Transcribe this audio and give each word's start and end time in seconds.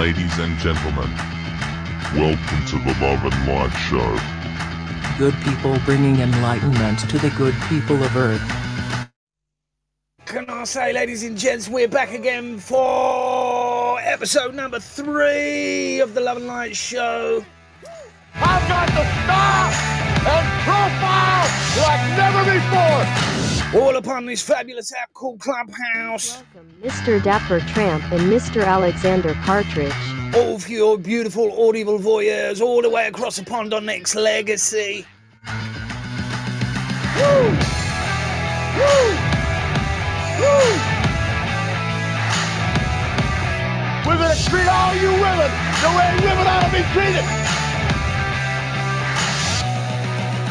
Ladies 0.00 0.38
and 0.38 0.56
gentlemen, 0.56 1.10
welcome 2.16 2.64
to 2.68 2.78
the 2.78 2.96
Love 3.02 3.22
and 3.22 3.46
Light 3.46 3.68
Show. 3.90 5.18
Good 5.18 5.34
people 5.44 5.78
bringing 5.84 6.20
enlightenment 6.20 7.00
to 7.10 7.18
the 7.18 7.28
good 7.36 7.54
people 7.68 8.02
of 8.02 8.16
Earth. 8.16 8.40
Can 10.24 10.48
I 10.48 10.64
say, 10.64 10.94
ladies 10.94 11.22
and 11.22 11.36
gents, 11.36 11.68
we're 11.68 11.86
back 11.86 12.14
again 12.14 12.58
for 12.58 14.00
episode 14.00 14.54
number 14.54 14.80
three 14.80 16.00
of 16.00 16.14
the 16.14 16.22
Love 16.22 16.38
and 16.38 16.46
Light 16.46 16.74
Show. 16.74 17.44
I've 18.36 18.68
got 18.68 18.88
the 18.88 19.04
style 19.04 19.70
and 20.32 20.62
profile 20.64 21.46
like 21.82 22.16
never 22.16 22.42
before. 22.50 23.39
All 23.72 23.94
upon 23.96 24.26
this 24.26 24.42
fabulous 24.42 24.92
app 24.92 25.12
called 25.12 25.38
Clubhouse. 25.38 26.42
Welcome, 26.54 26.72
Mr. 26.82 27.22
Dapper 27.22 27.60
Tramp 27.60 28.02
and 28.10 28.22
Mr. 28.22 28.66
Alexander 28.66 29.32
Partridge. 29.44 29.94
All 30.34 30.58
for 30.58 30.72
your 30.72 30.98
beautiful 30.98 31.68
audible 31.68 32.00
voyeurs 32.00 32.60
all 32.60 32.82
the 32.82 32.90
way 32.90 33.06
across 33.06 33.36
the 33.36 33.44
pond 33.44 33.72
on 33.72 33.84
Nexx 33.84 34.16
Legacy. 34.16 35.06
Woo! 37.14 37.50
Woo! 38.74 39.06
Woo! 40.40 40.66
We're 44.04 44.18
gonna 44.18 44.34
treat 44.50 44.66
all 44.66 44.94
you 44.96 45.12
women 45.12 45.50
the 45.78 45.90
way 45.94 46.18
women 46.26 46.46
ought 46.48 46.66
to 46.66 46.72
be 46.76 46.82
treated. 46.92 47.49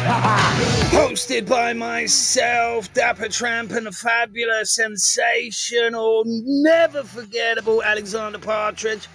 Hosted 0.90 1.48
by 1.48 1.72
myself, 1.74 2.92
Dapper 2.96 3.30
Tramp, 3.30 3.70
and 3.70 3.86
the 3.86 3.92
fabulous, 3.92 4.74
sensational, 4.74 6.24
never 6.26 7.04
forgettable 7.04 7.84
Alexander 7.84 8.40
Partridge. 8.40 9.08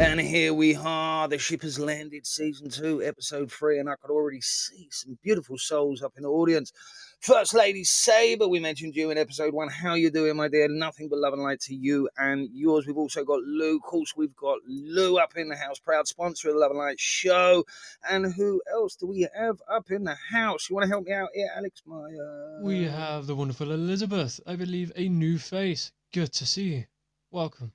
And 0.00 0.20
here 0.20 0.52
we 0.52 0.74
are. 0.74 1.28
The 1.28 1.38
ship 1.38 1.62
has 1.62 1.78
landed, 1.78 2.26
season 2.26 2.68
two, 2.68 3.00
episode 3.04 3.52
three, 3.52 3.78
and 3.78 3.88
I 3.88 3.94
could 4.02 4.10
already 4.10 4.40
see 4.40 4.88
some 4.90 5.16
beautiful 5.22 5.58
souls 5.58 6.02
up 6.02 6.14
in 6.16 6.24
the 6.24 6.28
audience. 6.28 6.72
First 7.20 7.52
Lady 7.52 7.82
Saber, 7.82 8.46
we 8.46 8.60
mentioned 8.60 8.94
you 8.94 9.10
in 9.10 9.18
episode 9.18 9.52
one. 9.52 9.68
How 9.68 9.94
you 9.94 10.08
doing, 10.08 10.36
my 10.36 10.46
dear? 10.46 10.68
Nothing 10.68 11.08
but 11.08 11.18
love 11.18 11.32
and 11.32 11.42
light 11.42 11.60
to 11.62 11.74
you 11.74 12.08
and 12.16 12.48
yours. 12.52 12.86
We've 12.86 12.96
also 12.96 13.24
got 13.24 13.40
Lou. 13.42 13.76
Of 13.76 13.82
course, 13.82 14.14
we've 14.16 14.36
got 14.36 14.58
Lou 14.68 15.18
up 15.18 15.36
in 15.36 15.48
the 15.48 15.56
house, 15.56 15.80
proud 15.80 16.06
sponsor 16.06 16.48
of 16.48 16.54
the 16.54 16.60
Love 16.60 16.70
and 16.70 16.78
Light 16.78 17.00
show. 17.00 17.64
And 18.08 18.32
who 18.32 18.62
else 18.72 18.94
do 18.94 19.08
we 19.08 19.28
have 19.36 19.60
up 19.68 19.90
in 19.90 20.04
the 20.04 20.16
house? 20.30 20.70
You 20.70 20.76
want 20.76 20.84
to 20.84 20.88
help 20.90 21.06
me 21.06 21.12
out 21.12 21.30
here, 21.34 21.50
Alex? 21.56 21.82
My 21.84 21.96
uh... 21.96 22.62
We 22.62 22.84
have 22.84 23.26
the 23.26 23.34
wonderful 23.34 23.72
Elizabeth. 23.72 24.38
I 24.46 24.54
believe 24.54 24.92
a 24.94 25.08
new 25.08 25.38
face. 25.38 25.90
Good 26.12 26.32
to 26.34 26.46
see 26.46 26.74
you. 26.74 26.84
Welcome. 27.32 27.72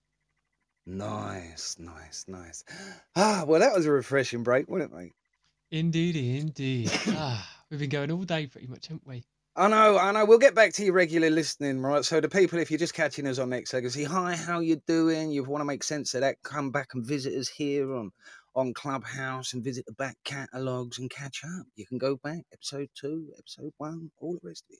Nice, 0.86 1.76
nice, 1.80 2.26
nice. 2.30 2.64
Ah, 3.16 3.44
well, 3.46 3.60
that 3.60 3.76
was 3.76 3.86
a 3.86 3.92
refreshing 3.92 4.44
break, 4.44 4.70
wasn't 4.70 4.94
it, 4.94 4.98
mate? 4.98 5.14
Indeed, 5.70 6.16
indeed. 6.16 6.92
ah, 7.10 7.64
we've 7.70 7.82
been 7.82 7.90
going 7.90 8.10
all 8.10 8.24
day 8.24 8.48
pretty 8.48 8.68
much, 8.68 8.88
haven't 8.88 9.06
we? 9.06 9.26
I 9.56 9.68
know, 9.68 10.00
I 10.00 10.12
know. 10.12 10.26
We'll 10.26 10.40
get 10.40 10.56
back 10.56 10.74
to 10.74 10.84
your 10.84 10.96
regular 10.96 11.30
listening, 11.30 11.80
right? 11.80 12.04
So 12.04 12.20
the 12.20 12.28
people, 12.28 12.58
if 12.58 12.72
you're 12.72 12.80
just 12.80 12.96
catching 12.96 13.28
us 13.28 13.38
on 13.38 13.52
Nexx 13.52 13.72
Legacy, 13.72 14.04
hi, 14.04 14.36
how 14.36 14.62
you 14.62 14.82
doing? 14.88 15.30
You 15.30 15.44
want 15.44 15.62
to 15.62 15.66
make 15.66 15.84
sense 15.84 16.16
of 16.16 16.22
that? 16.22 16.42
Come 16.42 16.72
back 16.72 16.96
and 16.96 17.06
visit 17.06 17.36
us 17.36 17.50
here 17.50 17.94
on 17.94 18.12
on 18.56 18.74
Clubhouse 18.74 19.54
and 19.54 19.64
visit 19.64 19.86
the 19.86 19.94
back 19.94 20.18
catalogues 20.24 20.98
and 20.98 21.10
catch 21.12 21.42
up. 21.44 21.68
You 21.76 21.86
can 21.86 22.00
go 22.00 22.16
back 22.16 22.40
episode 22.52 22.90
two, 23.00 23.28
episode 23.38 23.74
one, 23.78 24.10
all 24.20 24.34
the 24.34 24.48
rest 24.48 24.64
of 24.70 24.74
it. 24.74 24.80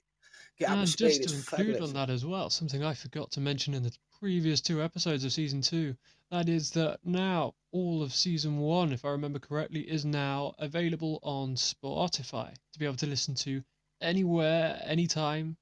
Get 0.58 0.70
up 0.70 0.78
and 0.78 0.88
mm, 0.88 0.88
speed. 0.88 1.06
just 1.06 1.28
to 1.28 1.36
include 1.36 1.76
fabulous. 1.76 1.90
on 1.90 1.94
that 1.94 2.10
as 2.10 2.24
well, 2.26 2.50
something 2.50 2.82
I 2.82 2.94
forgot 2.94 3.30
to 3.32 3.40
mention 3.40 3.74
in 3.74 3.84
the 3.84 3.96
previous 4.18 4.60
two 4.60 4.82
episodes 4.82 5.24
of 5.24 5.32
season 5.32 5.60
two. 5.60 5.94
That 6.32 6.48
is 6.48 6.72
that 6.72 6.98
now 7.04 7.54
all 7.70 8.02
of 8.02 8.12
season 8.12 8.58
one, 8.58 8.92
if 8.92 9.04
I 9.04 9.10
remember 9.10 9.38
correctly, 9.38 9.82
is 9.82 10.04
now 10.04 10.54
available 10.58 11.20
on 11.22 11.54
Spotify 11.54 12.52
to 12.72 12.78
be 12.80 12.86
able 12.86 12.96
to 12.96 13.06
listen 13.06 13.36
to 13.36 13.62
anywhere, 14.04 14.80
anytime, 14.84 15.56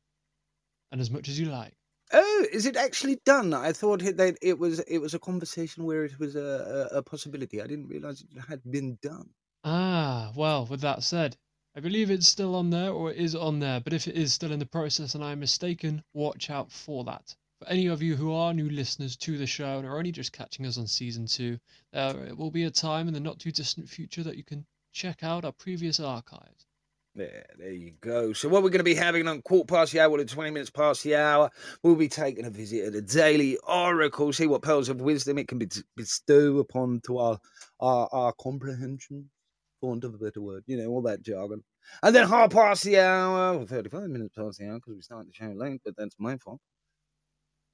and 0.90 1.00
as 1.00 1.10
much 1.10 1.28
as 1.28 1.38
you 1.38 1.46
like. 1.46 1.74
Oh, 2.12 2.46
is 2.52 2.66
it 2.66 2.76
actually 2.76 3.18
done? 3.24 3.54
I 3.54 3.72
thought 3.72 4.02
it, 4.02 4.18
that 4.18 4.36
it 4.42 4.58
was 4.58 4.80
it 4.80 4.98
was 4.98 5.14
a 5.14 5.18
conversation 5.18 5.84
where 5.84 6.04
it 6.04 6.18
was 6.18 6.36
a, 6.36 6.88
a, 6.92 6.98
a 6.98 7.02
possibility. 7.02 7.62
I 7.62 7.66
didn't 7.66 7.88
realize 7.88 8.20
it 8.20 8.38
had 8.48 8.60
been 8.70 8.98
done. 9.00 9.30
Ah, 9.64 10.32
well, 10.36 10.66
with 10.66 10.82
that 10.82 11.02
said, 11.04 11.38
I 11.74 11.80
believe 11.80 12.10
it's 12.10 12.26
still 12.26 12.54
on 12.54 12.68
there 12.68 12.90
or 12.90 13.10
it 13.10 13.16
is 13.16 13.34
on 13.34 13.60
there, 13.60 13.80
but 13.80 13.94
if 13.94 14.06
it 14.06 14.16
is 14.16 14.34
still 14.34 14.52
in 14.52 14.58
the 14.58 14.66
process 14.66 15.14
and 15.14 15.24
I'm 15.24 15.40
mistaken, 15.40 16.02
watch 16.12 16.50
out 16.50 16.70
for 16.70 17.04
that. 17.04 17.34
For 17.60 17.68
any 17.68 17.86
of 17.86 18.02
you 18.02 18.16
who 18.16 18.32
are 18.32 18.52
new 18.52 18.68
listeners 18.68 19.16
to 19.18 19.38
the 19.38 19.46
show 19.46 19.78
and 19.78 19.86
are 19.86 19.96
only 19.96 20.12
just 20.12 20.32
catching 20.32 20.66
us 20.66 20.76
on 20.76 20.86
season 20.86 21.26
two, 21.26 21.58
there 21.92 22.34
will 22.34 22.50
be 22.50 22.64
a 22.64 22.70
time 22.70 23.08
in 23.08 23.14
the 23.14 23.20
not 23.20 23.38
too 23.38 23.52
distant 23.52 23.88
future 23.88 24.22
that 24.24 24.36
you 24.36 24.44
can 24.44 24.66
check 24.92 25.22
out 25.22 25.44
our 25.46 25.52
previous 25.52 25.98
archives. 25.98 26.66
There, 27.14 27.44
there 27.58 27.72
you 27.72 27.92
go. 28.00 28.32
So 28.32 28.48
what 28.48 28.62
we're 28.62 28.70
going 28.70 28.78
to 28.80 28.84
be 28.84 28.94
having 28.94 29.28
on 29.28 29.42
quarter 29.42 29.66
past 29.66 29.92
the 29.92 30.00
hour, 30.00 30.08
well, 30.08 30.20
at 30.20 30.28
20 30.28 30.50
minutes 30.50 30.70
past 30.70 31.02
the 31.02 31.16
hour, 31.16 31.50
we'll 31.82 31.94
be 31.94 32.08
taking 32.08 32.46
a 32.46 32.50
visit 32.50 32.86
at 32.86 32.92
the 32.94 33.02
Daily 33.02 33.58
Oracle, 33.58 34.32
see 34.32 34.46
what 34.46 34.62
pearls 34.62 34.88
of 34.88 35.00
wisdom 35.02 35.36
it 35.36 35.46
can 35.46 35.58
be 35.58 35.68
bestow 35.94 36.58
upon 36.58 37.02
to 37.06 37.18
our, 37.18 37.38
our, 37.80 38.08
our 38.12 38.32
comprehension, 38.40 39.28
for 39.78 39.90
want 39.90 40.04
of 40.04 40.14
a 40.14 40.18
better 40.18 40.40
word, 40.40 40.64
you 40.66 40.78
know, 40.78 40.88
all 40.88 41.02
that 41.02 41.22
jargon. 41.22 41.62
And 42.02 42.16
then 42.16 42.26
half 42.26 42.50
past 42.50 42.84
the 42.84 43.00
hour, 43.00 43.58
or 43.58 43.66
35 43.66 44.08
minutes 44.08 44.34
past 44.34 44.58
the 44.58 44.68
hour, 44.68 44.76
because 44.76 44.94
we 44.94 45.02
started 45.02 45.28
the 45.28 45.34
show 45.34 45.52
late, 45.54 45.82
but 45.84 45.94
that's 45.98 46.16
my 46.18 46.38
fault. 46.38 46.60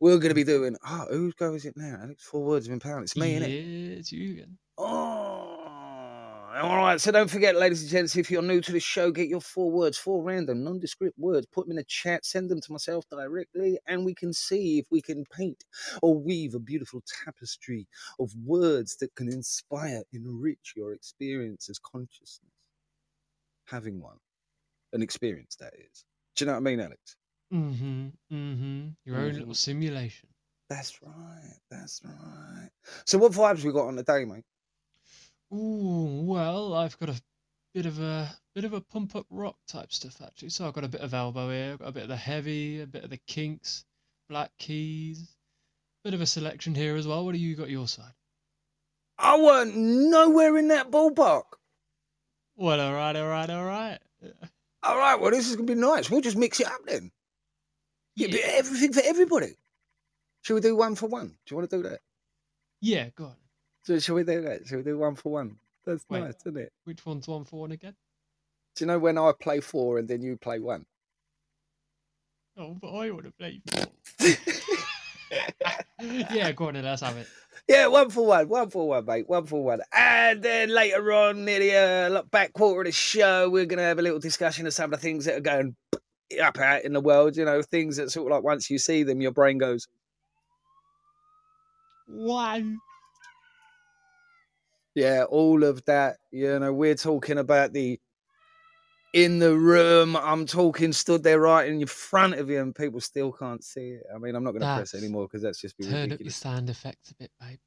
We're 0.00 0.19
going 0.19 0.31
to 0.31 0.34
be 0.34 0.44
doing, 0.44 0.76
oh, 0.84 1.06
whose 1.10 1.34
go 1.34 1.55
is 1.55 1.65
it 1.65 1.76
now? 1.76 1.99
Alex, 2.03 2.25
four 2.25 2.43
words 2.43 2.69
of 2.69 2.76
empowerment. 2.76 3.05
It's 3.05 3.16
me, 3.16 3.34
yeah, 3.34 3.41
innit? 3.41 3.99
it's 3.99 4.12
you 4.12 4.32
again. 4.32 4.59
Oh, 4.76 5.18
all 6.63 6.77
right. 6.77 7.01
So 7.01 7.11
don't 7.13 7.31
forget, 7.31 7.57
ladies 7.57 7.83
and 7.83 7.91
gents, 7.91 8.17
if 8.17 8.31
you're 8.31 8.43
new 8.43 8.61
to 8.61 8.73
the 8.73 8.81
show, 8.81 9.11
get 9.11 9.29
your 9.29 9.41
four 9.41 9.71
words, 9.71 9.99
four 9.99 10.23
random, 10.23 10.65
nondescript 10.65 11.19
words, 11.19 11.47
put 11.47 11.67
them 11.67 11.73
in 11.73 11.77
the 11.77 11.85
chat, 11.85 12.25
send 12.25 12.49
them 12.49 12.61
to 12.61 12.73
myself 12.73 13.05
directly, 13.11 13.79
and 13.87 14.05
we 14.05 14.15
can 14.15 14.33
see 14.33 14.79
if 14.79 14.87
we 14.91 15.01
can 15.03 15.25
paint 15.27 15.65
or 16.03 16.19
weave 16.19 16.55
a 16.55 16.59
beautiful 16.59 17.03
tapestry 17.25 17.87
of 18.21 18.33
words 18.45 18.97
that 18.97 19.15
can 19.15 19.29
inspire, 19.29 20.03
enrich 20.13 20.73
your 20.77 20.93
experience 20.93 21.69
as 21.69 21.79
consciousness. 21.79 22.53
Having 23.67 24.01
one, 24.01 24.17
an 24.93 25.03
experience 25.03 25.57
that 25.61 25.75
is. 25.75 26.05
Do 26.37 26.45
you 26.45 26.47
know 26.47 26.53
what 26.55 26.59
I 26.59 26.63
mean, 26.63 26.81
Alex? 26.81 27.17
Mm-hmm, 27.53 28.07
mm-hmm. 28.33 28.89
Your 29.05 29.17
own 29.17 29.35
Mhm. 29.35 29.39
little 29.39 29.55
simulation. 29.55 30.29
That's 30.71 31.01
right. 31.03 31.59
That's 31.71 32.01
right. 32.05 32.71
So, 33.07 33.19
what 33.19 33.33
vibes 33.33 33.65
we 33.65 33.73
got 33.73 33.87
on 33.87 33.97
the 33.97 34.03
day, 34.03 34.25
mate? 34.25 34.45
Ooh, 35.53 36.23
well, 36.25 36.75
I've 36.75 36.99
got 36.99 37.09
a 37.09 37.21
bit 37.75 37.87
of 37.87 38.01
a 38.01 38.29
bit 38.55 38.65
of 38.65 38.73
a 38.73 38.81
pump 38.81 39.17
up 39.17 39.27
rock 39.31 39.57
type 39.67 39.93
stuff 39.93 40.21
actually. 40.23 40.51
So 40.51 40.67
I've 40.67 40.75
got 40.75 40.85
a 40.85 40.89
bit 40.89 41.01
of 41.01 41.15
elbow 41.15 41.51
here, 41.51 41.73
I've 41.73 41.79
got 41.79 41.89
a 41.89 41.93
bit 41.93 42.03
of 42.05 42.09
the 42.09 42.17
heavy, 42.17 42.81
a 42.81 42.87
bit 42.87 43.05
of 43.05 43.11
the 43.11 43.21
kinks, 43.27 43.85
black 44.29 44.51
keys, 44.59 45.37
bit 46.05 46.15
of 46.15 46.21
a 46.21 46.27
selection 46.27 46.75
here 46.75 46.97
as 46.97 47.07
well. 47.07 47.25
What 47.25 47.33
do 47.33 47.39
you 47.39 47.55
got 47.57 47.71
your 47.71 47.89
side? 47.89 48.13
I 49.19 49.39
weren't 49.41 49.77
nowhere 49.77 50.57
in 50.59 50.69
that 50.69 50.91
ballpark. 50.91 51.45
Well, 52.57 52.81
all 52.81 52.93
right, 52.93 53.17
all 53.17 53.29
right, 53.29 53.51
all 53.51 53.65
right. 53.65 53.99
All 54.83 54.97
right, 54.97 55.21
well, 55.21 55.31
this 55.31 55.49
is 55.49 55.56
gonna 55.56 55.67
be 55.67 55.75
nice. 55.75 56.11
We'll 56.11 56.21
just 56.21 56.37
mix 56.37 56.61
it 56.61 56.67
up 56.67 56.81
then. 56.87 57.11
Yeah, 58.17 58.29
Yeah, 58.29 58.47
everything 58.55 58.93
for 58.93 59.03
everybody. 59.05 59.56
Shall 60.43 60.55
we 60.55 60.61
do 60.61 60.77
one 60.77 60.94
for 60.94 61.06
one? 61.09 61.29
Do 61.29 61.35
you 61.51 61.56
want 61.56 61.71
to 61.71 61.77
do 61.77 61.83
that? 61.89 62.01
yeah, 62.81 63.11
go 63.17 63.25
on. 63.27 63.37
So 63.88 63.99
shall 63.99 64.17
we 64.17 64.23
do 64.23 64.43
that? 64.43 64.67
Shall 64.67 64.76
we 64.76 64.85
do 64.85 64.99
one 64.99 65.14
for 65.14 65.32
one? 65.32 65.56
That's 65.87 66.05
Wait. 66.11 66.20
nice, 66.20 66.35
isn't 66.44 66.58
it? 66.58 66.75
Which 66.85 67.06
one's 67.06 67.26
one 67.26 67.46
for 67.46 67.61
one 67.61 67.73
again? 67.73 67.94
Do 68.76 68.85
you 68.85 68.87
know 68.87 68.99
when 68.99 69.17
I 69.17 69.32
play 69.40 69.61
four 69.61 69.99
and 69.99 70.06
then 70.06 70.20
you 70.20 70.37
play 70.37 70.58
one? 70.58 70.85
Oh, 72.58 72.76
but 72.79 72.88
I 72.88 73.11
want 73.11 73.25
to 73.25 73.32
play 73.32 73.62
four. 73.67 73.87
yeah, 76.35 76.52
go 76.52 76.69
on 76.69 76.75
then, 76.75 76.85
let's 76.85 77.00
have 77.00 77.17
it. 77.17 77.29
yeah, 77.67 77.87
one 77.87 78.11
for 78.11 78.26
one, 78.26 78.46
one 78.50 78.69
for 78.69 78.87
one, 78.87 79.06
mate, 79.06 79.26
one 79.26 79.46
for 79.46 79.64
one. 79.64 79.81
And 79.94 80.43
then 80.43 80.69
later 80.69 81.11
on, 81.11 81.46
near 81.46 81.58
the 81.58 82.19
uh, 82.19 82.23
back 82.25 82.52
quarter 82.52 82.82
of 82.82 82.87
the 82.88 82.93
show, 82.93 83.49
we're 83.49 83.64
gonna 83.64 83.81
have 83.81 83.99
a 83.99 84.02
little 84.02 84.20
discussion 84.20 84.67
of 84.67 84.75
some 84.75 84.93
of 84.93 85.00
the 85.00 85.02
things 85.02 85.25
that 85.25 85.37
are 85.37 85.41
going 85.41 85.75
up 86.43 86.58
out 86.58 86.84
in 86.84 86.93
the 86.93 87.00
world. 87.00 87.38
You 87.38 87.46
know, 87.46 87.62
things 87.62 87.96
that 87.96 88.11
sort 88.11 88.31
of 88.31 88.37
like 88.37 88.44
once 88.44 88.69
you 88.69 88.79
see 88.79 89.02
them, 89.02 89.23
your 89.23 89.32
brain 89.32 89.56
goes, 89.56 89.88
One. 92.06 92.81
Yeah, 94.94 95.25
all 95.29 95.64
of 95.64 95.85
that. 95.85 96.19
You 96.31 96.58
know, 96.58 96.73
we're 96.73 96.94
talking 96.94 97.38
about 97.38 97.73
the 97.73 98.00
in 99.14 99.38
the 99.38 99.55
room. 99.56 100.17
I'm 100.17 100.46
talking 100.46 100.93
stood 100.93 101.23
there 101.23 101.40
right 101.40 101.69
in 101.69 101.87
front 101.87 102.35
of 102.35 102.50
you, 102.50 102.61
and 102.61 102.75
people 102.75 103.00
still 103.00 103.32
can't 103.32 103.62
see 103.62 103.90
it. 103.90 104.02
I 104.14 104.19
mean, 104.19 104.35
I'm 104.35 104.44
not 104.44 104.52
going 104.52 104.62
to 104.62 104.75
press 104.75 104.94
anymore 104.94 105.26
because 105.26 105.43
that's 105.43 105.61
just 105.61 105.76
be 105.79 105.85
Turn 105.85 106.12
up 106.12 106.20
your 106.20 106.31
sound 106.31 106.70
effects 106.70 107.11
a 107.11 107.14
bit, 107.14 107.31
babe. 107.40 107.58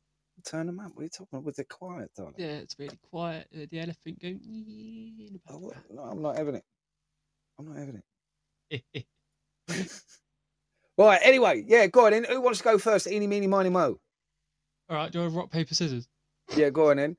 Turn 0.44 0.66
them 0.66 0.80
up. 0.80 0.92
What 0.94 1.02
are 1.02 1.04
you 1.04 1.10
talking 1.10 1.28
about? 1.34 1.46
Was 1.46 1.60
it 1.60 1.70
quiet, 1.70 2.10
darling? 2.16 2.34
Yeah, 2.38 2.48
it's 2.48 2.78
really 2.80 2.98
quiet. 3.10 3.48
Uh, 3.56 3.66
the 3.70 3.80
elephant 3.80 4.20
going 4.20 4.40
in 4.44 5.40
Oh. 5.50 5.72
No, 5.92 6.04
I'm 6.04 6.22
not 6.22 6.38
having 6.38 6.56
it. 6.56 6.64
I'm 7.60 7.68
not 7.68 7.78
having 7.78 8.02
it. 8.72 9.06
Right. 10.98 11.20
Anyway, 11.24 11.64
yeah. 11.68 11.88
Go 11.88 12.06
on. 12.06 12.24
Who 12.26 12.42
wants 12.42 12.60
to 12.60 12.64
go 12.64 12.78
first? 12.78 13.08
Eeny, 13.08 13.26
meeny, 13.26 13.48
miny, 13.48 13.70
mo. 13.70 14.00
All 14.90 14.98
right, 14.98 15.12
do 15.12 15.20
you 15.20 15.24
want 15.24 15.36
rock 15.36 15.52
paper 15.52 15.74
scissors? 15.74 16.08
Yeah. 16.56 16.70
Go 16.70 16.92
on 16.92 16.98
then. 16.98 17.18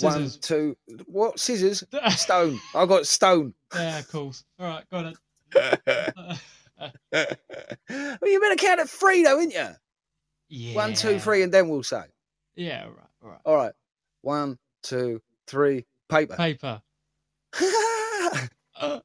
One, 0.00 0.30
two. 0.42 0.76
What? 1.06 1.38
Scissors. 1.40 1.82
Stone. 2.10 2.60
I 2.74 2.84
got 2.86 3.06
stone. 3.06 3.54
yeah, 3.74 3.98
of 4.00 4.08
course. 4.08 4.44
All 4.58 4.66
right, 4.66 4.84
got 4.90 5.14
it. 5.54 6.38
Well, 7.10 8.30
you 8.30 8.40
better 8.40 8.54
count 8.56 8.78
at 8.80 8.88
three, 8.88 9.24
though, 9.24 9.40
ain't 9.40 9.52
you? 9.52 9.66
yeah. 10.48 10.74
One, 10.76 10.94
two, 10.94 11.18
three, 11.18 11.42
and 11.42 11.52
then 11.52 11.68
we'll 11.68 11.82
say. 11.82 12.02
Yeah, 12.54 12.84
all 12.84 12.90
right, 12.90 13.06
all 13.22 13.28
right. 13.30 13.40
All 13.44 13.56
right. 13.56 13.72
One, 14.22 14.58
two, 14.84 15.20
three. 15.48 15.86
Paper. 16.08 16.36
Paper. 16.36 16.80
All 18.80 19.02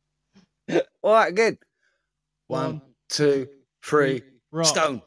right. 1.03 1.29
Again. 1.29 1.57
One, 2.47 2.63
One, 2.63 2.81
two, 3.09 3.47
three. 3.83 4.21
rock. 4.51 4.67
Stone. 4.67 5.01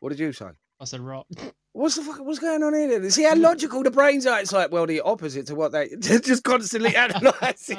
What 0.00 0.10
did 0.10 0.18
you 0.18 0.32
say? 0.32 0.50
I 0.80 0.84
said 0.84 1.00
rock. 1.00 1.26
What's 1.80 1.96
the 1.96 2.02
fuck? 2.02 2.20
What's 2.20 2.38
going 2.38 2.62
on 2.62 2.74
here? 2.74 3.00
Then? 3.00 3.10
See 3.10 3.22
how 3.22 3.34
logical 3.34 3.82
the 3.82 3.90
brains 3.90 4.26
are. 4.26 4.38
It's 4.38 4.52
like, 4.52 4.70
well, 4.70 4.86
the 4.86 5.00
opposite 5.00 5.46
to 5.46 5.54
what 5.54 5.72
they 5.72 5.88
just 5.98 6.44
constantly 6.44 6.94
analysing. 6.94 7.78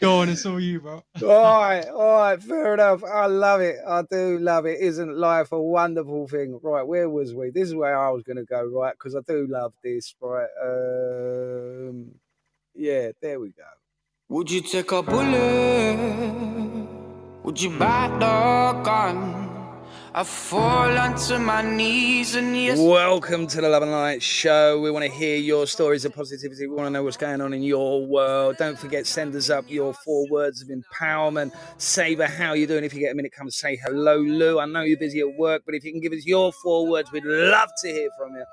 go 0.00 0.18
on, 0.18 0.28
it's 0.30 0.44
all 0.44 0.58
you, 0.58 0.80
bro. 0.80 1.04
all 1.22 1.60
right, 1.60 1.86
all 1.86 2.18
right, 2.18 2.42
fair 2.42 2.74
enough. 2.74 3.04
I 3.04 3.26
love 3.26 3.60
it. 3.60 3.76
I 3.86 4.02
do 4.10 4.40
love 4.40 4.66
it. 4.66 4.80
Isn't 4.80 5.16
life 5.16 5.52
a 5.52 5.62
wonderful 5.62 6.26
thing? 6.26 6.58
Right, 6.60 6.82
where 6.82 7.08
was 7.08 7.32
we? 7.36 7.50
This 7.50 7.68
is 7.68 7.76
where 7.76 7.96
I 7.96 8.10
was 8.10 8.24
going 8.24 8.38
to 8.38 8.44
go, 8.44 8.64
right? 8.64 8.94
Because 8.94 9.14
I 9.14 9.20
do 9.20 9.46
love 9.48 9.72
this, 9.84 10.16
right? 10.20 10.48
Um, 10.60 12.16
yeah, 12.74 13.12
there 13.22 13.38
we 13.38 13.50
go. 13.50 13.62
Would 14.28 14.50
you 14.50 14.62
take 14.62 14.90
a 14.90 15.04
bullet? 15.04 15.96
Would 17.44 17.62
you 17.62 17.78
buy 17.78 18.08
the 18.18 18.82
gun? 18.82 19.45
I 20.16 20.24
fall 20.24 20.96
onto 20.96 21.36
my 21.36 21.60
knees 21.60 22.36
and 22.36 22.56
yes. 22.56 22.78
Welcome 22.78 23.46
to 23.48 23.60
the 23.60 23.68
Love 23.68 23.82
and 23.82 23.92
Light 23.92 24.22
Show. 24.22 24.80
We 24.80 24.90
want 24.90 25.04
to 25.04 25.10
hear 25.10 25.36
your 25.36 25.66
stories 25.66 26.06
of 26.06 26.14
positivity. 26.14 26.66
We 26.66 26.74
want 26.74 26.86
to 26.86 26.90
know 26.90 27.02
what's 27.02 27.18
going 27.18 27.42
on 27.42 27.52
in 27.52 27.62
your 27.62 28.06
world. 28.06 28.56
Don't 28.56 28.78
forget, 28.78 29.06
send 29.06 29.36
us 29.36 29.50
up 29.50 29.66
your 29.68 29.92
four 29.92 30.26
words 30.30 30.62
of 30.62 30.68
empowerment. 30.68 31.52
Saber, 31.76 32.24
how 32.24 32.54
you 32.54 32.66
doing? 32.66 32.82
If 32.82 32.94
you 32.94 33.00
get 33.00 33.12
a 33.12 33.14
minute, 33.14 33.32
come 33.36 33.50
say 33.50 33.76
hello, 33.76 34.16
Lou. 34.16 34.58
I 34.58 34.64
know 34.64 34.80
you're 34.80 34.98
busy 34.98 35.20
at 35.20 35.36
work, 35.36 35.64
but 35.66 35.74
if 35.74 35.84
you 35.84 35.92
can 35.92 36.00
give 36.00 36.14
us 36.14 36.24
your 36.24 36.50
four 36.50 36.88
words, 36.88 37.12
we'd 37.12 37.26
love 37.26 37.68
to 37.82 37.88
hear 37.88 38.08
from 38.16 38.36
you. 38.36 38.44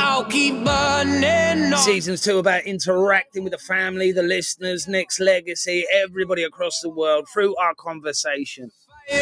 I'll 0.00 0.24
keep 0.24 0.54
burning 0.64 1.72
on. 1.72 1.78
Seasons 1.78 2.20
two 2.20 2.38
about 2.38 2.64
interacting 2.64 3.44
with 3.44 3.52
the 3.52 3.58
family, 3.58 4.10
the 4.10 4.24
listeners, 4.24 4.86
Nexx 4.86 5.20
Legacy, 5.20 5.84
everybody 5.94 6.42
across 6.42 6.80
the 6.80 6.90
world 6.90 7.28
through 7.32 7.54
our 7.58 7.76
conversation. 7.76 8.72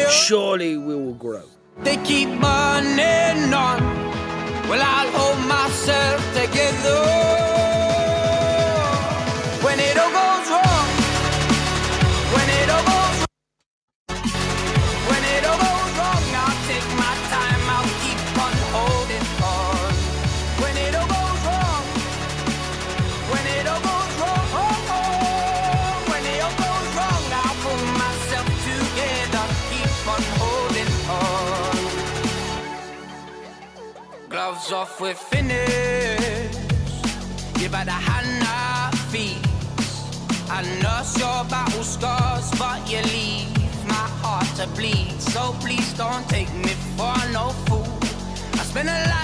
Surely 0.09 0.77
we 0.77 0.95
will 0.95 1.13
grow. 1.13 1.43
They 1.83 1.97
keep 1.97 2.29
burning 2.39 3.53
on. 3.53 3.79
Well, 4.69 4.81
I'll 4.81 5.11
hold 5.11 5.47
myself 5.47 6.21
together. 6.33 7.44
Gloves 34.45 34.71
off, 34.71 35.01
we're 35.01 35.15
finished. 35.15 36.59
Her 37.57 37.83
the 37.83 37.97
hand 38.09 38.43
I 38.45 38.91
feed. 39.09 39.41
I 40.51 40.61
nurse 40.83 41.17
your 41.17 41.43
battle 41.45 41.83
scars, 41.83 42.51
but 42.59 42.79
you 42.87 43.01
leave 43.09 43.85
my 43.87 44.07
heart 44.21 44.45
to 44.57 44.67
bleed. 44.75 45.19
So 45.19 45.55
please 45.61 45.93
don't 45.93 46.29
take 46.29 46.53
me 46.53 46.73
for 46.95 47.15
no 47.33 47.49
fool. 47.65 47.87
I 48.53 48.63
spent 48.69 48.87
a 48.87 49.14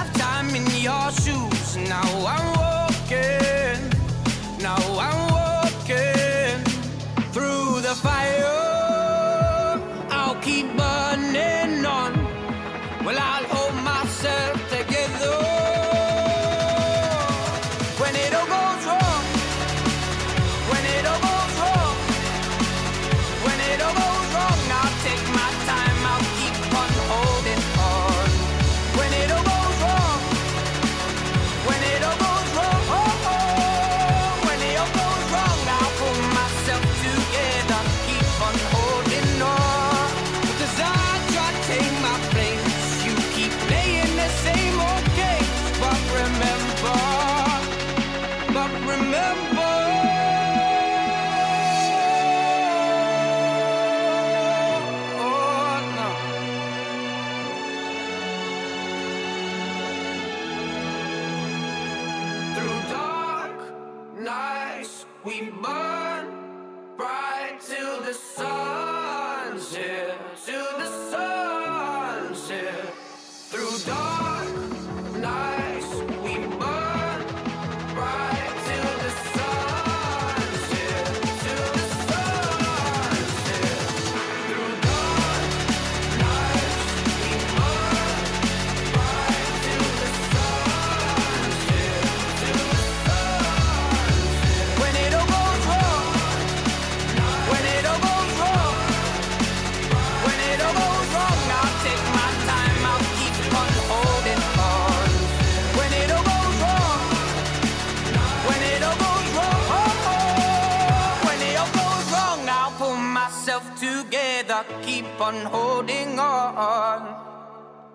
together. 114.64 114.84
Keep 114.86 115.22
on 115.22 115.36
holding 115.46 116.20
on. 116.20 117.28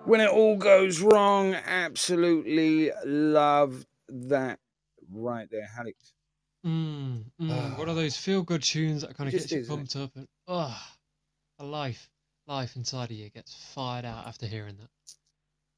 When 0.05 0.21
it 0.21 0.29
all 0.29 0.55
goes 0.57 1.01
wrong, 1.01 1.53
absolutely 1.53 2.91
love 3.05 3.85
that 4.07 4.59
right 5.11 5.47
there, 5.51 5.69
Alex. 5.77 6.13
Mm, 6.65 7.23
mm, 7.41 7.77
one 7.77 7.89
of 7.89 7.95
those 7.95 8.17
feel 8.17 8.41
good 8.41 8.63
tunes 8.63 9.01
that 9.01 9.15
kind 9.15 9.27
of 9.27 9.33
Ah. 9.33 9.37
just 9.37 9.49
gets 9.49 9.51
you 9.53 9.59
is, 9.59 9.65
isn't 9.65 9.73
it? 9.73 9.77
pumped 9.77 9.95
up 9.95 10.15
and 10.15 10.27
oh, 10.47 10.81
the 11.59 11.65
life, 11.65 12.09
life 12.47 12.75
inside 12.75 13.11
of 13.11 13.17
you 13.17 13.29
gets 13.29 13.53
fired 13.73 14.05
out 14.05 14.25
after 14.27 14.45
hearing 14.47 14.77
that. 14.77 14.89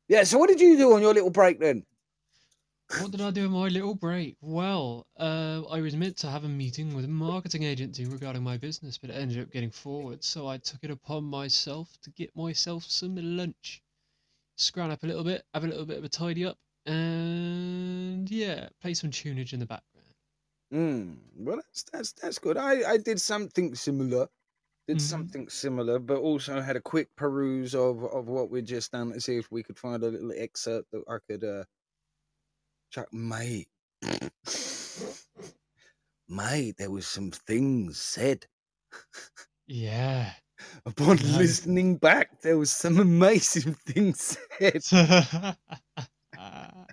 Yeah, 0.07 0.23
so 0.23 0.37
what 0.37 0.49
did 0.49 0.61
you 0.61 0.77
do 0.77 0.93
on 0.93 1.01
your 1.01 1.13
little 1.13 1.29
break 1.29 1.59
then? 1.59 1.85
What 2.91 3.09
did 3.11 3.21
I 3.21 3.31
do 3.31 3.45
in 3.45 3.51
my 3.51 3.67
little 3.67 3.95
break? 3.95 4.37
Well, 4.41 5.07
uh, 5.17 5.63
I 5.69 5.81
was 5.81 5.95
meant 5.95 6.17
to 6.17 6.29
have 6.29 6.43
a 6.43 6.47
meeting 6.47 6.93
with 6.93 7.03
a 7.05 7.07
marketing 7.07 7.63
agency 7.63 8.05
regarding 8.05 8.43
my 8.43 8.57
business, 8.57 8.97
but 8.99 9.09
it 9.09 9.13
ended 9.13 9.39
up 9.39 9.49
getting 9.49 9.71
forward, 9.71 10.23
so 10.23 10.45
I 10.47 10.59
took 10.59 10.83
it 10.83 10.91
upon 10.91 11.23
myself 11.23 11.99
to 12.01 12.11
get 12.11 12.35
myself 12.35 12.83
some 12.83 13.15
lunch, 13.15 13.81
scrounge 14.57 14.93
up 14.93 15.03
a 15.03 15.07
little 15.07 15.23
bit, 15.25 15.45
have 15.53 15.63
a 15.65 15.67
little 15.67 15.85
bit 15.85 15.99
of 15.99 16.03
a 16.05 16.09
tidy 16.09 16.45
up, 16.45 16.59
and 16.85 18.29
yeah, 18.31 18.69
play 18.81 18.93
some 18.93 19.11
tunage 19.11 19.53
in 19.53 19.59
the 19.59 19.67
background. 19.67 20.15
Mm, 20.71 21.19
well, 21.35 21.57
that's 21.57 21.83
that's 21.91 22.11
that's 22.13 22.39
good. 22.39 22.57
I 22.57 22.91
I 22.91 22.97
did 22.97 23.19
something 23.19 23.73
similar 23.75 24.27
did 24.87 24.99
Mhm. 24.99 24.99
something 25.01 25.49
similar, 25.49 25.99
but 25.99 26.19
also 26.19 26.61
had 26.61 26.75
a 26.77 26.81
quick 26.81 27.15
peruse 27.15 27.75
of 27.75 28.03
of 28.05 28.27
what 28.29 28.49
we'd 28.51 28.65
just 28.67 28.91
done 28.93 29.11
to 29.13 29.21
see 29.21 29.37
if 29.37 29.51
we 29.51 29.63
could 29.63 29.79
find 29.79 30.03
a 30.03 30.09
little 30.09 30.33
excerpt 30.33 30.91
that 30.91 31.03
I 31.09 31.19
could 31.27 31.43
uh 31.45 31.65
chuck 32.89 33.13
mate. 33.13 33.67
mate, 36.27 36.75
there 36.77 36.91
was 36.91 37.07
some 37.07 37.31
things 37.31 37.99
said. 37.99 38.45
Yeah. 39.67 40.31
Upon 40.85 41.17
No. 41.17 41.37
listening 41.37 41.97
back, 41.97 42.41
there 42.41 42.57
was 42.57 42.71
some 42.71 42.99
amazing 42.99 43.73
things 43.85 44.37
said. 44.59 44.83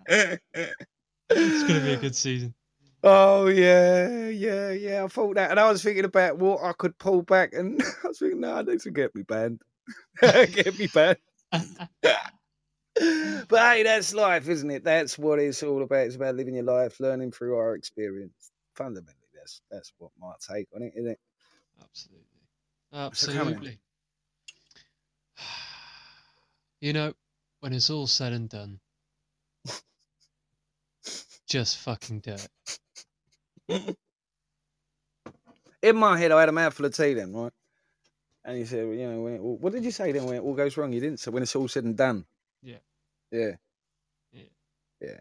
it's 0.09 1.63
gonna 1.63 1.81
be 1.81 1.93
a 1.93 1.97
good 2.01 2.15
season. 2.15 2.55
Oh 3.03 3.47
yeah, 3.49 4.29
yeah, 4.29 4.71
yeah. 4.71 5.05
I 5.05 5.09
thought 5.09 5.35
that, 5.37 5.51
and 5.51 5.61
I 5.61 5.71
was 5.71 5.83
thinking 5.83 6.05
about 6.05 6.39
what 6.39 6.63
I 6.63 6.73
could 6.73 6.97
pull 6.99 7.23
back, 7.23 7.53
and 7.53 7.81
I 8.05 8.09
was 8.09 8.19
thinking, 8.19 8.41
no, 8.41 8.63
this 8.63 8.85
will 8.85 8.93
get 8.93 9.15
me 9.15 9.23
banned. 9.23 9.61
get 10.21 10.79
me 10.79 10.89
banned. 10.89 11.19
but 13.49 13.61
hey, 13.61 13.83
that's 13.83 14.15
life, 14.15 14.49
isn't 14.49 14.71
it? 14.71 14.85
That's 14.85 15.19
what 15.19 15.39
it's 15.39 15.63
all 15.63 15.83
about. 15.83 16.07
It's 16.07 16.17
about 16.17 16.35
living 16.35 16.55
your 16.55 16.65
life, 16.65 16.99
learning 16.99 17.33
through 17.33 17.57
our 17.57 17.75
experience. 17.75 18.53
Fundamentally, 18.75 19.15
that's 19.35 19.61
that's 19.71 19.93
what 19.99 20.13
my 20.19 20.33
take 20.41 20.69
on 20.75 20.83
it, 20.83 20.93
isn't 20.97 21.11
it? 21.11 21.19
Absolutely. 21.83 22.25
So. 22.93 22.99
Absolutely. 22.99 23.79
You 26.79 26.93
know, 26.93 27.15
when 27.61 27.73
it's 27.73 27.89
all 27.89 28.07
said 28.07 28.35
and 28.35 28.51
done, 28.51 28.79
just 31.49 31.79
fucking 31.79 32.21
do 32.21 32.37
it. 33.69 33.97
In 35.83 35.97
my 35.97 36.19
head, 36.19 36.33
I 36.33 36.41
had 36.41 36.51
a 36.51 36.53
mouthful 36.53 36.85
of 36.85 36.95
tea 36.95 37.15
then, 37.15 37.33
right? 37.33 37.53
And 38.45 38.59
you 38.59 38.67
said, 38.67 38.89
you 38.89 39.11
know, 39.11 39.21
when 39.23 39.35
it, 39.35 39.43
what 39.43 39.73
did 39.73 39.85
you 39.85 39.91
say 39.91 40.13
then 40.13 40.25
when 40.25 40.37
it 40.37 40.43
all 40.43 40.55
goes 40.55 40.77
wrong? 40.77 40.93
You 40.93 41.01
didn't 41.01 41.19
say 41.21 41.31
when 41.31 41.43
it's 41.43 41.57
all 41.57 41.67
said 41.67 41.85
and 41.85 41.97
done. 41.97 42.27
Yeah. 42.63 42.79
Yeah. 43.31 43.53
Yeah. 44.33 44.43
Yeah. 45.01 45.19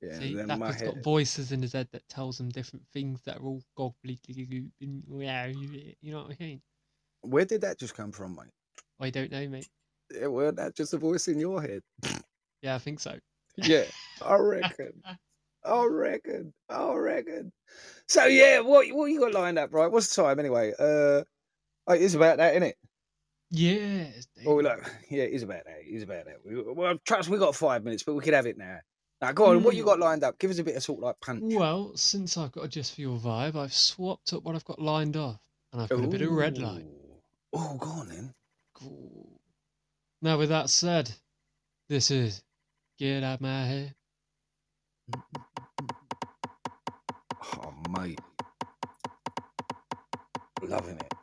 Yeah. 0.00 0.18
See, 0.18 0.34
then 0.34 0.48
that 0.48 0.58
my 0.58 0.66
has 0.72 0.82
got 0.82 0.96
voices 1.02 1.52
in 1.52 1.62
his 1.62 1.72
head 1.72 1.88
that 1.92 2.08
tells 2.08 2.40
him 2.40 2.48
different 2.48 2.84
things 2.92 3.20
that 3.22 3.38
are 3.38 3.44
all 3.44 3.62
gobbledygook. 3.78 4.70
and 4.80 5.04
yeah, 5.08 5.46
You 5.46 5.94
you 6.00 6.12
know 6.12 6.22
what 6.22 6.36
I 6.40 6.42
mean? 6.42 6.62
Where 7.20 7.44
did 7.44 7.60
that 7.60 7.78
just 7.78 7.94
come 7.94 8.10
from, 8.10 8.34
mate? 8.34 8.50
I 9.00 9.10
don't 9.10 9.30
know, 9.30 9.48
mate. 9.48 9.68
Yeah, 10.12 10.26
well, 10.26 10.52
that's 10.52 10.76
just 10.76 10.92
a 10.92 10.98
voice 10.98 11.28
in 11.28 11.38
your 11.38 11.62
head. 11.62 11.82
Yeah, 12.62 12.76
I 12.76 12.78
think 12.78 13.00
so. 13.00 13.18
Yeah, 13.56 13.84
I 14.24 14.36
reckon. 14.36 15.02
I 15.64 15.84
reckon. 15.84 16.54
I 16.68 16.94
reckon. 16.94 17.52
So 18.06 18.26
yeah, 18.26 18.60
what 18.60 18.86
what 18.92 19.06
you 19.06 19.18
got 19.18 19.32
lined 19.32 19.58
up, 19.58 19.74
right? 19.74 19.90
What's 19.90 20.14
the 20.14 20.22
time 20.22 20.38
anyway? 20.38 20.72
Uh, 20.78 21.24
oh, 21.88 21.94
it's 21.94 22.14
about 22.14 22.36
that, 22.38 22.52
isn't 22.52 22.68
it? 22.68 22.76
Yeah. 23.52 24.06
Oh, 24.46 24.56
look, 24.56 24.90
yeah, 25.10 25.24
it 25.24 25.32
is 25.34 25.42
about 25.42 25.64
that. 25.66 25.76
It 25.86 25.94
is 25.94 26.02
about 26.02 26.24
that. 26.24 26.38
We, 26.44 26.60
well, 26.62 26.96
trust 27.04 27.28
we 27.28 27.38
got 27.38 27.54
five 27.54 27.84
minutes, 27.84 28.02
but 28.02 28.14
we 28.14 28.22
could 28.22 28.32
have 28.32 28.46
it 28.46 28.56
now. 28.56 28.78
Now, 29.20 29.32
go 29.32 29.50
on. 29.50 29.62
What 29.62 29.76
you 29.76 29.84
got 29.84 30.00
lined 30.00 30.24
up? 30.24 30.38
Give 30.38 30.50
us 30.50 30.58
a 30.58 30.64
bit 30.64 30.74
of 30.74 30.82
sort 30.82 30.98
of 30.98 31.04
like 31.04 31.20
punch. 31.20 31.42
Well, 31.54 31.92
since 31.94 32.36
I've 32.36 32.50
got 32.50 32.64
a 32.64 32.68
just 32.68 32.94
for 32.94 33.02
your 33.02 33.18
vibe, 33.18 33.54
I've 33.54 33.74
swapped 33.74 34.32
up 34.32 34.42
what 34.42 34.56
I've 34.56 34.64
got 34.64 34.80
lined 34.80 35.16
off, 35.18 35.38
and 35.72 35.82
I've 35.82 35.90
got 35.90 36.02
a 36.02 36.08
bit 36.08 36.22
of 36.22 36.32
red 36.32 36.58
light. 36.58 36.86
Oh, 37.52 37.76
go 37.78 37.88
on 37.88 38.08
then. 38.08 38.34
Cool. 38.74 39.28
Now, 40.22 40.38
with 40.38 40.48
that 40.48 40.70
said, 40.70 41.12
this 41.90 42.10
is 42.10 42.42
Get 42.98 43.22
Out 43.22 43.42
My 43.42 43.66
Head. 43.66 43.94
Oh, 47.54 47.74
mate, 47.90 48.18
loving 50.62 50.96
it. 50.96 51.14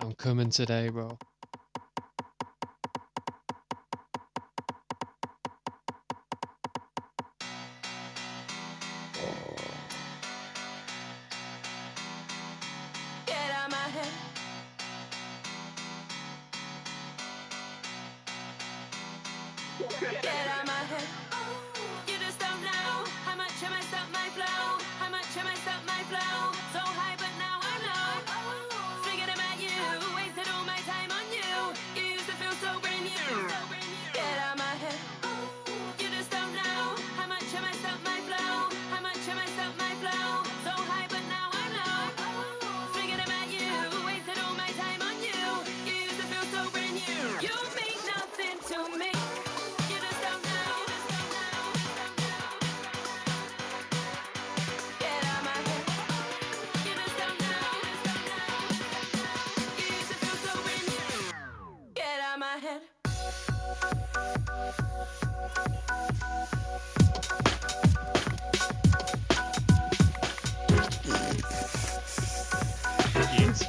I'm 0.00 0.12
coming 0.12 0.50
today, 0.50 0.90
bro. 0.90 1.18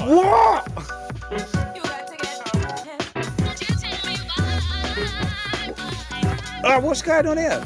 What? 0.10 0.66
You 0.72 0.76
got 1.84 2.08
to 2.08 2.18
get 2.18 2.42
out 2.42 2.56
my 2.56 2.80
head. 2.80 3.06
Oh, 6.66 6.80
what's 6.80 7.04
going 7.04 7.28
on 7.28 7.38
here? 7.38 7.64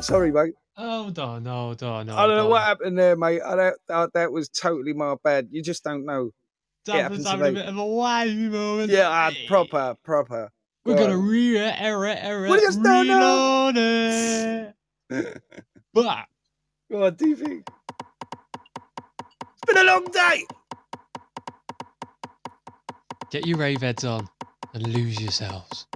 Sorry, 0.00 0.32
mate. 0.32 0.54
Hold 0.78 1.18
on, 1.18 1.44
hold 1.44 1.82
on, 1.82 2.08
I 2.08 2.26
don't 2.26 2.36
know 2.36 2.48
what 2.48 2.62
happened 2.62 2.98
there, 2.98 3.16
mate. 3.16 3.42
I 3.44 3.54
don't. 3.54 3.76
I, 3.90 4.06
that 4.14 4.32
was 4.32 4.48
totally 4.48 4.94
my 4.94 5.16
bad. 5.22 5.48
You 5.50 5.62
just 5.62 5.84
don't 5.84 6.06
know. 6.06 6.30
Dad 6.86 7.02
happened 7.02 7.18
was 7.18 7.24
to 7.26 7.30
having 7.32 7.46
a 7.46 7.50
me. 7.50 7.54
bit 7.56 7.66
of 7.68 7.76
a 7.76 7.86
wavy 7.86 8.48
moment. 8.48 8.90
Yeah, 8.90 9.10
uh, 9.10 9.30
Hey. 9.32 9.44
proper, 9.46 9.94
proper. 10.02 10.50
We're 10.86 10.94
Go 10.94 11.00
gonna 11.04 11.18
on. 11.18 11.28
re 11.28 11.58
error, 11.58 12.06
error, 12.06 12.48
We 12.48 12.60
just 12.60 12.82
don't 12.82 13.08
know. 13.08 13.72
reload 13.72 14.74
it. 15.10 15.10
But 15.92 16.24
Go 16.90 17.04
on, 17.04 17.14
TV. 17.16 17.62
It's 17.62 19.64
been 19.66 19.76
a 19.78 19.84
long 19.84 20.06
day. 20.06 20.44
Get 23.30 23.44
your 23.44 23.58
rave 23.58 23.82
heads 23.82 24.04
on 24.04 24.28
and 24.74 24.82
lose 24.92 25.20
yourselves. 25.22 25.88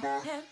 Got 0.00 0.44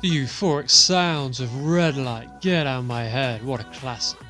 The 0.00 0.10
euphoric 0.10 0.70
sounds 0.70 1.40
of 1.40 1.66
Red 1.66 1.96
Light, 1.96 2.40
Get 2.40 2.68
Out 2.68 2.84
My 2.84 3.02
Head, 3.02 3.44
what 3.44 3.60
a 3.60 3.64
classic. 3.64 4.20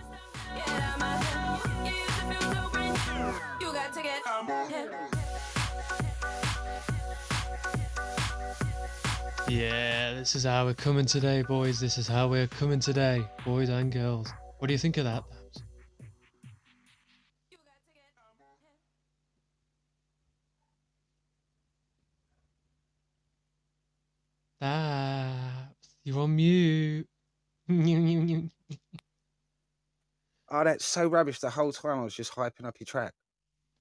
Yeah, 9.49 10.15
this 10.15 10.35
is 10.35 10.45
how 10.45 10.65
we're 10.65 10.75
coming 10.75 11.05
today, 11.05 11.43
boys. 11.43 11.79
This 11.79 11.97
is 11.97 12.09
how 12.09 12.29
we're 12.29 12.47
coming 12.47 12.81
today, 12.81 13.23
boys 13.45 13.69
and 13.69 13.93
girls. 13.93 14.33
What 14.59 14.69
do 14.69 14.75
you 14.75 14.79
think 14.79 14.97
of 14.97 15.05
that? 15.05 15.23
Babs, 24.61 25.89
you're 26.05 26.19
on 26.21 26.37
mute. 26.37 27.07
Oh, 30.51 30.65
that's 30.65 30.87
so 30.87 31.07
rubbish. 31.09 31.41
The 31.41 31.51
whole 31.51 31.73
time 31.73 31.99
I 32.01 32.05
was 32.05 32.15
just 32.15 32.35
hyping 32.35 32.65
up 32.65 32.77
your 32.81 32.87
track. 32.87 33.13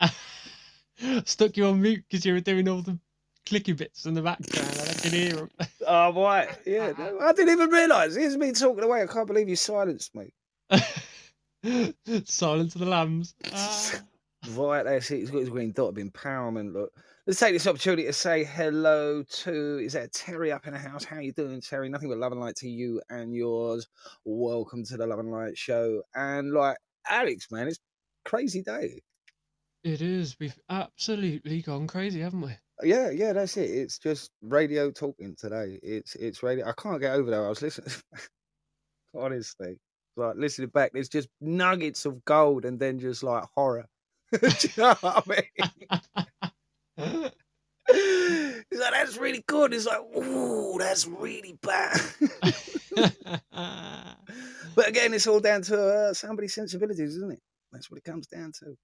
Stuck 1.25 1.55
you 1.55 1.65
on 1.67 1.81
mute 1.81 2.03
because 2.09 2.25
you 2.25 2.33
were 2.33 2.41
doing 2.41 2.67
all 2.67 2.81
the 2.81 2.99
clicky 3.45 3.77
bits 3.77 4.05
in 4.05 4.13
the 4.13 4.21
background. 4.21 4.67
I 4.89 4.93
can 4.93 5.11
hear 5.11 5.37
'em. 5.39 5.49
Oh, 5.87 6.11
right. 6.21 6.49
Yeah. 6.65 6.91
no, 6.97 7.19
I 7.21 7.31
didn't 7.31 7.53
even 7.53 7.69
realise. 7.69 8.15
Here's 8.15 8.35
me 8.35 8.51
talking 8.51 8.83
away. 8.83 9.01
I 9.03 9.07
can't 9.07 9.27
believe 9.27 9.47
you 9.47 9.55
silenced 9.55 10.13
me. 10.13 10.33
Silence 12.25 12.75
of 12.75 12.81
the 12.81 12.85
Lambs. 12.87 13.33
Ah. 13.53 13.91
Right, 14.49 14.83
that's 14.83 15.09
it. 15.11 15.21
It's 15.21 15.31
got 15.31 15.39
his 15.39 15.49
green 15.49 15.71
dot 15.71 15.89
of 15.89 15.95
empowerment. 15.95 16.73
Look, 16.73 16.91
let's 17.27 17.41
take 17.41 17.51
this 17.51 17.67
opportunity 17.67 18.05
to 18.05 18.13
say 18.13 18.45
hello 18.45 19.21
to 19.21 19.79
is 19.79 19.91
that 19.91 20.13
Terry 20.13 20.49
up 20.49 20.65
in 20.65 20.71
the 20.71 20.79
house? 20.79 21.03
How 21.03 21.19
you 21.19 21.33
doing, 21.33 21.59
Terry? 21.59 21.89
Nothing 21.89 22.07
but 22.07 22.19
love 22.19 22.31
and 22.31 22.39
light 22.39 22.55
to 22.57 22.69
you 22.69 23.01
and 23.09 23.35
yours. 23.35 23.85
Welcome 24.23 24.85
to 24.85 24.95
the 24.95 25.05
Love 25.05 25.19
and 25.19 25.29
Light 25.29 25.57
Show. 25.57 26.03
And 26.15 26.53
like 26.53 26.77
Alex, 27.05 27.47
man, 27.51 27.67
it's 27.67 27.79
crazy 28.23 28.61
day. 28.61 29.01
It 29.83 30.01
is. 30.01 30.37
We've 30.39 30.57
absolutely 30.69 31.61
gone 31.61 31.85
crazy, 31.85 32.21
haven't 32.21 32.41
we? 32.41 32.53
Yeah, 32.81 33.09
yeah, 33.09 33.33
that's 33.33 33.57
it. 33.57 33.71
It's 33.71 33.99
just 33.99 34.31
radio 34.41 34.89
talking 34.89 35.35
today. 35.37 35.79
It's 35.83 36.15
it's 36.15 36.43
radio. 36.43 36.65
I 36.65 36.73
can't 36.81 37.01
get 37.01 37.13
over 37.13 37.29
that. 37.29 37.41
I 37.41 37.49
was 37.49 37.61
listening. 37.61 37.91
Honestly, 39.13 39.77
like 40.15 40.35
listening 40.37 40.69
back, 40.69 40.91
there's 40.93 41.09
just 41.09 41.27
nuggets 41.41 42.05
of 42.05 42.23
gold 42.23 42.63
and 42.63 42.79
then 42.79 42.99
just 42.99 43.21
like 43.21 43.43
horror. 43.53 43.85
Do 44.31 44.47
you 44.47 44.69
know 44.77 44.95
what 45.01 45.23
I 45.27 45.41
mean? 46.21 46.21
He's 46.97 48.79
like, 48.79 48.91
that's 48.91 49.17
really 49.17 49.43
good. 49.47 49.71
He's 49.71 49.85
like, 49.85 50.01
ooh, 50.17 50.77
that's 50.77 51.07
really 51.07 51.57
bad. 51.61 51.99
but 54.75 54.87
again, 54.87 55.13
it's 55.13 55.27
all 55.27 55.39
down 55.39 55.61
to 55.63 55.87
uh, 55.87 56.13
somebody's 56.13 56.53
sensibilities, 56.53 57.15
isn't 57.15 57.33
it? 57.33 57.41
That's 57.71 57.89
what 57.89 57.97
it 57.97 58.03
comes 58.03 58.27
down 58.27 58.51
to. 58.59 58.77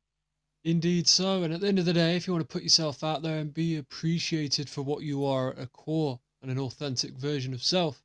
Indeed 0.64 1.08
so. 1.08 1.44
And 1.44 1.54
at 1.54 1.62
the 1.62 1.68
end 1.68 1.80
of 1.80 1.86
the 1.86 1.94
day, 1.94 2.16
if 2.16 2.28
you 2.28 2.34
want 2.34 2.48
to 2.48 2.54
put 2.54 2.64
yourself 2.64 3.04
out 3.04 3.22
there 3.22 3.40
and 3.40 3.54
be 3.54 3.78
appreciated 3.78 4.70
for 4.70 4.82
what 4.82 5.04
you 5.04 5.26
are 5.26 5.52
at 5.52 5.60
a 5.60 5.68
core 5.68 6.20
and 6.42 6.50
an 6.50 6.60
authentic 6.60 7.18
version 7.18 7.54
of 7.54 7.62
self, 7.62 8.02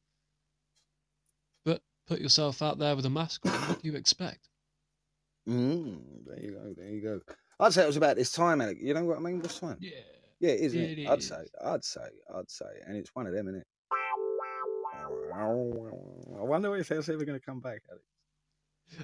but 1.64 1.83
put 2.07 2.21
yourself 2.21 2.61
out 2.62 2.79
there 2.79 2.97
with 2.97 3.07
a 3.07 3.11
mask 3.11 3.47
on, 3.47 3.53
what 3.53 3.83
do 3.83 3.88
you 3.88 3.97
expect? 3.97 4.49
Mm, 5.49 6.01
there 6.27 6.40
you 6.40 6.51
go. 6.53 6.75
There 6.77 6.88
you 6.88 7.01
go. 7.01 7.21
I'd 7.61 7.73
say 7.73 7.83
it 7.85 7.87
was 7.87 7.97
about 7.97 8.16
this 8.16 8.33
time, 8.33 8.61
Alec. 8.61 8.79
You 8.81 8.94
know 8.94 9.05
what 9.05 9.16
I 9.18 9.21
mean? 9.21 9.40
What's 9.40 9.59
time? 9.59 9.79
Yeah. 9.81 9.90
Yeah, 10.40 10.51
it 10.51 10.61
is, 10.61 10.75
isn't 10.75 10.90
It 10.90 10.99
it? 11.01 11.09
I'd 11.09 11.18
is. 11.18 11.29
say. 11.29 11.42
I'd 11.64 11.85
say. 11.85 12.09
I'd 12.35 12.51
say. 12.51 12.66
And 12.87 12.97
it's 12.97 13.11
one 13.14 13.27
of 13.27 13.33
them, 13.33 13.49
isn't 13.49 13.61
it? 13.61 13.66
I 15.35 16.42
wonder 16.44 16.77
if 16.77 16.88
that's 16.88 17.09
ever 17.09 17.25
going 17.25 17.38
to 17.38 17.44
come 17.44 17.61
back, 17.61 17.83
Alex. 17.90 18.05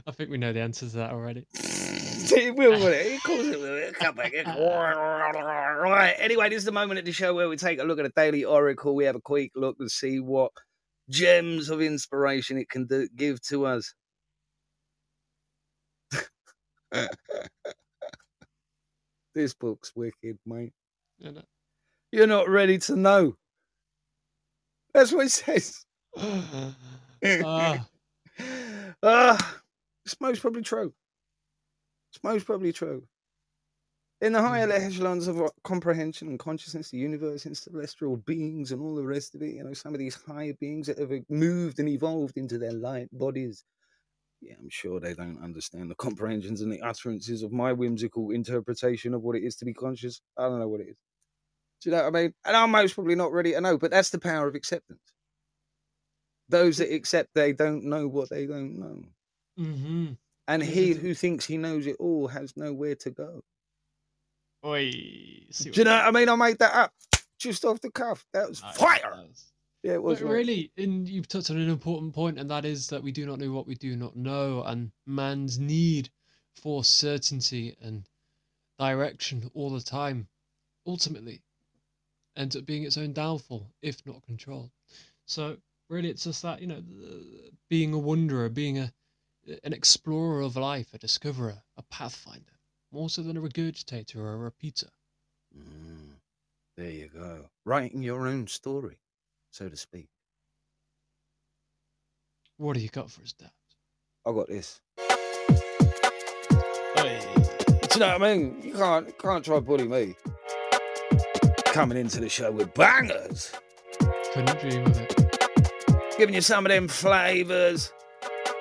I 0.07 0.13
think 0.13 0.31
we 0.31 0.39
know 0.39 0.53
the 0.53 0.61
answer 0.61 0.87
to 0.89 0.97
that 0.97 1.11
already. 1.13 1.47
it 1.55 2.55
will, 2.57 2.71
will 2.73 2.87
it? 2.87 3.17
Of 3.17 3.23
course 3.25 3.47
it 3.47 3.59
will. 3.59 3.75
It'll 3.77 3.93
come 3.95 4.15
back. 4.15 4.33
Right. 5.85 6.15
Anyway, 6.19 6.49
this 6.49 6.59
is 6.59 6.65
the 6.65 6.73
moment 6.73 6.99
of 6.99 7.05
the 7.05 7.13
show 7.13 7.35
where 7.35 7.49
we 7.49 7.57
take 7.57 7.81
a 7.81 7.85
look 7.85 7.99
at 7.99 8.07
a 8.07 8.13
daily 8.17 8.45
oracle. 8.45 8.95
We 8.95 9.05
have 9.05 9.17
a 9.17 9.21
quick 9.21 9.53
look 9.55 9.77
and 9.81 9.91
see 9.91 10.21
what 10.21 10.53
gems 11.11 11.69
of 11.69 11.83
inspiration 11.83 12.57
it 12.59 12.69
can 12.71 12.87
do, 12.87 13.09
give 13.17 13.43
to 13.49 13.67
us. 13.67 13.93
this 19.35 19.55
book's 19.55 19.95
wicked, 19.97 20.39
mate. 20.47 20.73
You're 22.13 22.27
not 22.27 22.49
ready 22.49 22.79
to 22.79 22.97
know. 22.97 23.37
That's 24.95 25.13
what 25.13 25.27
it 25.27 25.31
says. 25.31 25.85
Ah, 27.41 27.89
Ah, 29.03 29.63
it's 30.05 30.21
most 30.21 30.41
probably 30.41 30.63
true. 30.63 30.95
It's 32.11 32.23
most 32.25 32.47
probably 32.47 32.73
true. 32.73 33.07
In 34.21 34.33
the 34.33 34.41
higher 34.43 34.71
echelons 34.71 35.29
of 35.29 35.41
uh, 35.41 35.51
comprehension 35.65 36.29
and 36.29 36.39
consciousness, 36.39 36.91
the 36.91 36.99
universe 36.99 37.45
and 37.47 37.57
celestial 37.57 38.17
beings 38.17 38.73
and 38.73 38.81
all 38.81 38.95
the 38.95 39.07
rest 39.07 39.35
of 39.35 39.43
it, 39.43 39.55
you 39.55 39.63
know, 39.63 39.75
some 39.75 39.93
of 39.95 39.99
these 39.99 40.15
higher 40.15 40.55
beings 40.55 40.87
that 40.87 40.99
have 40.99 41.13
uh, 41.13 41.19
moved 41.29 41.79
and 41.79 41.89
evolved 41.89 42.37
into 42.37 42.59
their 42.59 42.73
light 42.73 43.09
bodies. 43.13 43.65
Yeah, 44.45 44.55
I'm 44.61 44.69
sure 44.69 45.01
they 45.01 45.15
don't 45.15 45.43
understand 45.43 45.91
the 45.91 45.95
comprehensions 46.07 46.61
and 46.61 46.71
the 46.71 46.83
utterances 46.83 47.43
of 47.43 47.53
my 47.53 47.73
whimsical 47.73 48.31
interpretation 48.31 49.15
of 49.15 49.23
what 49.23 49.37
it 49.37 49.43
is 49.45 49.57
to 49.57 49.65
be 49.65 49.73
conscious. 49.75 50.21
I 50.39 50.43
don't 50.43 50.61
know 50.61 50.69
what 50.69 50.81
it 50.81 50.89
is. 50.89 50.97
Do 51.83 51.91
you 51.91 51.97
know 51.97 52.05
what 52.05 52.17
I 52.17 52.23
mean? 52.23 52.35
And 52.45 52.57
I'm 52.57 52.71
most 52.71 52.95
probably 52.95 53.15
not 53.15 53.33
ready 53.33 53.53
to 53.53 53.61
know, 53.61 53.79
but 53.79 53.91
that's 53.91 54.11
the 54.11 54.19
power 54.19 54.47
of 54.47 54.55
acceptance. 54.55 55.01
Those 56.49 56.77
that 56.79 56.93
accept 56.93 57.31
they 57.35 57.53
don't 57.53 57.85
know 57.85 58.07
what 58.07 58.29
they 58.29 58.47
don't 58.47 58.79
know. 58.79 59.05
hmm 59.57 60.13
And 60.47 60.63
he 60.63 60.93
who 60.93 61.15
thinks 61.15 61.47
he 61.47 61.57
knows 61.57 61.87
it 61.87 61.97
all 61.99 62.29
has 62.29 62.55
nowhere 62.57 62.97
to 62.97 63.11
go. 63.11 63.41
Oi. 64.65 64.91
Do 64.91 65.71
you 65.75 65.85
know 65.85 65.93
what 65.93 66.05
what 66.05 66.17
I 66.17 66.19
mean? 66.21 66.29
I 66.29 66.35
made 66.37 66.59
that 66.59 66.75
up 66.75 66.93
just 67.39 67.65
off 67.65 67.81
the 67.81 67.91
cuff. 67.91 68.27
That 68.35 68.49
was 68.49 68.61
Nice, 68.61 68.77
fire. 68.77 69.15
nice. 69.17 69.53
Yeah, 69.85 69.93
it 69.93 70.03
was. 70.03 70.21
But 70.21 70.29
really, 70.29 70.73
and 70.79 71.07
you've 71.07 71.29
touched 71.29 71.51
on 71.51 71.59
an 71.59 71.69
important 71.69 72.15
point, 72.15 72.39
and 72.39 72.51
that 72.51 72.65
is 72.65 72.89
that 72.89 73.03
we 73.03 73.13
do 73.13 73.27
not 73.27 73.39
know 73.39 73.53
what 73.53 73.67
we 73.67 73.75
do 73.75 73.97
not 73.97 74.17
know, 74.17 74.63
and 74.63 74.91
man's 75.05 75.59
need 75.59 76.09
for 76.55 76.83
certainty 76.83 77.77
and 77.83 78.09
direction 78.79 79.51
all 79.53 79.69
the 79.69 79.83
time, 79.83 80.27
ultimately, 80.87 81.43
ends 82.35 82.57
up 82.57 82.65
being 82.65 82.85
its 82.85 82.97
own 82.97 83.13
downfall 83.13 83.71
if 83.83 84.05
not 84.07 84.23
controlled. 84.23 84.71
So 85.27 85.59
really, 85.91 86.09
it's 86.09 86.25
just 86.25 86.41
that 86.41 86.63
you 86.63 86.67
know, 86.67 86.83
being 87.69 87.93
a 87.93 87.99
wanderer, 87.99 88.49
being 88.49 88.79
a 88.79 88.91
an 89.65 89.75
explorer 89.75 90.41
of 90.41 90.57
life, 90.57 90.95
a 90.95 90.99
discoverer, 90.99 91.63
a 91.77 91.83
pathfinder, 91.83 92.59
more 92.91 93.11
so 93.11 93.23
than 93.23 93.37
a 93.37 93.41
regurgitator 93.43 94.17
or 94.17 94.33
a 94.33 94.39
repeater. 94.39 94.89
Mm, 95.55 96.15
there 96.79 96.91
you 96.91 97.09
go. 97.09 97.51
Writing 97.67 98.03
your 98.03 98.27
own 98.27 98.47
story, 98.47 98.97
so 99.55 99.69
to 99.69 99.77
speak. 99.77 100.09
What 102.57 102.75
do 102.75 102.81
you 102.81 102.89
got 102.89 103.09
for 103.09 103.23
us, 103.23 103.33
Dad? 103.33 103.51
I 104.27 104.33
got 104.33 104.49
this. 104.49 104.81
Do 106.97 108.01
you 108.01 108.01
know 108.01 108.19
what 108.19 108.23
I 108.23 108.35
mean? 108.35 108.61
You 108.65 108.73
can't 108.73 109.07
you 109.07 109.13
can't 109.17 109.45
try 109.45 109.61
bully 109.61 109.87
me. 109.87 110.17
Coming 111.67 111.99
into 111.99 112.19
the 112.21 112.29
show 112.29 112.51
with 112.51 112.75
bangers, 112.75 113.53
Couldn't 114.33 114.59
dream 114.61 114.87
of 114.87 115.01
it. 115.01 116.17
giving 116.19 116.35
you 116.35 116.41
some 116.41 116.67
of 116.67 116.71
them 116.71 116.89
flavors. 116.89 117.93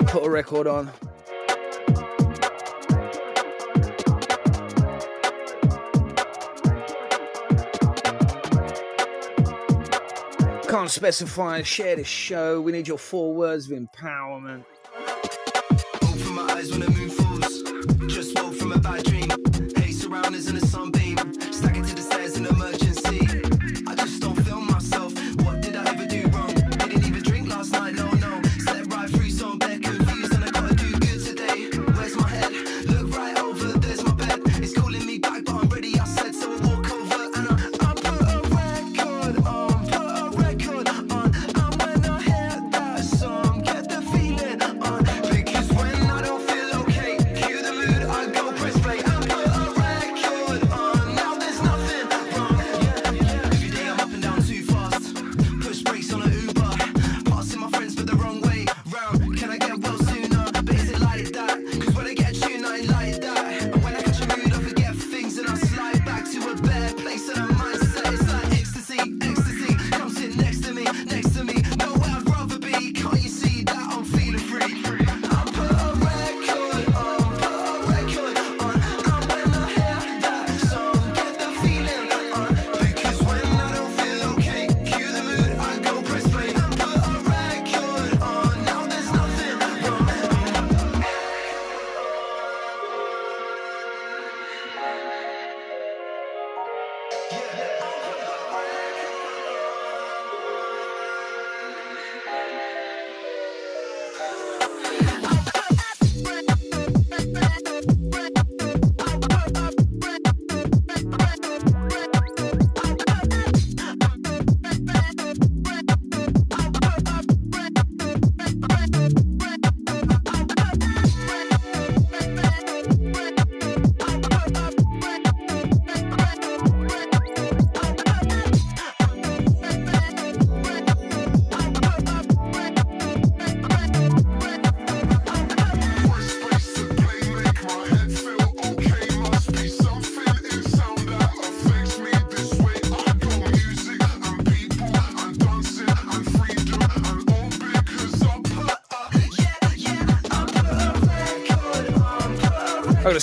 Put 0.05 0.23
a 0.25 0.29
record 0.29 0.67
on. 0.67 0.91
Can't 10.83 10.91
specify. 10.91 11.61
Share 11.61 11.95
the 11.95 12.03
show. 12.03 12.59
We 12.59 12.73
need 12.73 12.89
your 12.89 12.97
four 12.97 13.33
words 13.33 13.71
of 13.71 13.79
empowerment. 13.79 14.65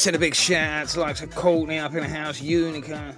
Send 0.01 0.17
a 0.17 0.19
big 0.19 0.35
shout 0.35 0.83
out 0.83 0.89
to 0.89 1.01
like 1.01 1.17
to 1.17 1.27
Courtney 1.27 1.79
up 1.79 1.93
in 1.93 1.99
the 2.01 2.09
house, 2.09 2.41
Unica. 2.41 3.15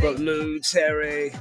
Got 0.00 0.18
Lou, 0.18 0.58
Terry. 0.58 1.32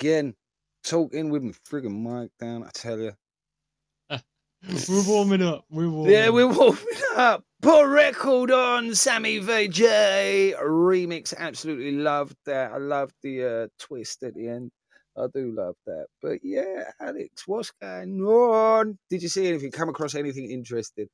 Again. 0.00 0.34
Talking 0.82 1.28
with 1.28 1.42
my 1.42 1.52
friggin' 1.68 2.02
mic 2.02 2.30
down, 2.40 2.64
I 2.64 2.70
tell 2.72 2.98
you. 2.98 3.12
We're 4.88 5.06
warming 5.06 5.42
up. 5.42 5.64
We're 5.70 5.90
warming 5.90 6.12
Yeah, 6.12 6.30
we're 6.30 6.48
warming 6.48 6.84
up. 7.16 7.44
Put 7.60 7.82
a 7.82 7.88
record 7.88 8.50
on, 8.50 8.94
Sammy 8.94 9.38
VJ 9.38 9.82
remix. 10.62 11.34
Absolutely 11.36 11.92
loved 11.92 12.34
that. 12.46 12.72
I 12.72 12.78
love 12.78 13.10
the 13.22 13.44
uh, 13.44 13.66
twist 13.78 14.22
at 14.22 14.34
the 14.34 14.48
end. 14.48 14.70
I 15.18 15.26
do 15.34 15.52
love 15.54 15.76
that. 15.86 16.06
But 16.22 16.38
yeah, 16.42 16.90
Alex, 17.00 17.46
what's 17.46 17.72
going 17.82 18.20
on? 18.22 18.98
Did 19.10 19.22
you 19.22 19.28
see 19.28 19.48
anything? 19.48 19.70
Come 19.70 19.90
across 19.90 20.14
anything 20.14 20.50
interesting? 20.50 21.08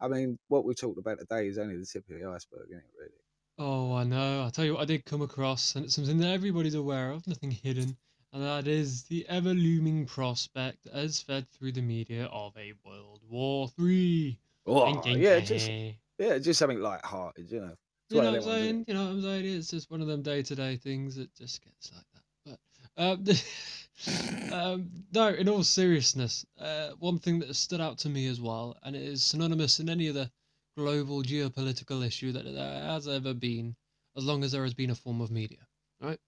I 0.00 0.08
mean, 0.08 0.38
what 0.48 0.64
we 0.64 0.74
talked 0.74 0.98
about 0.98 1.18
today 1.18 1.48
is 1.48 1.58
only 1.58 1.76
the 1.76 1.86
tip 1.86 2.04
of 2.10 2.18
the 2.18 2.26
iceberg, 2.28 2.66
isn't 2.70 2.78
it? 2.78 2.90
Really? 2.98 3.12
Oh, 3.58 3.94
I 3.94 4.04
know. 4.04 4.42
I'll 4.42 4.50
tell 4.50 4.64
you 4.64 4.74
what 4.74 4.82
I 4.82 4.86
did 4.86 5.04
come 5.04 5.22
across, 5.22 5.76
and 5.76 5.84
it's 5.84 5.94
something 5.94 6.18
that 6.18 6.32
everybody's 6.32 6.74
aware 6.74 7.10
of, 7.10 7.26
nothing 7.26 7.50
hidden, 7.50 7.96
and 8.32 8.42
that 8.42 8.66
is 8.66 9.04
the 9.04 9.26
ever 9.28 9.52
looming 9.54 10.06
prospect, 10.06 10.86
as 10.86 11.20
fed 11.20 11.48
through 11.50 11.72
the 11.72 11.82
media, 11.82 12.26
of 12.26 12.56
a 12.56 12.72
World 12.84 13.20
War 13.28 13.68
Three. 13.68 14.38
Oh, 14.66 14.86
yeah, 15.14 15.40
just 15.40 15.70
yeah, 16.18 16.38
just 16.38 16.58
something 16.58 16.80
light-hearted, 16.80 17.50
you 17.50 17.60
know. 17.60 17.74
It's 18.06 18.14
You 18.14 18.22
know 18.22 18.30
what 18.32 18.36
I'm 18.38 18.44
ones, 18.44 18.62
saying? 18.62 18.84
You 18.88 18.94
know 18.94 19.04
what 19.04 19.10
I'm 19.10 19.22
saying? 19.22 19.44
It's 19.46 19.70
just 19.70 19.90
one 19.90 20.00
of 20.00 20.06
them 20.06 20.22
day 20.22 20.42
to 20.42 20.54
day 20.54 20.76
things 20.76 21.16
that 21.16 21.34
just 21.34 21.62
gets 21.62 21.92
like 21.92 22.04
that. 22.14 22.58
But 22.96 23.02
um, 23.02 24.52
um, 24.52 24.90
no, 25.12 25.28
in 25.28 25.48
all 25.48 25.62
seriousness, 25.62 26.44
uh, 26.58 26.90
one 26.98 27.18
thing 27.18 27.38
that 27.40 27.48
has 27.48 27.58
stood 27.58 27.80
out 27.80 27.98
to 27.98 28.08
me 28.08 28.26
as 28.28 28.40
well, 28.40 28.76
and 28.82 28.94
it 28.96 29.02
is 29.02 29.22
synonymous 29.22 29.80
in 29.80 29.88
any 29.88 30.08
other 30.08 30.30
global 30.76 31.22
geopolitical 31.22 32.04
issue 32.06 32.32
that 32.32 32.44
there 32.44 32.82
has 32.82 33.08
ever 33.08 33.34
been, 33.34 33.76
as 34.16 34.24
long 34.24 34.42
as 34.44 34.52
there 34.52 34.64
has 34.64 34.74
been 34.74 34.90
a 34.90 34.94
form 34.94 35.20
of 35.20 35.30
media, 35.30 35.66
right? 36.00 36.18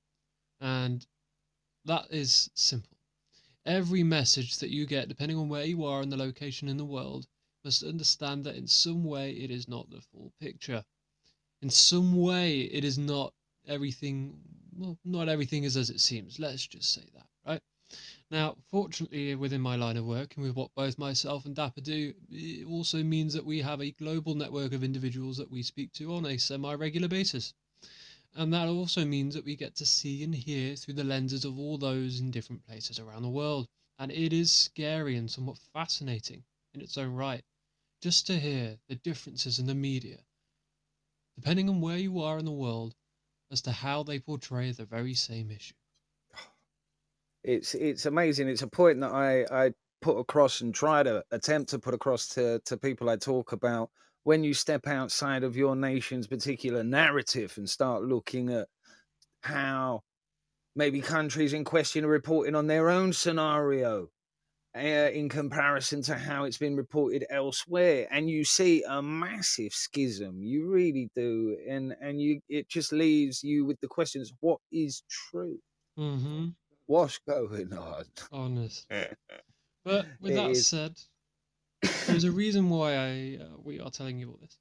And 0.61 1.07
that 1.85 2.07
is 2.11 2.51
simple. 2.55 2.97
Every 3.67 4.03
message 4.03 4.59
that 4.59 4.71
you 4.71 4.87
get, 4.87 5.09
depending 5.09 5.39
on 5.39 5.49
where 5.49 5.65
you 5.65 5.85
are 5.85 6.03
and 6.03 6.13
the 6.13 6.17
location 6.17 6.69
in 6.69 6.77
the 6.77 6.85
world, 6.85 7.27
must 7.65 7.83
understand 7.83 8.45
that 8.45 8.57
in 8.57 8.67
some 8.67 9.05
way 9.05 9.33
it 9.33 9.51
is 9.51 9.69
not 9.69 9.91
the 9.91 10.01
full 10.01 10.33
picture. 10.41 10.85
In 11.63 11.71
some 11.71 12.15
way, 12.21 12.63
it 12.63 12.85
is 12.85 12.99
not 12.99 13.33
everything. 13.67 14.39
Well, 14.77 14.99
not 15.05 15.29
everything 15.29 15.65
is 15.65 15.77
as 15.77 15.89
it 15.89 16.01
seems. 16.01 16.39
Let's 16.39 16.67
just 16.67 16.93
say 16.93 17.09
that, 17.15 17.27
right? 17.47 17.63
Now, 18.31 18.57
fortunately, 18.71 19.35
within 19.35 19.61
my 19.61 19.77
line 19.77 19.97
of 19.97 20.05
work 20.05 20.37
and 20.37 20.45
with 20.45 20.57
what 20.57 20.75
both 20.75 20.99
myself 20.99 21.47
and 21.47 21.55
Dapper 21.55 21.81
do, 21.81 22.13
it 22.31 22.67
also 22.67 23.03
means 23.03 23.33
that 23.33 23.47
we 23.47 23.61
have 23.63 23.81
a 23.81 23.93
global 23.93 24.35
network 24.35 24.73
of 24.73 24.85
individuals 24.85 25.37
that 25.39 25.51
we 25.51 25.63
speak 25.63 25.93
to 25.95 26.15
on 26.15 26.27
a 26.27 26.39
semi 26.39 26.75
regular 26.75 27.09
basis. 27.09 27.55
And 28.37 28.53
that 28.53 28.69
also 28.69 29.05
means 29.05 29.35
that 29.35 29.45
we 29.45 29.55
get 29.55 29.77
to 29.77 29.87
see 29.87 30.25
and 30.25 30.35
hear 30.35 30.75
through 30.75 30.95
the 30.95 31.05
lenses 31.05 31.45
of 31.45 31.59
all 31.59 31.79
those 31.79 32.19
in 32.19 32.33
different 32.33 32.67
places 32.67 32.99
around 32.99 33.23
the 33.23 33.29
world. 33.29 33.69
And 33.99 34.11
it 34.11 34.33
is 34.33 34.51
scary 34.51 35.17
and 35.17 35.31
somewhat 35.31 35.59
fascinating 35.73 36.45
in 36.75 36.81
its 36.81 36.99
own 36.99 37.15
right, 37.15 37.45
just 38.03 38.27
to 38.27 38.39
hear 38.39 38.79
the 38.89 38.97
differences 38.97 39.61
in 39.61 39.67
the 39.67 39.75
media, 39.75 40.19
depending 41.37 41.69
on 41.69 41.81
where 41.81 41.97
you 41.97 42.21
are 42.21 42.39
in 42.39 42.45
the 42.45 42.51
world, 42.51 42.97
as 43.53 43.63
to 43.63 43.71
how 43.73 44.03
they 44.03 44.19
portray 44.19 44.73
the 44.73 44.85
very 44.85 45.15
same 45.15 45.51
issue. 45.51 45.75
It's 47.45 47.75
it's 47.75 48.07
amazing. 48.07 48.49
It's 48.49 48.63
a 48.63 48.67
point 48.67 49.01
that 49.01 49.13
I 49.13 49.45
I 49.67 49.75
put 50.01 50.17
across 50.19 50.63
and 50.63 50.75
try 50.75 51.03
to 51.03 51.23
attempt 51.31 51.71
to 51.71 51.79
put 51.79 51.95
across 51.95 52.27
to 52.31 52.59
to 52.65 52.77
people 52.79 53.11
I 53.11 53.17
talk 53.17 53.53
about. 53.53 53.91
When 54.25 54.43
you 54.45 54.55
step 54.55 54.87
outside 54.87 55.45
of 55.45 55.57
your 55.57 55.77
nation's 55.77 56.27
particular 56.27 56.83
narrative 56.83 57.55
and 57.57 57.69
start 57.69 58.03
looking 58.03 58.51
at 58.51 58.69
how 59.43 60.03
maybe 60.77 61.01
countries 61.01 61.53
in 61.53 61.65
question 61.65 62.05
are 62.05 62.09
reporting 62.09 62.55
on 62.55 62.67
their 62.69 62.91
own 62.91 63.13
scenario 63.13 64.09
uh, 64.77 64.81
in 64.81 65.29
comparison 65.29 66.03
to 66.03 66.17
how 66.17 66.45
it's 66.45 66.59
been 66.59 66.77
reported 66.77 67.27
elsewhere 67.31 68.09
and 68.11 68.31
you 68.31 68.45
see 68.45 68.85
a 68.89 69.03
massive 69.03 69.73
schism 69.73 70.43
you 70.43 70.69
really 70.71 71.11
do 71.15 71.59
and 71.69 71.95
and 72.01 72.21
you 72.23 72.41
it 72.49 72.69
just 72.69 72.93
leaves 72.93 73.43
you 73.45 73.65
with 73.67 73.81
the 73.81 73.89
questions 73.89 74.33
what 74.41 74.61
is 74.73 75.03
true 75.11 75.59
Mm-hmm. 75.99 76.49
what's 76.87 77.19
going 77.19 77.73
on 77.73 78.05
Honest. 78.31 78.87
But 79.85 80.09
with 80.21 80.35
It 80.35 80.35
that 80.35 80.57
is. 80.57 80.57
said, 80.57 81.01
there's 82.07 82.25
a 82.25 82.31
reason 82.31 82.69
why 82.71 82.95
I 82.95 83.39
uh, 83.43 83.57
we 83.63 83.81
are 83.81 83.91
telling 83.91 84.19
you 84.19 84.31
all 84.31 84.39
this. 84.41 84.59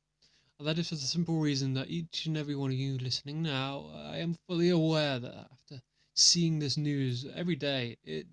And 0.59 0.67
that 0.67 0.79
is 0.79 0.89
for 0.89 0.95
the 0.95 1.01
simple 1.01 1.39
reason 1.39 1.73
that 1.73 1.89
each 1.89 2.25
and 2.25 2.37
every 2.37 2.55
one 2.55 2.71
of 2.71 2.77
you 2.77 2.97
listening 2.97 3.41
now, 3.41 3.89
I 3.95 4.17
am 4.17 4.37
fully 4.47 4.69
aware 4.69 5.19
that 5.19 5.33
after 5.51 5.81
seeing 6.15 6.59
this 6.59 6.77
news 6.77 7.25
every 7.35 7.55
day, 7.55 7.97
it 8.03 8.27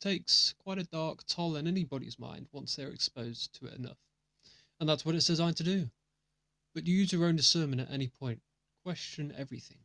takes 0.00 0.54
quite 0.62 0.78
a 0.78 0.84
dark 0.84 1.26
toll 1.26 1.56
in 1.56 1.66
anybody's 1.66 2.18
mind 2.18 2.46
once 2.52 2.76
they're 2.76 2.90
exposed 2.90 3.58
to 3.58 3.66
it 3.66 3.74
enough. 3.74 3.96
And 4.78 4.88
that's 4.88 5.04
what 5.04 5.14
it's 5.14 5.26
designed 5.26 5.56
to 5.56 5.64
do. 5.64 5.88
But 6.74 6.86
use 6.86 7.12
your 7.12 7.24
own 7.24 7.36
discernment 7.36 7.80
at 7.80 7.90
any 7.90 8.08
point. 8.08 8.40
Question 8.84 9.34
everything. 9.36 9.78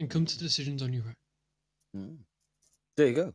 And 0.00 0.10
come 0.10 0.26
to 0.26 0.38
decisions 0.38 0.82
on 0.82 0.92
your 0.92 1.04
own. 1.04 1.16
Mm. 1.96 2.16
there 2.96 3.06
you 3.06 3.14
go 3.14 3.34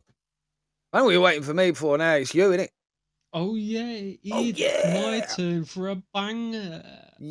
I 0.92 0.98
know 0.98 1.04
what 1.04 1.10
you're 1.12 1.22
waiting 1.22 1.42
for 1.42 1.54
me 1.54 1.72
for 1.72 1.96
now 1.96 2.16
it's 2.16 2.34
you 2.34 2.50
innit? 2.50 2.68
Oh 3.32 3.54
yeah, 3.54 4.14
Oh, 4.30 4.42
yeah. 4.42 4.94
my 4.94 5.20
turn 5.20 5.64
for 5.64 5.88
a 5.88 5.96
banger. 6.14 6.82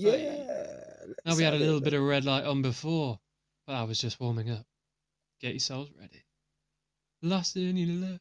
Oh, 0.06 0.16
yeah 0.16 1.06
Now 1.08 1.14
let's 1.26 1.38
we 1.38 1.44
had 1.44 1.54
a 1.54 1.58
little 1.58 1.82
bit 1.82 1.94
of 1.94 2.04
red 2.04 2.26
light 2.26 2.46
on 2.46 2.62
before, 2.62 3.20
but 3.66 3.76
I 3.76 3.84
was 3.84 4.00
just 4.00 4.20
warming 4.20 4.50
up. 4.50 4.66
Get 5.42 5.54
yourselves 5.54 5.92
ready. 6.00 6.24
Lost 7.22 7.56
in 7.58 7.78
your 7.78 8.10
love. 8.10 8.20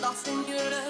Lost 0.00 0.28
in 0.28 0.46
your 0.48 0.70
love. 0.70 0.89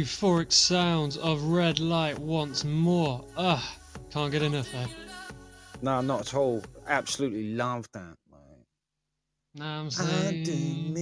Euphoric 0.00 0.50
sounds 0.50 1.18
of 1.18 1.42
red 1.42 1.78
light 1.78 2.18
once 2.18 2.64
more. 2.64 3.22
Ah, 3.36 3.76
can't 4.10 4.32
get 4.32 4.40
enough, 4.40 4.74
Ed. 4.74 4.88
No, 5.82 6.00
not 6.00 6.22
at 6.22 6.34
all. 6.34 6.62
Absolutely 6.86 7.52
love 7.52 7.86
that, 7.92 8.16
mate. 8.32 8.66
Now 9.56 9.80
I'm 9.80 9.90
saying. 9.90 10.96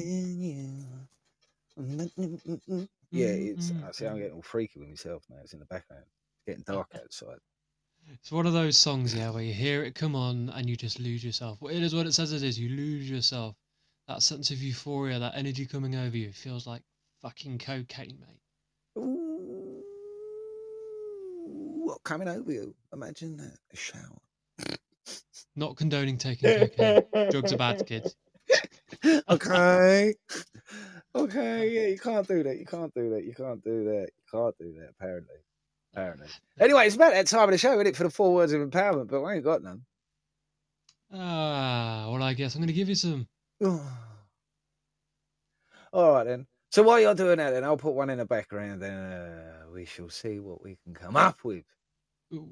Yeah, 3.13 3.29
it's. 3.29 3.73
I 3.87 3.93
see. 3.93 4.07
I'm 4.07 4.19
getting 4.19 4.33
all 4.33 4.43
freaky 4.43 4.81
with 4.81 4.89
myself 4.89 5.23
now. 5.31 5.37
It's 5.45 5.53
in 5.53 5.61
the 5.61 5.67
background. 5.67 6.03
It's 6.09 6.45
getting 6.45 6.65
dark 6.67 6.89
outside. 6.97 7.39
It's 8.13 8.33
one 8.33 8.47
of 8.47 8.53
those 8.53 8.77
songs, 8.77 9.15
yeah, 9.15 9.31
where 9.31 9.45
you 9.45 9.55
hear 9.55 9.85
it 9.85 9.95
come 9.95 10.17
on 10.17 10.51
and 10.57 10.69
you 10.69 10.75
just 10.75 10.99
lose 10.99 11.25
yourself. 11.25 11.59
Well, 11.61 11.73
it 11.73 11.85
is 11.85 11.95
what 11.95 12.07
it 12.07 12.15
says 12.15 12.33
it 12.33 12.43
is. 12.43 12.59
You 12.59 12.71
lose 12.71 13.09
yourself. 13.09 13.55
That 14.09 14.25
sense 14.25 14.51
of 14.51 14.61
euphoria, 14.61 15.21
that 15.21 15.37
energy 15.37 15.67
coming 15.67 15.95
over 15.95 16.17
you, 16.17 16.33
feels 16.33 16.67
like 16.67 16.83
fucking 17.23 17.59
cocaine, 17.59 18.19
mate. 18.21 18.38
Ooh, 18.99 19.83
what 21.85 22.03
coming 22.05 22.29
over 22.29 22.53
you? 22.53 22.75
Imagine 22.93 23.37
that. 23.37 23.57
A 23.73 23.77
shower. 23.77 24.21
Not 25.57 25.77
condoning 25.77 26.19
taking 26.19 26.55
cocaine. 26.55 27.03
Drugs 27.31 27.53
are 27.53 27.57
bad, 27.57 27.87
kids. 27.87 28.17
okay. 29.29 30.15
Okay, 31.15 31.71
yeah, 31.71 31.87
you 31.87 31.99
can't 31.99 32.27
do 32.29 32.43
that. 32.43 32.59
You 32.59 32.67
can't 32.67 32.93
do 32.95 33.11
that. 33.11 33.25
You 33.25 33.35
can't 33.35 33.63
do 33.65 33.85
that. 33.85 34.11
You 34.17 34.25
can't 34.31 34.59
do 34.59 34.75
that, 34.79 34.91
apparently. 34.91 35.37
Apparently. 35.93 36.27
Anyway, 36.61 36.87
it's 36.87 36.97
about 36.97 37.13
that 37.13 37.27
time 37.27 37.45
of 37.45 37.51
the 37.51 37.59
show, 37.59 37.73
isn't 37.73 37.87
it, 37.87 37.97
for 37.97 38.05
the 38.05 38.11
four 38.11 38.35
words 38.35 38.53
of 38.53 38.61
empowerment, 38.61 39.09
but 39.09 39.23
I 39.23 39.35
ain't 39.35 39.45
got 39.45 39.63
none. 39.63 39.83
Ah, 41.13 42.09
well, 42.11 42.23
I 42.23 42.35
guess 42.35 42.55
I'm 42.55 42.61
going 42.61 42.69
to 42.69 42.75
give 42.75 42.89
you 42.89 42.95
some. 42.95 43.27
All 45.93 46.13
right, 46.13 46.25
then. 46.25 46.47
So 46.71 46.83
while 46.83 47.01
you're 47.01 47.15
doing 47.15 47.39
that, 47.39 47.51
then 47.51 47.65
I'll 47.65 47.77
put 47.79 47.95
one 47.95 48.11
in 48.11 48.19
the 48.19 48.27
background, 48.27 48.83
and 48.83 49.41
uh, 49.41 49.71
we 49.73 49.85
shall 49.87 50.11
see 50.11 50.39
what 50.39 50.63
we 50.63 50.77
can 50.85 50.95
come 50.95 51.17
up 51.17 51.43
with. 51.45 51.65
Ooh, 52.35 52.51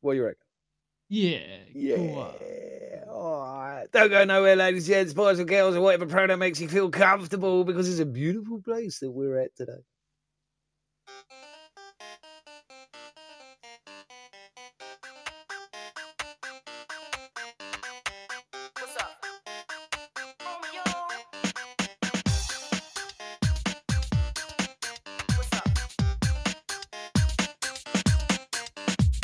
What 0.00 0.12
do 0.12 0.18
you 0.18 0.24
reckon? 0.24 0.46
yeah, 1.08 1.38
Yeah. 1.74 3.04
All 3.08 3.40
right. 3.40 3.86
Don't 3.92 4.10
go 4.10 4.24
nowhere, 4.24 4.56
ladies, 4.56 4.86
gents, 4.86 5.12
boys 5.14 5.38
and 5.38 5.48
girls, 5.48 5.74
or 5.74 5.80
whatever 5.80 6.06
pronoun 6.06 6.38
makes 6.38 6.60
you 6.60 6.68
feel 6.68 6.90
comfortable, 6.90 7.64
because 7.64 7.88
it's 7.88 8.00
a 8.00 8.06
beautiful 8.06 8.60
place 8.60 8.98
that 9.00 9.10
we're 9.10 9.38
at 9.38 9.56
today. 9.56 9.82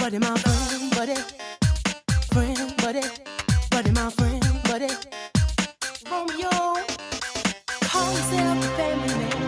Buddy, 0.06 0.18
my 0.20 0.36
friend, 0.38 0.90
buddy, 0.94 1.16
friend, 2.30 2.76
buddy, 2.76 3.00
buddy, 3.72 3.90
my 3.90 4.08
friend, 4.10 4.44
buddy. 4.62 4.86
Romeo, 6.08 6.50
call 7.80 8.12
yourself 8.12 8.56
a 8.56 8.68
family 8.76 9.14
man. 9.18 9.42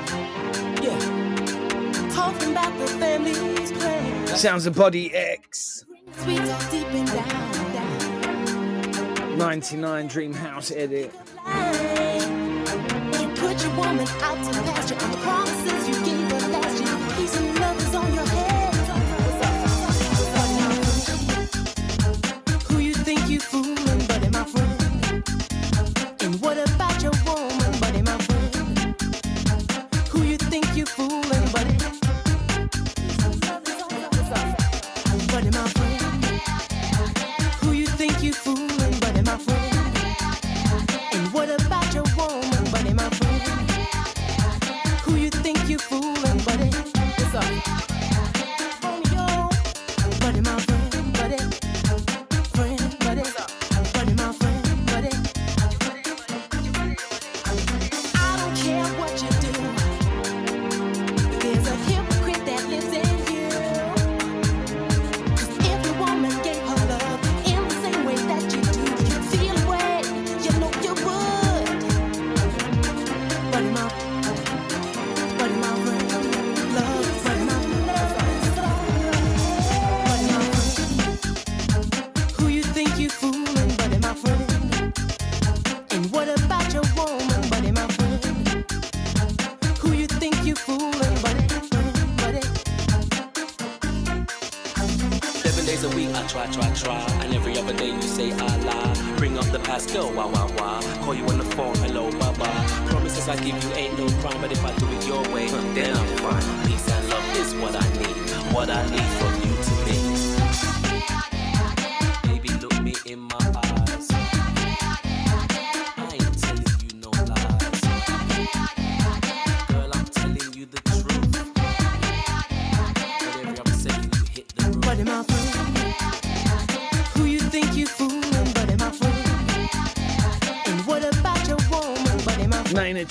Yeah, 0.82 2.10
talking 2.10 2.50
about 2.50 2.76
the 2.76 2.88
family's 2.88 3.70
plans. 3.70 4.40
Sounds 4.40 4.66
of 4.66 4.74
Body 4.74 5.14
X. 5.14 5.84
Sweet 6.24 6.42
deep 6.72 6.88
and 6.88 7.06
down, 7.06 7.52
down 9.28 9.38
99 9.38 10.08
Dream 10.08 10.34
House 10.34 10.72
edit. 10.72 11.14
You 13.14 13.28
put 13.36 13.62
your 13.62 13.76
woman 13.76 14.08
out 14.22 14.42
to 14.42 14.60
pasture, 14.62 14.96
and 14.96 15.14
promises 15.18 15.87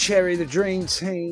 Cherry, 0.08 0.38
the 0.38 0.46
Dream 0.46 0.86
Team. 0.86 1.27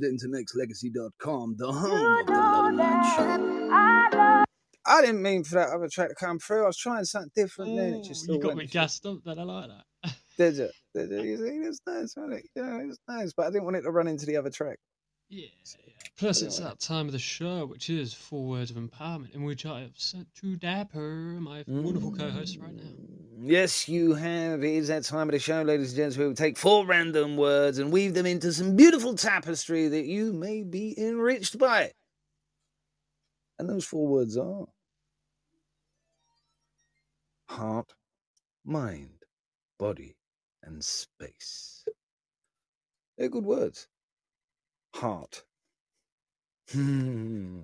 You're 0.00 0.10
tuned 0.10 0.22
into 0.22 0.28
nexxlegacy.com, 0.28 1.56
the 1.58 1.72
home 1.72 2.20
of 2.20 2.26
the 2.26 2.32
Love 2.32 2.64
and 2.66 2.76
Light 2.76 3.14
Show. 3.16 4.44
I 4.86 5.00
didn't 5.02 5.22
mean 5.22 5.44
for 5.44 5.56
that 5.56 5.68
other 5.70 5.88
track 5.88 6.08
to 6.08 6.14
come 6.14 6.38
through. 6.38 6.64
I 6.64 6.66
was 6.66 6.76
trying 6.76 7.04
something 7.04 7.30
different 7.36 7.76
then. 7.76 7.94
It 7.94 8.04
just 8.04 8.28
mm, 8.28 8.34
you 8.34 8.40
got 8.40 8.50
me 8.50 8.56
went- 8.56 8.70
gassed 8.70 9.04
up 9.06 9.18
then, 9.24 9.38
I 9.38 9.42
like 9.42 9.68
that. 9.68 10.14
Did 10.38 10.58
it? 10.58 10.72
Did 10.94 11.12
it? 11.12 11.24
You 11.24 11.36
see, 11.36 11.68
it's 11.68 11.80
nice, 11.86 12.14
wasn't 12.16 12.34
it? 12.34 12.46
You 12.56 12.64
know, 12.64 12.80
it 12.80 12.86
was 12.86 12.98
nice, 13.08 13.32
but 13.36 13.46
I 13.46 13.50
didn't 13.50 13.64
want 13.64 13.76
it 13.76 13.82
to 13.82 13.90
run 13.90 14.08
into 14.08 14.26
the 14.26 14.36
other 14.36 14.50
track. 14.50 14.78
Yeah, 15.28 15.46
yeah. 15.64 15.92
Plus, 16.16 16.42
it's 16.42 16.58
that 16.58 16.80
time 16.80 17.06
of 17.06 17.12
the 17.12 17.18
show, 17.18 17.66
which 17.66 17.88
is 17.88 18.12
Four 18.12 18.46
Words 18.46 18.70
of 18.70 18.76
Empowerment, 18.76 19.34
in 19.34 19.44
which 19.44 19.64
I 19.64 19.80
have 19.80 19.92
sent 19.96 20.26
to 20.40 20.56
Dapper, 20.56 21.38
my 21.40 21.62
wonderful 21.68 22.12
co 22.12 22.30
host 22.30 22.58
right 22.58 22.74
now. 22.74 22.82
Mm. 22.82 23.29
Yes, 23.42 23.88
you 23.88 24.14
have. 24.14 24.62
It 24.62 24.74
is 24.74 24.88
that 24.88 25.04
time 25.04 25.28
of 25.28 25.32
the 25.32 25.38
show, 25.38 25.62
ladies 25.62 25.92
and 25.92 25.96
gents, 25.96 26.18
where 26.18 26.28
we 26.28 26.34
take 26.34 26.58
four 26.58 26.84
random 26.84 27.38
words 27.38 27.78
and 27.78 27.90
weave 27.90 28.12
them 28.12 28.26
into 28.26 28.52
some 28.52 28.76
beautiful 28.76 29.14
tapestry 29.14 29.88
that 29.88 30.04
you 30.04 30.34
may 30.34 30.62
be 30.62 30.94
enriched 30.98 31.56
by. 31.56 31.92
And 33.58 33.68
those 33.68 33.86
four 33.86 34.06
words 34.06 34.36
are 34.36 34.66
heart, 37.48 37.94
mind, 38.64 39.24
body, 39.78 40.16
and 40.62 40.84
space. 40.84 41.86
They're 43.16 43.30
good 43.30 43.44
words. 43.44 43.88
Heart. 44.94 45.44
Hmm. 46.72 47.60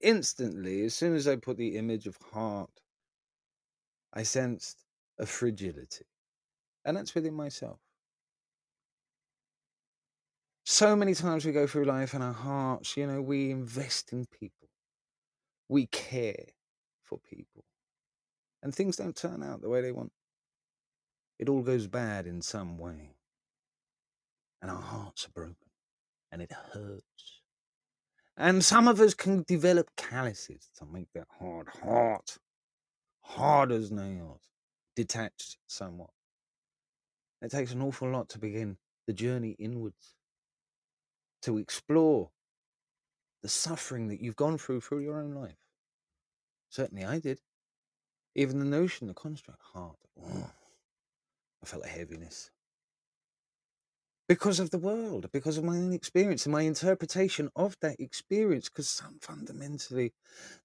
Instantly, 0.00 0.84
as 0.84 0.94
soon 0.94 1.14
as 1.14 1.28
I 1.28 1.36
put 1.36 1.58
the 1.58 1.76
image 1.76 2.08
of 2.08 2.16
heart, 2.32 2.70
I 4.12 4.22
sensed 4.22 4.84
a 5.18 5.26
fragility. 5.26 6.06
And 6.84 6.96
that's 6.96 7.14
within 7.14 7.34
myself. 7.34 7.78
So 10.64 10.94
many 10.94 11.14
times 11.14 11.44
we 11.44 11.52
go 11.52 11.66
through 11.66 11.84
life 11.84 12.14
and 12.14 12.22
our 12.22 12.32
hearts, 12.32 12.96
you 12.96 13.06
know, 13.06 13.20
we 13.20 13.50
invest 13.50 14.12
in 14.12 14.26
people, 14.26 14.68
we 15.68 15.86
care 15.86 16.44
for 17.02 17.18
people, 17.18 17.64
and 18.62 18.74
things 18.74 18.96
don't 18.96 19.16
turn 19.16 19.42
out 19.42 19.62
the 19.62 19.68
way 19.68 19.80
they 19.80 19.92
want. 19.92 20.12
It 21.38 21.48
all 21.48 21.62
goes 21.62 21.86
bad 21.86 22.26
in 22.26 22.40
some 22.42 22.78
way. 22.78 23.16
And 24.62 24.70
our 24.70 24.80
hearts 24.80 25.26
are 25.26 25.30
broken, 25.30 25.56
and 26.30 26.42
it 26.42 26.52
hurts. 26.52 27.40
And 28.36 28.62
some 28.62 28.86
of 28.88 29.00
us 29.00 29.14
can 29.14 29.42
develop 29.48 29.90
calluses 29.96 30.68
to 30.78 30.84
make 30.84 31.08
that 31.14 31.26
hard 31.40 31.68
heart 31.82 32.36
hard 33.36 33.70
as 33.70 33.90
nails, 33.90 34.40
detached 34.96 35.56
somewhat. 35.66 36.10
It 37.42 37.50
takes 37.50 37.72
an 37.72 37.82
awful 37.82 38.10
lot 38.10 38.28
to 38.30 38.38
begin 38.38 38.76
the 39.06 39.12
journey 39.12 39.56
inwards, 39.58 40.14
to 41.42 41.58
explore 41.58 42.30
the 43.42 43.48
suffering 43.48 44.08
that 44.08 44.20
you've 44.20 44.36
gone 44.36 44.58
through 44.58 44.80
through 44.80 45.00
your 45.00 45.18
own 45.18 45.34
life. 45.34 45.56
Certainly 46.68 47.04
I 47.04 47.18
did. 47.18 47.40
Even 48.34 48.58
the 48.58 48.64
notion, 48.64 49.06
the 49.08 49.14
construct, 49.14 49.62
heart, 49.72 49.96
oh, 50.22 50.50
I 51.62 51.66
felt 51.66 51.84
a 51.84 51.88
heaviness. 51.88 52.50
Because 54.28 54.60
of 54.60 54.70
the 54.70 54.78
world, 54.78 55.28
because 55.32 55.58
of 55.58 55.64
my 55.64 55.76
own 55.76 55.92
experience 55.92 56.46
and 56.46 56.52
my 56.52 56.62
interpretation 56.62 57.50
of 57.56 57.76
that 57.80 57.98
experience, 57.98 58.68
because 58.68 59.02
fundamentally, 59.20 60.12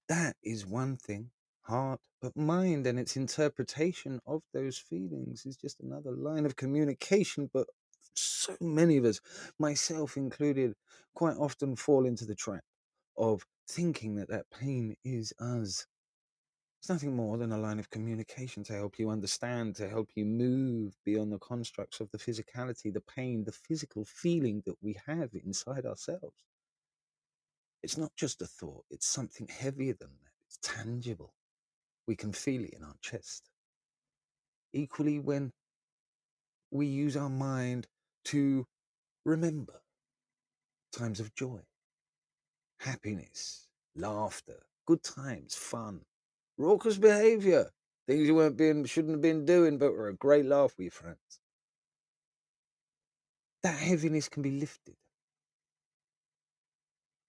that 0.08 0.36
is 0.42 0.64
one 0.64 0.96
thing 0.96 1.30
heart, 1.66 2.00
but 2.20 2.36
mind 2.36 2.86
and 2.86 2.98
its 2.98 3.16
interpretation 3.16 4.20
of 4.26 4.42
those 4.52 4.78
feelings 4.78 5.46
is 5.46 5.56
just 5.56 5.80
another 5.80 6.12
line 6.12 6.46
of 6.46 6.56
communication. 6.56 7.50
But 7.52 7.66
so 8.14 8.56
many 8.60 8.96
of 8.96 9.04
us, 9.04 9.20
myself 9.58 10.16
included, 10.16 10.74
quite 11.14 11.36
often 11.36 11.76
fall 11.76 12.06
into 12.06 12.24
the 12.24 12.34
trap 12.34 12.64
of 13.16 13.44
thinking 13.68 14.16
that 14.16 14.28
that 14.30 14.46
pain 14.50 14.96
is 15.04 15.32
us. 15.40 15.86
It's 16.80 16.88
nothing 16.88 17.16
more 17.16 17.36
than 17.38 17.52
a 17.52 17.58
line 17.58 17.78
of 17.78 17.90
communication 17.90 18.62
to 18.64 18.74
help 18.74 18.98
you 18.98 19.10
understand, 19.10 19.76
to 19.76 19.88
help 19.88 20.10
you 20.14 20.24
move 20.24 20.94
beyond 21.04 21.32
the 21.32 21.38
constructs 21.38 22.00
of 22.00 22.10
the 22.12 22.18
physicality, 22.18 22.92
the 22.92 23.00
pain, 23.00 23.44
the 23.44 23.52
physical 23.52 24.04
feeling 24.04 24.62
that 24.66 24.76
we 24.82 24.96
have 25.06 25.30
inside 25.34 25.84
ourselves. 25.84 26.44
It's 27.82 27.96
not 27.96 28.12
just 28.16 28.42
a 28.42 28.46
thought, 28.46 28.84
it's 28.90 29.06
something 29.08 29.48
heavier 29.48 29.94
than 29.98 30.10
that. 30.22 30.32
It's 30.48 30.58
tangible. 30.62 31.35
We 32.06 32.16
can 32.16 32.32
feel 32.32 32.64
it 32.64 32.74
in 32.74 32.82
our 32.84 32.94
chest. 33.00 33.50
Equally, 34.72 35.18
when 35.18 35.52
we 36.70 36.86
use 36.86 37.16
our 37.16 37.30
mind 37.30 37.86
to 38.26 38.66
remember 39.24 39.80
times 40.92 41.20
of 41.20 41.34
joy, 41.34 41.60
happiness, 42.80 43.66
laughter, 43.94 44.66
good 44.86 45.02
times, 45.02 45.54
fun, 45.54 46.00
raucous 46.58 46.98
behavior, 46.98 47.70
things 48.06 48.26
you 48.28 48.34
weren't 48.34 48.56
being, 48.56 48.84
shouldn't 48.84 49.14
have 49.14 49.22
been 49.22 49.44
doing, 49.44 49.78
but 49.78 49.92
were 49.92 50.08
a 50.08 50.14
great 50.14 50.46
laugh 50.46 50.74
with 50.76 50.84
your 50.84 50.90
friends. 50.90 51.40
That 53.62 53.78
heaviness 53.78 54.28
can 54.28 54.42
be 54.42 54.52
lifted. 54.52 54.96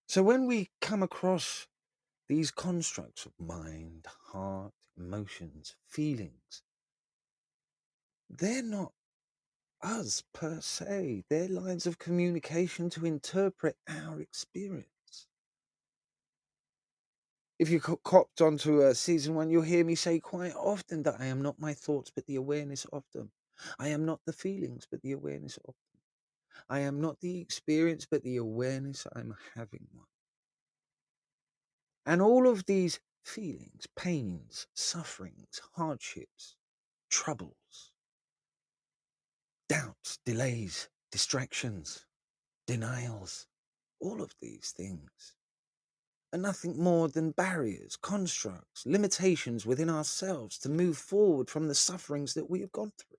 So 0.08 0.24
when 0.24 0.48
we 0.48 0.70
come 0.82 1.04
across 1.04 1.68
these 2.28 2.52
constructs 2.52 3.26
of 3.26 3.34
mind, 3.40 4.06
heart, 4.32 4.74
emotions, 4.98 5.76
feelings, 5.88 6.64
they're 8.30 8.64
not 8.64 8.94
us 9.82 10.24
per 10.34 10.62
se. 10.62 11.24
They're 11.30 11.50
lines 11.50 11.86
of 11.88 12.00
communication 12.00 12.90
to 12.92 13.06
interpret 13.06 13.78
our 13.88 14.22
experience. 14.22 15.28
If 17.60 17.70
you 17.70 17.80
co- 17.80 17.98
copped 17.98 18.42
onto 18.42 18.82
a 18.82 18.96
season 18.96 19.36
one, 19.36 19.50
you'll 19.50 19.64
hear 19.64 19.86
me 19.86 19.96
say 19.96 20.20
quite 20.20 20.54
often 20.56 21.04
that 21.04 21.20
I 21.20 21.26
am 21.26 21.42
not 21.42 21.60
my 21.60 21.74
thoughts, 21.74 22.12
but 22.14 22.26
the 22.26 22.36
awareness 22.36 22.86
of 22.86 23.04
them. 23.14 23.32
I 23.80 23.90
am 23.90 24.06
not 24.06 24.20
the 24.26 24.34
feelings, 24.34 24.88
but 24.90 25.02
the 25.02 25.14
awareness 25.14 25.58
of 25.58 25.74
them. 25.76 25.76
I 26.70 26.80
am 26.82 27.02
not 27.02 27.20
the 27.22 27.42
experience, 27.42 28.08
but 28.10 28.24
the 28.24 28.38
awareness 28.38 29.08
I'm 29.16 29.36
having 29.56 29.88
one. 29.94 30.08
And 32.08 32.22
all 32.22 32.48
of 32.48 32.66
these 32.66 33.02
feelings, 33.26 33.86
pains, 33.98 34.66
sufferings, 34.74 35.60
hardships, 35.76 36.56
troubles, 37.10 37.92
doubts, 39.68 40.18
delays, 40.26 40.88
distractions, 41.12 42.06
denials, 42.66 43.46
all 44.00 44.22
of 44.22 44.34
these 44.42 44.74
things 44.76 45.36
are 46.32 46.40
nothing 46.40 46.82
more 46.82 47.10
than 47.10 47.32
barriers, 47.32 47.98
constructs, 47.98 48.86
limitations 48.86 49.66
within 49.66 49.90
ourselves 49.90 50.58
to 50.60 50.70
move 50.70 50.98
forward 50.98 51.50
from 51.50 51.68
the 51.68 51.76
sufferings 51.76 52.36
that 52.36 52.50
we 52.50 52.62
have 52.62 52.72
gone 52.72 52.94
through. 52.98 53.18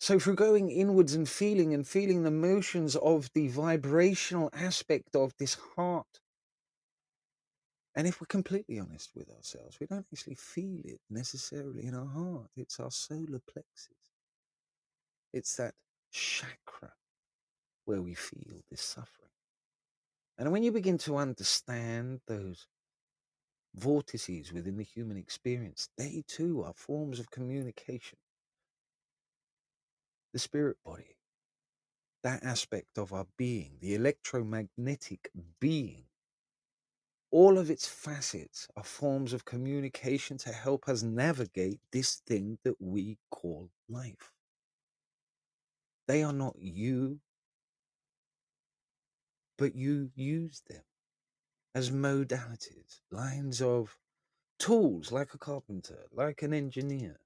So, 0.00 0.18
through 0.18 0.34
going 0.34 0.68
inwards 0.68 1.14
and 1.14 1.28
feeling 1.28 1.72
and 1.72 1.86
feeling 1.86 2.24
the 2.24 2.32
motions 2.32 2.96
of 2.96 3.30
the 3.34 3.46
vibrational 3.46 4.50
aspect 4.52 5.14
of 5.14 5.32
this 5.38 5.54
heart, 5.76 6.20
and 7.96 8.06
if 8.06 8.20
we're 8.20 8.26
completely 8.26 8.80
honest 8.80 9.10
with 9.14 9.30
ourselves, 9.30 9.78
we 9.80 9.86
don't 9.86 10.06
actually 10.12 10.34
feel 10.34 10.80
it 10.84 11.00
necessarily 11.08 11.84
in 11.84 11.94
our 11.94 12.06
heart. 12.06 12.50
It's 12.56 12.80
our 12.80 12.90
solar 12.90 13.40
plexus. 13.46 13.88
It's 15.32 15.56
that 15.56 15.74
chakra 16.12 16.92
where 17.84 18.02
we 18.02 18.14
feel 18.14 18.62
this 18.70 18.82
suffering. 18.82 19.30
And 20.38 20.50
when 20.50 20.64
you 20.64 20.72
begin 20.72 20.98
to 20.98 21.16
understand 21.16 22.20
those 22.26 22.66
vortices 23.76 24.52
within 24.52 24.76
the 24.76 24.84
human 24.84 25.16
experience, 25.16 25.88
they 25.96 26.24
too 26.26 26.64
are 26.64 26.74
forms 26.74 27.20
of 27.20 27.30
communication. 27.30 28.18
The 30.32 30.40
spirit 30.40 30.78
body, 30.84 31.16
that 32.24 32.42
aspect 32.42 32.98
of 32.98 33.12
our 33.12 33.26
being, 33.36 33.76
the 33.80 33.94
electromagnetic 33.94 35.30
being, 35.60 36.06
all 37.34 37.58
of 37.58 37.68
its 37.68 37.84
facets 37.88 38.68
are 38.76 38.84
forms 38.84 39.32
of 39.32 39.44
communication 39.44 40.38
to 40.38 40.52
help 40.52 40.88
us 40.88 41.02
navigate 41.02 41.80
this 41.90 42.22
thing 42.28 42.56
that 42.62 42.80
we 42.80 43.18
call 43.28 43.68
life. 43.88 44.30
They 46.06 46.22
are 46.22 46.32
not 46.32 46.54
you, 46.56 47.18
but 49.58 49.74
you 49.74 50.12
use 50.14 50.62
them 50.68 50.84
as 51.74 51.90
modalities, 51.90 53.00
lines 53.10 53.60
of 53.60 53.98
tools 54.60 55.10
like 55.10 55.34
a 55.34 55.38
carpenter, 55.38 56.04
like 56.12 56.42
an 56.42 56.54
engineer, 56.54 57.18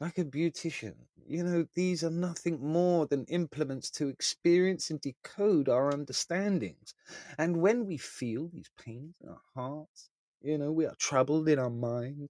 like 0.00 0.18
a 0.18 0.24
beautician. 0.24 0.94
You 1.26 1.44
know, 1.44 1.66
these 1.74 2.02
are 2.04 2.10
nothing 2.10 2.58
more 2.60 3.06
than 3.06 3.24
implements 3.26 3.90
to 3.92 4.08
experience 4.08 4.90
and 4.90 5.00
decode 5.00 5.68
our 5.68 5.92
understandings. 5.92 6.94
And 7.36 7.58
when 7.58 7.86
we 7.86 7.98
feel 7.98 8.48
these 8.48 8.70
pains 8.82 9.14
in 9.22 9.28
our 9.28 9.42
hearts, 9.54 10.08
you 10.40 10.56
know, 10.56 10.72
we 10.72 10.86
are 10.86 10.94
troubled 10.98 11.48
in 11.48 11.58
our 11.58 11.70
mind, 11.70 12.28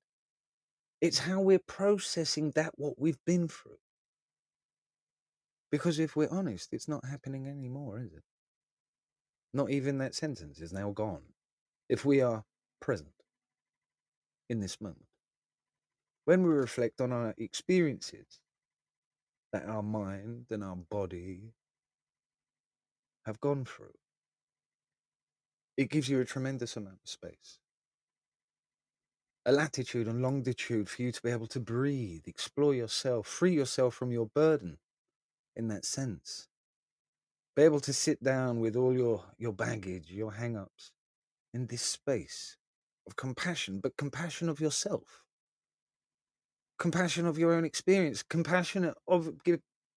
it's 1.00 1.18
how 1.18 1.40
we're 1.40 1.60
processing 1.60 2.50
that 2.56 2.72
what 2.76 2.98
we've 2.98 3.24
been 3.24 3.46
through. 3.46 3.78
Because 5.70 5.98
if 5.98 6.16
we're 6.16 6.30
honest, 6.30 6.72
it's 6.72 6.88
not 6.88 7.04
happening 7.04 7.46
anymore, 7.46 8.00
is 8.00 8.12
it? 8.12 8.22
Not 9.52 9.70
even 9.70 9.98
that 9.98 10.14
sentence 10.14 10.60
is 10.60 10.72
now 10.72 10.90
gone. 10.90 11.22
If 11.88 12.04
we 12.04 12.20
are 12.20 12.44
present 12.80 13.12
in 14.48 14.60
this 14.60 14.80
moment, 14.80 15.07
when 16.28 16.44
we 16.44 16.50
reflect 16.50 17.00
on 17.00 17.12
our 17.12 17.34
experiences 17.38 18.40
that 19.52 19.66
our 19.66 19.82
mind 19.82 20.46
and 20.50 20.64
our 20.64 20.76
body 20.76 21.40
have 23.26 23.40
gone 23.40 23.64
through, 23.64 23.94
it 25.76 25.90
gives 25.90 26.08
you 26.08 26.20
a 26.20 26.26
tremendous 26.26 26.76
amount 26.76 27.00
of 27.04 27.10
space. 27.10 27.58
a 29.46 29.52
latitude 29.52 30.06
and 30.06 30.22
longitude 30.22 30.88
for 30.88 31.02
you 31.02 31.12
to 31.12 31.22
be 31.22 31.30
able 31.30 31.48
to 31.48 31.60
breathe, 31.60 32.22
explore 32.28 32.74
yourself, 32.74 33.26
free 33.26 33.52
yourself 33.52 33.94
from 33.94 34.12
your 34.12 34.26
burden 34.26 34.78
in 35.56 35.68
that 35.68 35.84
sense. 35.84 36.48
Be 37.56 37.64
able 37.64 37.80
to 37.80 37.92
sit 37.92 38.22
down 38.24 38.60
with 38.60 38.76
all 38.76 38.94
your, 38.94 39.24
your 39.38 39.52
baggage, 39.52 40.10
your 40.12 40.32
hang 40.32 40.56
ups 40.56 40.92
in 41.54 41.66
this 41.66 41.82
space 41.82 42.56
of 43.06 43.16
compassion, 43.16 43.80
but 43.82 43.96
compassion 43.96 44.48
of 44.48 44.60
yourself, 44.60 45.24
compassion 46.78 47.26
of 47.26 47.38
your 47.38 47.52
own 47.52 47.64
experience, 47.64 48.22
compassion 48.22 48.92
of, 49.06 49.32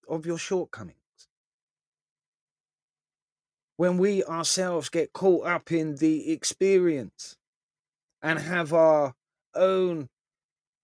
of 0.08 0.26
your 0.26 0.38
shortcomings. 0.38 0.98
When 3.78 3.98
we 3.98 4.24
ourselves 4.24 4.90
get 4.90 5.14
caught 5.14 5.46
up 5.46 5.72
in 5.72 5.96
the 5.96 6.32
experience 6.32 7.38
and 8.22 8.40
have 8.40 8.74
our 8.74 9.14
own 9.56 10.10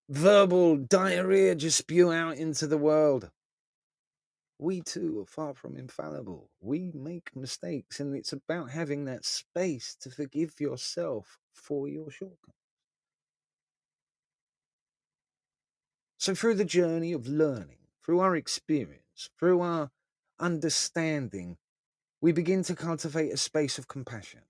verbal 0.09 0.77
diarrhea 0.77 1.55
just 1.55 1.77
spew 1.77 2.11
out 2.11 2.37
into 2.37 2.65
the 2.65 2.77
world, 2.77 3.29
we 4.59 4.81
too 4.81 5.21
are 5.21 5.25
far 5.25 5.53
from 5.53 5.77
infallible. 5.77 6.49
We 6.59 6.91
make 6.93 7.35
mistakes, 7.35 7.99
and 7.99 8.15
it's 8.15 8.33
about 8.33 8.71
having 8.71 9.05
that 9.05 9.25
space 9.25 9.95
to 10.01 10.09
forgive 10.09 10.59
yourself 10.59 11.37
for 11.53 11.87
your 11.87 12.09
shortcomings. 12.09 12.55
So, 16.27 16.35
through 16.35 16.55
the 16.55 16.65
journey 16.65 17.13
of 17.13 17.25
learning, 17.25 17.77
through 18.03 18.19
our 18.19 18.35
experience, 18.35 19.29
through 19.39 19.61
our 19.61 19.91
understanding, 20.41 21.55
we 22.19 22.33
begin 22.33 22.63
to 22.63 22.75
cultivate 22.75 23.31
a 23.31 23.37
space 23.37 23.77
of 23.77 23.87
compassion, 23.87 24.41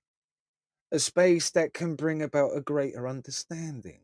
a 0.92 0.98
space 0.98 1.52
that 1.52 1.76
can 1.76 1.94
bring 1.94 2.24
about 2.24 2.58
a 2.58 2.62
greater 2.62 3.08
understanding, 3.08 4.00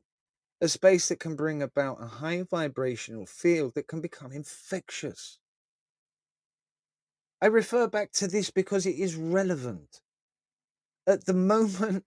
a 0.61 0.67
space 0.67 1.07
that 1.07 1.19
can 1.19 1.35
bring 1.35 1.63
about 1.63 1.99
a 1.99 2.05
high 2.05 2.43
vibrational 2.43 3.25
field 3.25 3.73
that 3.73 3.87
can 3.87 4.01
become 4.01 4.31
infectious. 4.31 5.39
I 7.41 7.47
refer 7.47 7.87
back 7.87 8.11
to 8.11 8.27
this 8.27 8.51
because 8.51 8.85
it 8.85 8.99
is 8.99 9.15
relevant. 9.15 9.99
At 11.07 11.25
the 11.25 11.33
moment, 11.53 12.05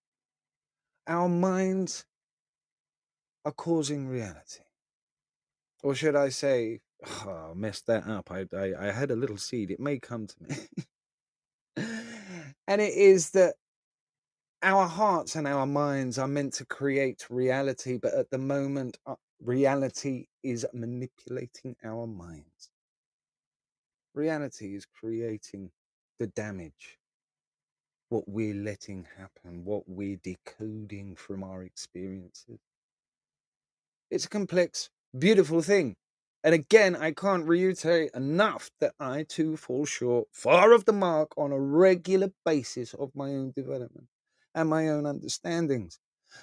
our 1.09 1.29
minds 1.29 2.05
are 3.45 3.51
causing 3.51 4.07
reality. 4.07 4.61
Or 5.83 5.95
should 5.95 6.17
I 6.17 6.31
say, 6.31 6.81
oh, 7.07 7.51
I 7.53 7.55
messed 7.55 7.87
that 7.87 8.07
up. 8.07 8.31
I, 8.31 8.47
I, 8.57 8.89
I 8.89 8.93
had 8.93 9.11
a 9.11 9.17
little 9.17 9.37
seed. 9.37 9.71
It 9.71 9.81
may 9.81 9.99
come 9.99 10.27
to 10.27 10.37
me. 10.41 10.57
and 12.67 12.81
it 12.81 12.95
is 12.95 13.31
that 13.31 13.55
our 14.63 14.87
hearts 14.89 15.37
and 15.37 15.47
our 15.47 15.67
minds 15.67 16.19
are 16.19 16.29
meant 16.29 16.55
to 16.55 16.65
create 16.65 17.27
reality, 17.31 17.99
but 17.99 18.15
at 18.15 18.31
the 18.31 18.39
moment, 18.39 18.99
uh, 19.07 19.15
reality 19.43 20.27
is 20.43 20.67
manipulating 20.73 21.77
our 21.85 22.07
minds. 22.07 22.71
Reality 24.15 24.75
is 24.75 24.87
creating 24.87 25.71
the 26.19 26.27
damage, 26.29 26.99
what 28.09 28.25
we're 28.27 28.55
letting 28.55 29.07
happen, 29.19 29.65
what 29.65 29.85
we're 29.87 30.19
decoding 30.23 31.15
from 31.17 31.45
our 31.45 31.63
experiences. 31.63 32.59
It's 34.11 34.25
a 34.25 34.29
complex, 34.31 34.89
beautiful 35.19 35.63
thing. 35.63 35.97
And 36.45 36.55
again, 36.55 36.95
I 36.97 37.13
can't 37.13 37.47
reiterate 37.47 38.11
enough 38.15 38.71
that 38.81 38.95
I 39.01 39.25
too 39.25 39.57
fall 39.57 39.85
short, 39.85 40.29
far 40.33 40.73
of 40.73 40.85
the 40.85 40.93
mark 40.93 41.33
on 41.37 41.53
a 41.53 41.61
regular 41.61 42.31
basis 42.45 42.95
of 42.95 43.11
my 43.15 43.31
own 43.31 43.53
development 43.57 44.09
and 44.55 44.69
my 44.69 44.89
own 44.89 45.07
understandings. 45.07 45.99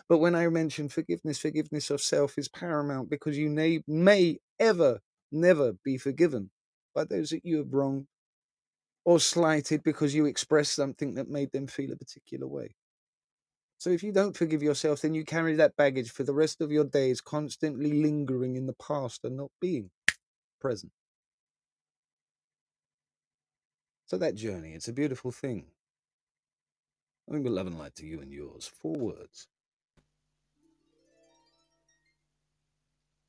But 0.09 0.19
when 0.19 0.35
I 0.35 0.47
mention 0.49 0.89
forgiveness, 0.89 1.39
forgiveness 1.39 1.89
of 1.89 2.01
self 2.01 2.37
is 2.37 2.49
paramount 2.49 3.09
because 3.09 3.37
you 3.37 3.49
may, 3.49 3.83
may 3.87 4.39
ever, 4.59 5.01
never 5.31 5.73
be 5.83 5.97
forgiven 5.97 6.51
by 6.95 7.05
those 7.05 7.29
that 7.31 7.45
you 7.45 7.57
have 7.57 7.73
wronged 7.73 8.07
or 9.05 9.19
slighted 9.19 9.83
because 9.83 10.15
you 10.15 10.25
expressed 10.25 10.73
something 10.73 11.15
that 11.15 11.29
made 11.29 11.51
them 11.51 11.67
feel 11.67 11.91
a 11.91 11.97
particular 11.97 12.47
way. 12.47 12.75
So 13.83 13.89
if 13.89 14.01
you 14.01 14.13
don't 14.13 14.37
forgive 14.37 14.63
yourself, 14.63 15.01
then 15.01 15.13
you 15.13 15.25
carry 15.25 15.55
that 15.55 15.75
baggage 15.75 16.09
for 16.09 16.23
the 16.23 16.33
rest 16.33 16.61
of 16.61 16.71
your 16.71 16.85
days, 16.85 17.19
constantly 17.19 17.91
lingering 17.91 18.55
in 18.55 18.65
the 18.65 18.75
past 18.81 19.25
and 19.25 19.35
not 19.35 19.51
being 19.59 19.89
present. 20.61 20.93
So 24.05 24.17
that 24.19 24.35
journey, 24.35 24.71
it's 24.71 24.87
a 24.87 24.93
beautiful 24.93 25.31
thing. 25.31 25.65
I 27.27 27.33
think 27.33 27.45
love 27.49 27.67
and 27.67 27.77
light 27.77 27.93
to 27.95 28.05
you 28.05 28.21
and 28.21 28.31
yours. 28.31 28.71
Four 28.73 28.95
words. 28.95 29.49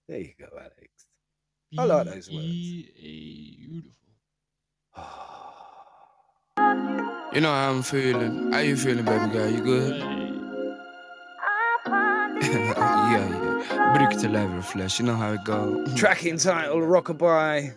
There 0.06 0.20
you 0.20 0.34
go, 0.38 0.46
Alex. 0.56 1.08
I 1.76 1.82
like 1.82 2.06
those 2.06 2.30
words. 2.30 2.46
Beautiful. 2.46 3.92
Ah. 4.94 5.50
You 7.32 7.40
know 7.40 7.50
how 7.50 7.70
I'm 7.72 7.82
feeling. 7.82 8.52
How 8.52 8.60
you 8.60 8.76
feeling, 8.76 9.04
baby 9.04 9.32
girl? 9.32 9.50
You 9.50 9.60
good? 9.60 10.23
Yeah, 12.44 13.12
yeah. 13.12 13.96
Brick 13.96 14.18
to 14.20 14.28
live 14.28 14.66
flesh. 14.66 14.98
You 14.98 15.06
know 15.06 15.16
how 15.16 15.32
it 15.32 15.44
go. 15.44 15.84
Track 15.96 16.24
entitled 16.26 16.82
Rockabye. 16.82 17.74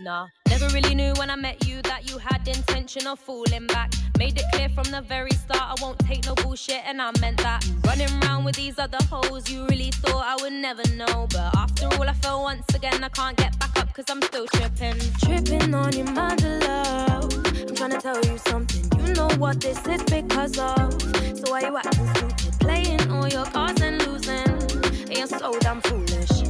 Nah, 0.00 0.28
never 0.48 0.68
really 0.68 0.94
knew 0.94 1.12
when 1.14 1.28
I 1.28 1.34
met 1.34 1.66
you 1.66 1.82
that 1.82 2.08
you 2.08 2.18
had 2.18 2.46
intention 2.46 3.06
of 3.08 3.18
falling 3.18 3.66
back. 3.66 3.92
Made 4.16 4.38
it 4.38 4.44
clear 4.52 4.68
from 4.68 4.84
the 4.84 5.00
very 5.00 5.32
start 5.32 5.60
I 5.60 5.82
won't 5.82 5.98
take 5.98 6.24
no 6.24 6.34
bullshit, 6.36 6.82
and 6.86 7.02
I 7.02 7.10
meant 7.20 7.38
that. 7.38 7.68
Running 7.84 8.08
around 8.22 8.44
with 8.44 8.54
these 8.56 8.78
other 8.78 8.98
hoes, 9.10 9.50
you 9.50 9.66
really 9.66 9.90
thought 9.90 10.24
I 10.24 10.40
would 10.42 10.52
never 10.52 10.82
know. 10.94 11.26
But 11.30 11.56
after 11.56 11.86
all, 11.86 12.08
I 12.08 12.12
fell 12.12 12.42
once 12.42 12.72
again, 12.74 13.02
I 13.02 13.08
can't 13.08 13.36
get 13.36 13.58
back 13.58 13.76
up 13.78 13.92
cause 13.92 14.04
I'm 14.08 14.22
still 14.22 14.46
tripping. 14.46 14.98
Tripping 15.24 15.74
on 15.74 15.92
your 15.92 16.10
mother 16.12 16.60
love. 16.60 17.32
I'm 17.68 17.74
trying 17.74 17.90
to 17.90 18.00
tell 18.00 18.20
you 18.24 18.38
something, 18.38 19.06
you 19.06 19.14
know 19.14 19.28
what 19.38 19.60
this 19.60 19.84
is 19.86 20.02
because 20.04 20.58
of. 20.58 21.27
So 21.38 21.52
why 21.52 21.60
you 21.60 21.76
acting 21.76 22.08
stupid? 22.14 22.60
Playing 22.60 23.00
oh, 23.10 23.16
all 23.16 23.28
your 23.28 23.44
cards 23.46 23.80
and 23.80 24.04
losing. 24.06 25.16
You're 25.16 25.26
so 25.26 25.56
damn 25.60 25.80
foolish, 25.82 26.42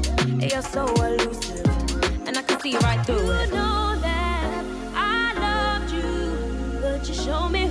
you're 0.50 0.62
so 0.62 0.86
elusive 0.86 1.68
and 2.26 2.36
I 2.36 2.42
can 2.42 2.60
see 2.60 2.76
right 2.78 3.04
through 3.06 3.30
it. 3.30 3.48
You 3.48 3.54
know 3.54 3.98
that 4.00 4.64
I 4.94 5.32
loved 5.40 5.90
you, 5.92 6.80
but 6.80 7.08
you 7.08 7.14
show 7.14 7.48
me 7.48 7.67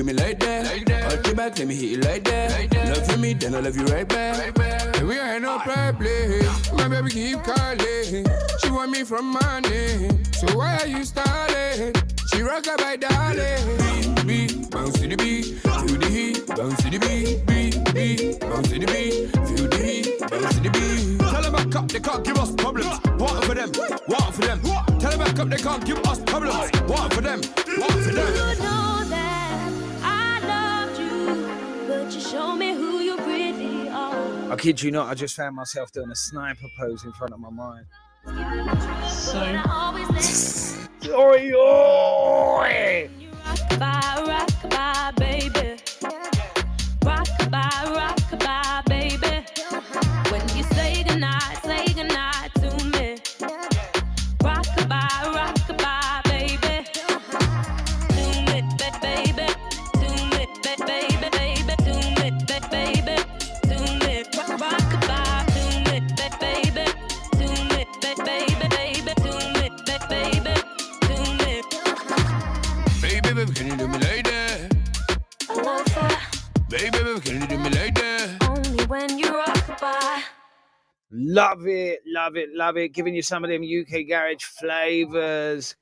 do 0.00 0.06
me 0.06 0.12
like 0.14 0.38
that? 0.40 0.64
Like 0.64 0.86
that. 0.86 1.26
You 1.26 1.34
back, 1.34 1.58
let 1.58 1.68
me 1.68 1.74
hit 1.74 1.90
you 1.90 1.98
like 1.98 2.24
that. 2.24 2.50
Like 2.52 2.70
that. 2.70 2.96
Love 2.96 3.10
you 3.10 3.18
me, 3.18 3.34
then 3.34 3.54
I 3.54 3.60
love 3.60 3.76
you 3.76 3.84
right 3.86 4.08
back. 4.08 4.38
Right 4.38 4.54
back. 4.54 4.96
And 4.98 5.08
we 5.08 5.18
ain't 5.18 5.42
no 5.42 5.58
problem. 5.58 6.46
My 6.74 6.88
baby 6.88 7.10
keep 7.10 7.42
calling. 7.42 8.24
She 8.60 8.70
want 8.70 8.92
me 8.92 9.04
from 9.04 9.36
morning. 9.36 10.24
So 10.32 10.56
why 10.56 10.78
are 10.78 10.86
you 10.86 11.04
stalling? 11.04 11.92
She 12.32 12.40
rock 12.40 12.66
up 12.68 12.78
by 12.78 12.96
darling. 12.96 14.24
Beat, 14.24 14.26
beat, 14.26 14.70
bounce 14.70 14.98
to 15.00 15.06
the 15.06 15.16
beat. 15.16 15.44
Feel 15.60 15.98
the 15.98 16.08
heat, 16.08 16.46
bounce 16.46 16.82
to 16.82 16.90
the 16.90 16.98
beat. 16.98 17.46
Beat, 17.46 17.94
beat, 17.94 18.40
bounce 18.40 18.68
to 18.68 18.78
the 18.78 18.86
beat. 18.86 19.12
Feel 19.48 19.68
the 19.68 19.78
heat, 19.84 20.20
bounce 20.20 20.54
to 20.54 20.60
the 20.62 20.70
beat. 20.70 21.18
Tell 21.18 21.42
them 21.42 21.52
back 21.52 21.76
up, 21.76 21.88
they 21.88 22.00
can't 22.00 22.24
give 22.24 22.38
us 22.38 22.52
problems. 22.54 22.98
What 23.18 23.44
for 23.44 23.54
them? 23.54 23.70
What 24.06 24.34
for 24.34 24.42
them? 24.42 24.60
Tell 24.98 25.10
them 25.10 25.18
back 25.18 25.38
up, 25.38 25.48
they 25.48 25.58
can't 25.58 25.84
give 25.84 25.98
us 26.06 26.20
problems. 26.20 26.70
What 26.88 27.12
for 27.12 27.20
them? 27.20 27.42
Kid 34.60 34.82
you 34.82 34.90
not, 34.90 35.08
I 35.08 35.14
just 35.14 35.34
found 35.36 35.56
myself 35.56 35.90
doing 35.90 36.10
a 36.10 36.14
sniper 36.14 36.66
pose 36.78 37.04
in 37.04 37.12
front 37.12 37.32
of 37.32 37.40
my 37.40 37.48
mind. 37.48 37.86
I 38.26 38.66
Oi, 41.08 41.52
oi! 41.56 43.10
Rock-a-bye, 43.46 45.12
baby. 45.16 45.80
Rock-a-bye, 47.02 47.92
rock-a-bye, 47.96 47.96
baby. 47.96 47.96
When 47.96 48.18
you 48.20 48.20
say 48.20 48.28
goodnight, 48.30 48.59
Love 81.32 81.66
it, 81.68 82.00
love 82.06 82.36
it, 82.36 82.48
love 82.52 82.76
it. 82.76 82.88
Giving 82.88 83.14
you 83.14 83.22
some 83.22 83.44
of 83.44 83.50
them 83.50 83.62
UK 83.62 84.08
garage 84.08 84.42
flavors. 84.42 85.76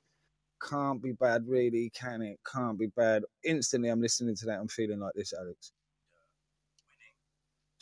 Can't 0.69 1.01
be 1.01 1.13
bad, 1.13 1.43
really, 1.47 1.91
can 1.95 2.21
it? 2.21 2.39
Can't 2.51 2.77
be 2.77 2.87
bad. 2.87 3.23
Instantly, 3.43 3.89
I'm 3.89 4.01
listening 4.01 4.35
to 4.37 4.45
that. 4.47 4.59
I'm 4.59 4.67
feeling 4.67 4.99
like 4.99 5.13
this, 5.15 5.33
Alex. 5.33 5.71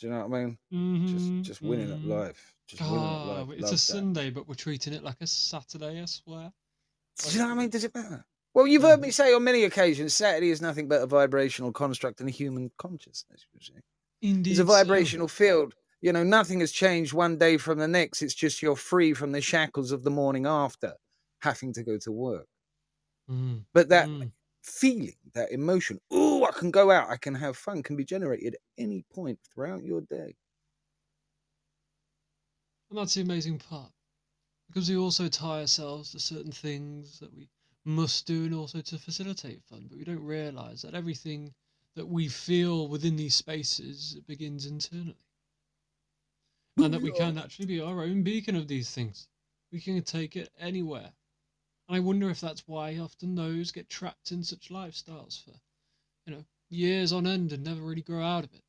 Do 0.00 0.06
you 0.06 0.12
know 0.12 0.26
what 0.26 0.38
I 0.38 0.44
mean? 0.44 0.58
Mhm, 0.72 1.08
Just, 1.08 1.32
just 1.42 1.62
winning 1.62 1.90
at 1.92 1.98
mhm. 1.98 2.06
life. 2.08 2.54
Just 2.68 2.82
winning 2.82 2.96
at 3.14 3.26
life. 3.26 3.48
it's 3.52 3.62
Love 3.62 3.70
a 3.72 3.78
that. 3.78 3.78
Sunday, 3.78 4.30
but 4.30 4.48
we're 4.48 4.54
treating 4.54 4.92
it 4.94 5.02
like 5.04 5.20
a 5.20 5.26
Saturday, 5.26 6.00
I 6.00 6.04
swear. 6.06 6.52
Do 7.24 7.30
you 7.32 7.38
know 7.40 7.46
what 7.48 7.52
I 7.52 7.56
mean? 7.56 7.70
Does 7.70 7.84
it 7.84 7.94
matter? 7.94 8.24
Well, 8.54 8.66
you've 8.66 8.82
heard 8.82 9.00
me 9.00 9.10
say 9.10 9.34
on 9.34 9.44
many 9.44 9.64
occasions, 9.64 10.14
Saturday 10.14 10.50
is 10.50 10.62
nothing 10.62 10.88
but 10.88 11.02
a 11.02 11.06
vibrational 11.06 11.72
construct 11.72 12.20
in 12.20 12.28
a 12.28 12.30
human 12.32 12.70
consciousness. 12.78 13.46
You 13.52 13.60
see, 13.60 13.72
Indeed. 14.22 14.50
it's 14.52 14.60
a 14.60 14.66
so. 14.66 14.66
vibrational 14.66 15.28
field. 15.28 15.74
You 16.00 16.12
know, 16.12 16.22
nothing 16.24 16.60
has 16.60 16.72
changed 16.72 17.12
one 17.12 17.38
day 17.38 17.56
from 17.56 17.78
the 17.78 17.88
next. 17.88 18.22
It's 18.22 18.34
just 18.34 18.62
you're 18.62 18.76
free 18.76 19.14
from 19.14 19.32
the 19.32 19.40
shackles 19.40 19.92
of 19.92 20.02
the 20.04 20.10
morning 20.10 20.46
after 20.46 20.94
having 21.40 21.72
to 21.74 21.82
go 21.84 21.98
to 21.98 22.12
work. 22.12 22.48
Mm, 23.28 23.66
But 23.72 23.88
that 23.88 24.10
mm. 24.10 24.32
feeling, 24.62 25.16
that 25.32 25.50
emotion, 25.52 26.00
oh, 26.10 26.44
I 26.44 26.52
can 26.52 26.70
go 26.70 26.90
out, 26.90 27.08
I 27.08 27.16
can 27.16 27.34
have 27.36 27.56
fun, 27.56 27.82
can 27.82 27.96
be 27.96 28.04
generated 28.04 28.56
at 28.56 28.60
any 28.76 29.04
point 29.10 29.40
throughout 29.42 29.84
your 29.84 30.02
day. 30.02 30.36
And 32.90 32.98
that's 32.98 33.14
the 33.14 33.22
amazing 33.22 33.60
part. 33.60 33.94
Because 34.68 34.90
we 34.90 34.96
also 34.96 35.28
tie 35.28 35.60
ourselves 35.60 36.12
to 36.12 36.20
certain 36.20 36.52
things 36.52 37.20
that 37.20 37.32
we 37.34 37.50
must 37.84 38.26
do 38.26 38.46
and 38.46 38.54
also 38.54 38.82
to 38.82 38.98
facilitate 38.98 39.64
fun. 39.64 39.88
But 39.88 39.98
we 39.98 40.04
don't 40.04 40.24
realise 40.24 40.82
that 40.82 40.94
everything 40.94 41.54
that 41.94 42.06
we 42.06 42.28
feel 42.28 42.88
within 42.88 43.16
these 43.16 43.36
spaces 43.36 44.20
begins 44.26 44.66
internally. 44.66 45.27
And 46.84 46.94
that 46.94 47.02
we 47.02 47.10
can 47.10 47.38
actually 47.38 47.66
be 47.66 47.80
our 47.80 48.02
own 48.02 48.22
beacon 48.22 48.54
of 48.56 48.68
these 48.68 48.90
things. 48.90 49.28
We 49.72 49.80
can 49.80 50.02
take 50.02 50.36
it 50.36 50.50
anywhere. 50.58 51.12
And 51.88 51.96
I 51.96 52.00
wonder 52.00 52.30
if 52.30 52.40
that's 52.40 52.66
why 52.66 52.98
often 52.98 53.34
those 53.34 53.72
get 53.72 53.88
trapped 53.88 54.32
in 54.32 54.44
such 54.44 54.68
lifestyles 54.70 55.42
for, 55.42 55.52
you 56.26 56.34
know, 56.34 56.44
years 56.70 57.12
on 57.12 57.26
end 57.26 57.52
and 57.52 57.64
never 57.64 57.80
really 57.80 58.02
grow 58.02 58.22
out 58.22 58.44
of 58.44 58.52
it. 58.54 58.62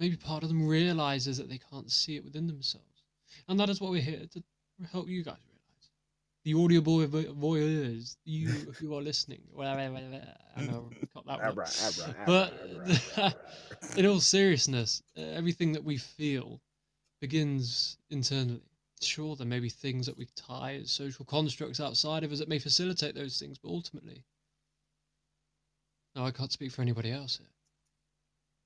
Maybe 0.00 0.16
part 0.16 0.42
of 0.42 0.48
them 0.48 0.66
realizes 0.66 1.36
that 1.38 1.48
they 1.48 1.58
can't 1.58 1.90
see 1.90 2.16
it 2.16 2.24
within 2.24 2.46
themselves. 2.46 3.02
And 3.48 3.58
that 3.60 3.68
is 3.70 3.80
what 3.80 3.90
we're 3.92 4.02
here 4.02 4.26
to 4.32 4.42
help 4.90 5.08
you 5.08 5.22
guys 5.22 5.38
realize. 5.46 5.90
The 6.44 6.54
audio 6.54 6.80
boy 6.80 7.06
vo- 7.06 7.32
voyeurs, 7.34 8.16
you 8.24 8.48
who 8.78 8.94
are 8.96 9.02
listening. 9.02 9.42
Well, 9.54 9.68
I 10.56 10.62
know, 10.62 10.90
got 11.14 11.26
that 11.26 11.42
one. 11.42 11.56
But 12.26 12.52
in 13.96 14.06
all 14.06 14.20
seriousness, 14.20 15.02
uh, 15.16 15.20
everything 15.20 15.72
that 15.72 15.84
we 15.84 15.96
feel 15.98 16.60
begins 17.24 17.96
internally. 18.10 18.60
Sure, 19.00 19.34
there 19.34 19.46
may 19.46 19.58
be 19.58 19.70
things 19.70 20.04
that 20.04 20.18
we 20.18 20.26
tie 20.36 20.74
as 20.82 20.90
social 20.90 21.24
constructs 21.24 21.80
outside 21.80 22.22
of 22.22 22.30
us 22.30 22.38
that 22.38 22.50
may 22.50 22.58
facilitate 22.58 23.14
those 23.14 23.38
things, 23.38 23.56
but 23.56 23.70
ultimately, 23.70 24.22
now 26.14 26.26
I 26.26 26.32
can't 26.32 26.52
speak 26.52 26.70
for 26.70 26.82
anybody 26.82 27.10
else 27.10 27.38
here, 27.38 27.48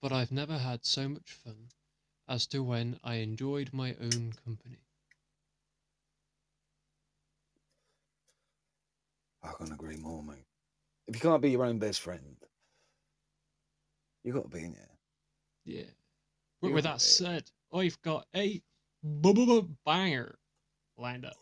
but 0.02 0.11
I've 0.11 0.32
never 0.32 0.59
had 0.59 0.84
so 0.84 1.09
much 1.09 1.30
fun 1.44 1.68
as 2.28 2.48
to 2.48 2.64
when 2.64 2.98
I 3.04 3.14
enjoyed 3.16 3.70
my 3.72 3.94
own 4.00 4.32
company. 4.44 4.80
I 9.44 9.52
can't 9.56 9.72
agree 9.72 9.98
more, 9.98 10.24
mate. 10.24 10.46
If 11.06 11.14
you 11.14 11.20
can't 11.20 11.40
be 11.40 11.52
your 11.52 11.64
own 11.64 11.78
best 11.78 12.00
friend, 12.00 12.36
you 14.24 14.32
got 14.32 14.50
to 14.50 14.56
be 14.56 14.64
in 14.64 14.72
there. 14.72 14.98
Yeah. 15.64 15.90
But 16.61 16.72
with 16.72 16.82
that 16.84 17.00
said, 17.00 17.48
I've 17.72 18.00
got 18.02 18.26
a 18.34 18.62
banger 19.84 20.38
lined 20.96 21.24
up. 21.24 21.36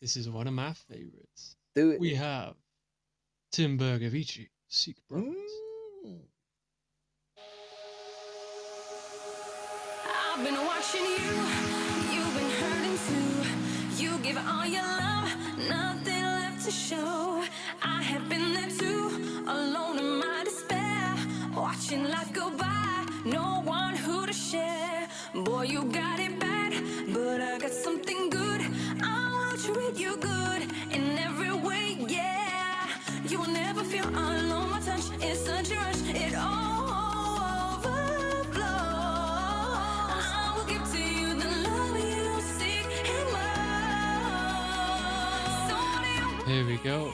This 0.00 0.16
is 0.16 0.28
one 0.28 0.46
of 0.46 0.52
my 0.54 0.72
favorites. 0.72 1.56
Do 1.74 1.90
it. 1.90 2.00
We 2.00 2.14
have 2.14 2.54
Tim 3.52 3.78
Bergovici, 3.78 4.48
Seek 4.68 4.96
Brothers. 5.08 5.34
Mm. 6.06 6.18
I've 10.06 10.44
been 10.44 10.56
watching 10.66 11.00
you, 11.00 11.32
you've 12.12 12.34
been 12.34 12.50
hurting 12.60 12.98
too. 13.08 14.02
You 14.02 14.18
give 14.18 14.36
all 14.36 14.66
your 14.66 14.82
love, 14.82 15.30
nothing 15.68 16.22
left 16.22 16.64
to 16.66 16.70
show. 16.70 17.44
I 17.82 18.02
have 18.02 18.28
been 18.28 18.52
there 18.52 18.70
too, 18.70 19.44
alone 19.48 19.98
in 19.98 20.18
my 20.18 20.42
despair. 20.44 21.14
Watching 21.56 22.04
life 22.04 22.32
go 22.32 22.50
by, 22.50 23.06
no 23.24 23.62
one 23.64 23.96
who 23.96 24.26
to 24.26 24.32
share. 24.32 24.93
Boy, 25.34 25.62
you 25.64 25.82
got 25.86 26.20
it 26.20 26.38
bad, 26.38 26.72
but 27.12 27.40
I 27.40 27.58
got 27.58 27.72
something 27.72 28.30
good. 28.30 28.60
I 29.02 29.50
will 29.50 29.56
treat 29.58 29.98
you 29.98 30.16
good 30.16 30.62
in 30.92 31.18
every 31.18 31.52
way, 31.52 31.96
yeah. 32.06 32.86
You 33.28 33.40
will 33.40 33.48
never 33.48 33.82
feel 33.82 34.08
alone. 34.08 34.70
My 34.70 34.78
touch 34.78 35.10
is 35.20 35.44
such 35.44 35.72
a 35.72 35.74
rush, 35.76 36.02
it 36.14 36.36
all 36.36 37.74
overflows. 37.74 38.62
I 40.38 40.54
will 40.56 40.66
give 40.66 40.84
to 40.92 40.98
you 41.02 41.34
the 41.34 41.48
love 41.66 41.96
you 41.98 42.40
seek 42.56 42.86
and 43.16 43.28
more. 46.38 46.46
Here 46.46 46.64
we 46.64 46.76
go. 46.76 47.10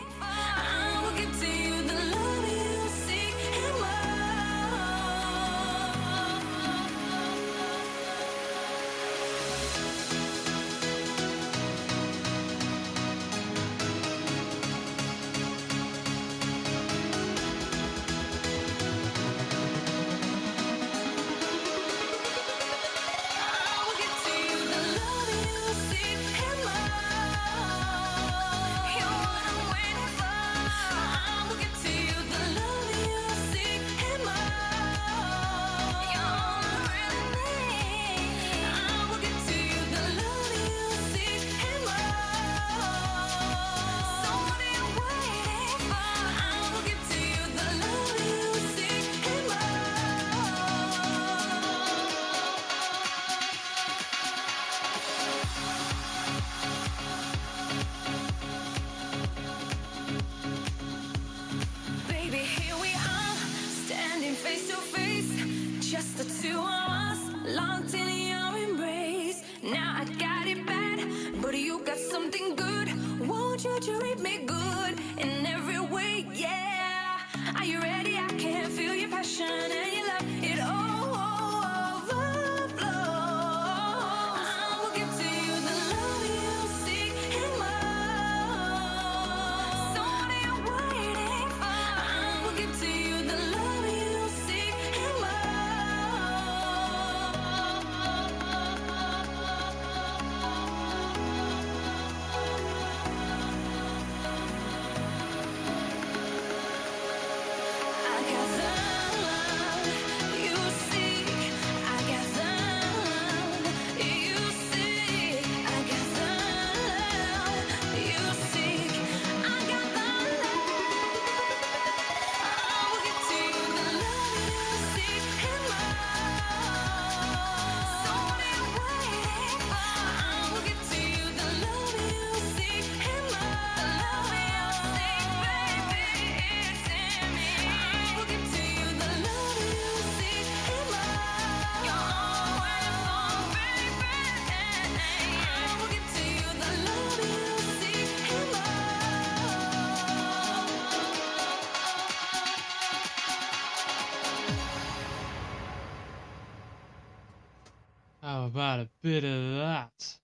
About 158.71 158.87
a 158.87 158.89
bit 159.03 159.25
of 159.25 159.57
that? 159.57 160.19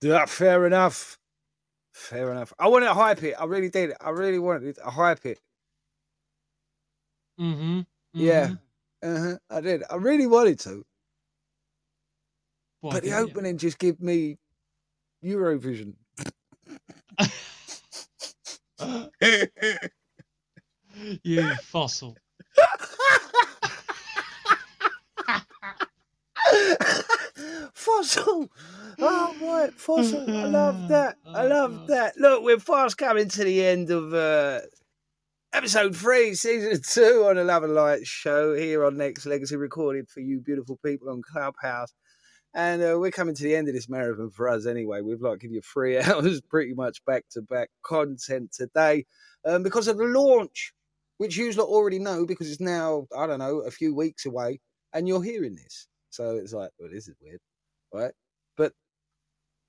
Yeah, 0.00 0.24
fair 0.26 0.66
enough. 0.66 1.18
Fair 1.92 2.32
enough. 2.32 2.52
I 2.58 2.66
wanted 2.68 2.86
to 2.86 2.94
hype 2.94 3.22
it. 3.22 3.34
I 3.38 3.44
really 3.44 3.68
did. 3.68 3.92
I 4.00 4.08
really 4.10 4.38
wanted 4.38 4.76
to 4.76 4.84
hype 4.84 5.26
it. 5.26 5.40
Mm-hmm. 7.38 7.80
Yeah. 8.14 8.52
Uh-huh. 9.02 9.36
I 9.50 9.60
did. 9.60 9.82
I 9.90 9.96
really 9.96 10.26
wanted 10.26 10.58
to. 10.60 10.86
Why 12.80 12.92
but 12.92 13.02
the 13.02 13.12
opening 13.12 13.58
just 13.58 13.78
gave 13.78 14.00
me 14.00 14.38
Eurovision. 15.24 15.94
you 21.22 21.54
fossil. 21.56 22.16
Fossil. 27.74 28.48
Oh 28.98 29.34
right, 29.42 29.72
fossil. 29.74 30.30
I 30.30 30.44
love 30.44 30.88
that. 30.88 31.16
I 31.26 31.46
love 31.46 31.86
that. 31.88 32.16
Look, 32.16 32.44
we're 32.44 32.60
fast 32.60 32.98
coming 32.98 33.28
to 33.30 33.44
the 33.44 33.64
end 33.64 33.90
of 33.90 34.14
uh 34.14 34.60
episode 35.52 35.96
three, 35.96 36.34
season 36.34 36.80
two 36.82 37.26
on 37.28 37.36
the 37.36 37.44
Love 37.44 37.64
and 37.64 37.74
Light 37.74 38.06
show 38.06 38.54
here 38.54 38.84
on 38.84 38.94
Nexx 38.96 39.26
Legacy, 39.26 39.56
recorded 39.56 40.08
for 40.08 40.20
you 40.20 40.40
beautiful 40.40 40.78
people 40.84 41.10
on 41.10 41.22
Clubhouse. 41.22 41.92
And 42.54 42.82
uh, 42.82 42.98
we're 42.98 43.10
coming 43.10 43.34
to 43.34 43.42
the 43.42 43.56
end 43.56 43.68
of 43.68 43.74
this 43.74 43.88
marathon 43.88 44.30
for 44.30 44.48
us 44.48 44.66
anyway. 44.66 45.00
We've 45.00 45.20
like 45.20 45.40
give 45.40 45.52
you 45.52 45.62
three 45.62 45.98
hours 46.02 46.40
pretty 46.42 46.74
much 46.74 47.04
back 47.06 47.24
to 47.32 47.42
back 47.42 47.70
content 47.82 48.52
today 48.52 49.06
um, 49.46 49.62
because 49.62 49.88
of 49.88 49.96
the 49.96 50.04
launch, 50.04 50.72
which 51.18 51.36
you 51.36 51.50
already 51.58 51.98
know 51.98 52.26
because 52.26 52.50
it's 52.50 52.60
now, 52.60 53.06
I 53.16 53.26
don't 53.26 53.38
know, 53.38 53.60
a 53.60 53.70
few 53.70 53.94
weeks 53.94 54.26
away 54.26 54.60
and 54.92 55.08
you're 55.08 55.22
hearing 55.22 55.54
this. 55.54 55.88
So 56.12 56.36
it's 56.36 56.52
like, 56.52 56.70
well, 56.78 56.90
this 56.92 57.08
is 57.08 57.16
weird, 57.22 57.40
right? 57.92 58.12
But 58.56 58.72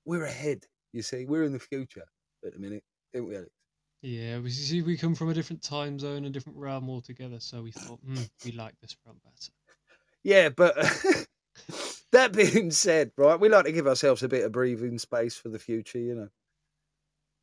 we're 0.04 0.24
ahead, 0.24 0.64
you 0.92 1.02
see. 1.02 1.24
We're 1.24 1.44
in 1.44 1.52
the 1.52 1.58
future 1.58 2.04
at 2.44 2.52
the 2.52 2.58
minute, 2.58 2.84
ain't 3.14 3.26
we, 3.26 3.36
Alex? 3.36 3.50
Yeah, 4.02 4.40
we 4.40 4.50
see 4.50 4.82
we 4.82 4.98
come 4.98 5.14
from 5.14 5.30
a 5.30 5.34
different 5.34 5.62
time 5.62 5.98
zone, 5.98 6.26
a 6.26 6.30
different 6.30 6.58
realm 6.58 6.90
altogether. 6.90 7.40
So 7.40 7.62
we 7.62 7.70
thought, 7.70 8.00
hmm, 8.04 8.22
we 8.44 8.52
like 8.52 8.74
this 8.82 8.94
realm 9.06 9.18
better. 9.24 9.52
Yeah, 10.22 10.50
but 10.50 10.76
that 12.12 12.34
being 12.34 12.70
said, 12.70 13.12
right, 13.16 13.40
we 13.40 13.48
like 13.48 13.64
to 13.64 13.72
give 13.72 13.86
ourselves 13.86 14.22
a 14.22 14.28
bit 14.28 14.44
of 14.44 14.52
breathing 14.52 14.98
space 14.98 15.36
for 15.36 15.48
the 15.48 15.58
future, 15.58 15.98
you 15.98 16.14
know. 16.14 16.28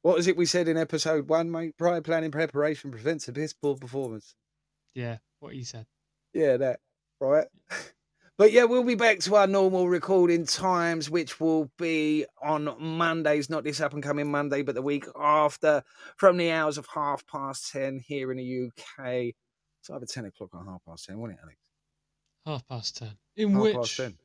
What 0.03 0.17
was 0.17 0.27
it 0.27 0.37
we 0.37 0.45
said 0.45 0.67
in 0.67 0.77
episode 0.77 1.29
one, 1.29 1.49
mate? 1.49 1.77
Prior 1.77 2.01
planning 2.01 2.31
preparation 2.31 2.91
prevents 2.91 3.27
a 3.27 3.33
piss 3.33 3.53
poor 3.53 3.75
performance. 3.75 4.35
Yeah, 4.93 5.17
what 5.39 5.55
you 5.55 5.63
said. 5.63 5.87
Yeah, 6.33 6.57
that, 6.57 6.79
right? 7.19 7.47
But 8.41 8.53
yeah, 8.53 8.63
we'll 8.63 8.83
be 8.83 8.95
back 8.95 9.19
to 9.19 9.35
our 9.35 9.45
normal 9.45 9.87
recording 9.87 10.47
times, 10.47 11.11
which 11.11 11.39
will 11.39 11.69
be 11.77 12.25
on 12.41 12.75
Mondays, 12.79 13.51
not 13.51 13.63
this 13.63 13.79
up 13.79 13.93
and 13.93 14.01
coming 14.01 14.31
Monday, 14.31 14.63
but 14.63 14.73
the 14.73 14.81
week 14.81 15.05
after, 15.15 15.83
from 16.17 16.37
the 16.37 16.49
hours 16.49 16.79
of 16.79 16.87
half 16.87 17.23
past 17.27 17.71
10 17.71 17.99
here 17.99 18.31
in 18.31 18.39
the 18.39 18.65
UK. 18.65 19.35
It's 19.79 19.91
either 19.91 20.07
10 20.07 20.25
o'clock 20.25 20.55
or 20.55 20.65
half 20.65 20.81
past 20.87 21.05
10, 21.05 21.19
wasn't 21.19 21.37
it, 21.37 21.43
Alex? 21.43 21.57
Half 22.47 22.67
past 22.67 22.97
ten. 22.97 23.11
In 23.35 23.51
Half 23.51 23.61
which 23.61 23.75
past 23.75 23.97
10. 23.97 24.17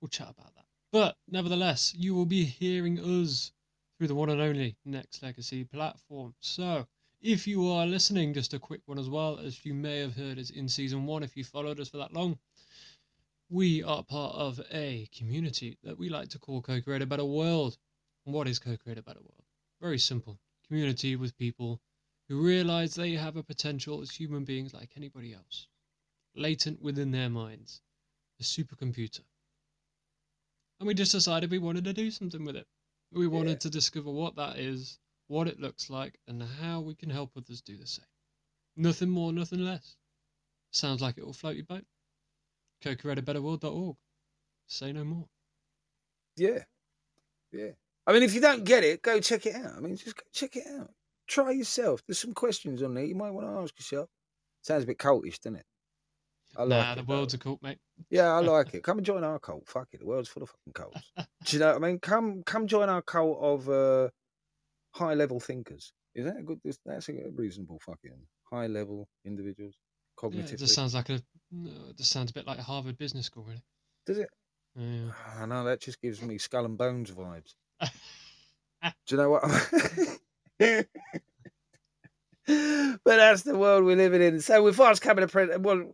we'll 0.00 0.08
chat 0.08 0.30
about 0.30 0.52
that. 0.56 0.64
But 0.90 1.14
nevertheless, 1.28 1.94
you 1.96 2.12
will 2.16 2.26
be 2.26 2.42
hearing 2.42 2.98
us 2.98 3.52
through 3.96 4.08
the 4.08 4.16
one 4.16 4.30
and 4.30 4.40
only 4.40 4.74
Nexx 4.84 5.22
Legacy 5.22 5.62
platform. 5.62 6.34
So 6.40 6.88
if 7.22 7.46
you 7.46 7.70
are 7.70 7.86
listening, 7.86 8.34
just 8.34 8.52
a 8.52 8.58
quick 8.58 8.80
one 8.86 8.98
as 8.98 9.08
well, 9.08 9.38
as 9.38 9.64
you 9.64 9.74
may 9.74 10.00
have 10.00 10.16
heard 10.16 10.40
us 10.40 10.50
in 10.50 10.68
season 10.68 11.06
one, 11.06 11.22
if 11.22 11.36
you 11.36 11.44
followed 11.44 11.78
us 11.78 11.88
for 11.88 11.98
that 11.98 12.12
long. 12.12 12.36
We 13.54 13.84
are 13.84 14.02
part 14.02 14.34
of 14.34 14.60
a 14.72 15.08
community 15.16 15.78
that 15.84 15.96
we 15.96 16.08
like 16.08 16.28
to 16.30 16.40
call 16.40 16.60
Co 16.60 16.80
Create 16.80 17.02
a 17.02 17.06
Better 17.06 17.24
World. 17.24 17.78
And 18.26 18.34
what 18.34 18.48
is 18.48 18.58
Co 18.58 18.76
Create 18.76 18.98
a 18.98 19.02
Better 19.04 19.20
World? 19.20 19.44
Very 19.80 20.00
simple. 20.00 20.40
Community 20.66 21.14
with 21.14 21.38
people 21.38 21.80
who 22.26 22.44
realize 22.44 22.96
they 22.96 23.12
have 23.12 23.36
a 23.36 23.44
potential 23.44 24.00
as 24.00 24.10
human 24.10 24.42
beings 24.42 24.74
like 24.74 24.90
anybody 24.96 25.32
else, 25.32 25.68
latent 26.34 26.82
within 26.82 27.12
their 27.12 27.30
minds, 27.30 27.80
a 28.40 28.42
supercomputer. 28.42 29.22
And 30.80 30.88
we 30.88 30.94
just 30.94 31.12
decided 31.12 31.52
we 31.52 31.58
wanted 31.58 31.84
to 31.84 31.92
do 31.92 32.10
something 32.10 32.44
with 32.44 32.56
it. 32.56 32.66
We 33.12 33.28
wanted 33.28 33.50
Yeah. 33.50 33.58
to 33.58 33.70
discover 33.70 34.10
what 34.10 34.34
that 34.34 34.58
is, 34.58 34.98
what 35.28 35.46
it 35.46 35.60
looks 35.60 35.88
like, 35.88 36.18
and 36.26 36.42
how 36.42 36.80
we 36.80 36.96
can 36.96 37.08
help 37.08 37.36
others 37.36 37.62
do 37.62 37.76
the 37.76 37.86
same. 37.86 38.04
Nothing 38.74 39.10
more, 39.10 39.32
nothing 39.32 39.60
less. 39.60 39.96
Sounds 40.72 41.00
like 41.00 41.18
it 41.18 41.24
will 41.24 41.32
float 41.32 41.54
your 41.54 41.66
boat. 41.66 41.86
co-createabetterworld.org. 42.84 43.96
Say 44.66 44.92
no 44.92 45.04
more. 45.04 45.26
Yeah. 46.36 46.64
Yeah. 47.52 47.70
I 48.06 48.12
mean, 48.12 48.22
if 48.22 48.34
you 48.34 48.40
don't 48.40 48.64
get 48.64 48.84
it, 48.84 49.02
go 49.02 49.20
check 49.20 49.46
it 49.46 49.54
out. 49.54 49.76
I 49.76 49.80
mean, 49.80 49.96
just 49.96 50.16
go 50.16 50.22
check 50.32 50.56
it 50.56 50.66
out. 50.78 50.90
Try 51.26 51.52
yourself. 51.52 52.02
There's 52.06 52.18
some 52.18 52.34
questions 52.34 52.82
on 52.82 52.94
there 52.94 53.04
you 53.04 53.14
might 53.14 53.30
want 53.30 53.46
to 53.46 53.62
ask 53.62 53.78
yourself. 53.78 54.08
Sounds 54.62 54.84
a 54.84 54.86
bit 54.86 54.98
cultish, 54.98 55.40
doesn't 55.40 55.56
it? 55.56 55.64
I 56.56 56.62
like 56.62 56.68
nah, 56.68 56.92
it, 56.92 56.96
the 56.96 57.02
though. 57.02 57.14
world's 57.14 57.34
a 57.34 57.38
cult, 57.38 57.62
mate. 57.62 57.78
Yeah, 58.10 58.32
I 58.32 58.38
like 58.40 58.74
it. 58.74 58.82
Come 58.82 58.98
and 58.98 59.06
join 59.06 59.24
our 59.24 59.38
cult. 59.38 59.66
Fuck 59.66 59.88
it. 59.92 60.00
The 60.00 60.06
world's 60.06 60.28
full 60.28 60.42
of 60.42 60.50
fucking 60.50 60.72
cults. 60.74 61.00
Do 61.16 61.56
you 61.56 61.60
know 61.60 61.68
what 61.68 61.76
I 61.76 61.86
mean? 61.86 61.98
Come 61.98 62.42
come 62.44 62.66
join 62.66 62.88
our 62.88 63.02
cult 63.02 63.38
of 63.40 63.68
uh, 63.68 64.08
high 64.92 65.14
level 65.14 65.40
thinkers. 65.40 65.92
Is 66.14 66.26
that 66.26 66.38
a 66.38 66.42
good 66.42 66.60
that's 66.84 67.08
a 67.08 67.12
reasonable 67.34 67.80
fucking 67.84 68.18
high 68.50 68.66
level 68.66 69.08
individuals? 69.24 69.74
Yeah, 70.22 70.28
Cognitively. 70.28 70.52
it 70.52 70.58
just 70.58 70.74
sounds 70.74 70.94
like 70.94 71.10
a. 71.10 71.20
No, 71.94 71.96
it 71.96 71.98
just 71.98 72.10
sounds 72.10 72.30
a 72.30 72.34
bit 72.34 72.46
like 72.46 72.58
Harvard 72.58 72.98
Business 72.98 73.26
School, 73.26 73.44
really. 73.44 73.62
Does 74.04 74.18
it? 74.18 74.28
Yeah. 74.74 75.10
Ah, 75.12 75.42
I 75.42 75.46
know 75.46 75.64
that 75.64 75.80
just 75.80 76.02
gives 76.02 76.20
me 76.20 76.38
skull 76.38 76.64
and 76.64 76.76
bones 76.76 77.12
vibes. 77.12 77.54
Do 78.82 78.90
you 79.10 79.16
know 79.16 79.30
what? 79.30 79.42
but 82.48 83.16
that's 83.16 83.42
the 83.42 83.56
world 83.56 83.84
we're 83.84 83.96
living 83.96 84.22
in. 84.22 84.40
So 84.40 84.62
we're 84.62 84.72
fast 84.72 85.02
coming 85.02 85.24
to 85.24 85.30
print. 85.30 85.60
Well, 85.60 85.84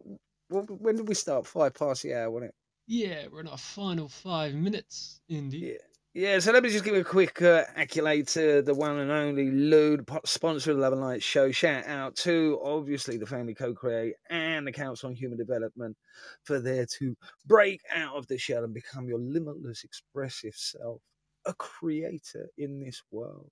well, 0.48 0.62
when 0.62 0.96
did 0.96 1.06
we 1.06 1.14
start? 1.14 1.46
Five 1.46 1.74
past 1.74 2.02
the 2.02 2.14
hour, 2.14 2.30
wasn't 2.30 2.48
it? 2.50 2.54
Yeah, 2.86 3.26
we're 3.30 3.40
in 3.40 3.48
our 3.48 3.58
final 3.58 4.08
five 4.08 4.54
minutes, 4.54 5.20
indeed. 5.28 5.62
Yeah, 5.62 5.76
so 6.12 6.50
let 6.50 6.64
me 6.64 6.70
just 6.70 6.84
give 6.84 6.96
a 6.96 7.04
quick 7.04 7.40
uh, 7.40 7.62
accolade 7.76 8.26
to 8.26 8.62
the 8.62 8.74
one 8.74 8.98
and 8.98 9.12
only 9.12 9.48
Lude, 9.48 10.08
sponsor 10.24 10.72
of 10.72 10.78
the 10.78 10.82
Love 10.82 10.92
and 10.92 11.02
Light 11.02 11.22
show. 11.22 11.52
Shout 11.52 11.86
out 11.86 12.16
to 12.16 12.60
obviously 12.64 13.16
the 13.16 13.26
Family 13.26 13.54
Co 13.54 13.72
Create 13.72 14.14
and 14.28 14.66
the 14.66 14.72
Council 14.72 15.08
on 15.08 15.14
Human 15.14 15.38
Development 15.38 15.96
for 16.42 16.58
there 16.58 16.84
to 16.98 17.16
break 17.46 17.80
out 17.94 18.16
of 18.16 18.26
the 18.26 18.38
shell 18.38 18.64
and 18.64 18.74
become 18.74 19.06
your 19.06 19.20
limitless, 19.20 19.84
expressive 19.84 20.54
self, 20.56 21.00
a 21.46 21.54
creator 21.54 22.48
in 22.58 22.80
this 22.80 23.00
world. 23.12 23.48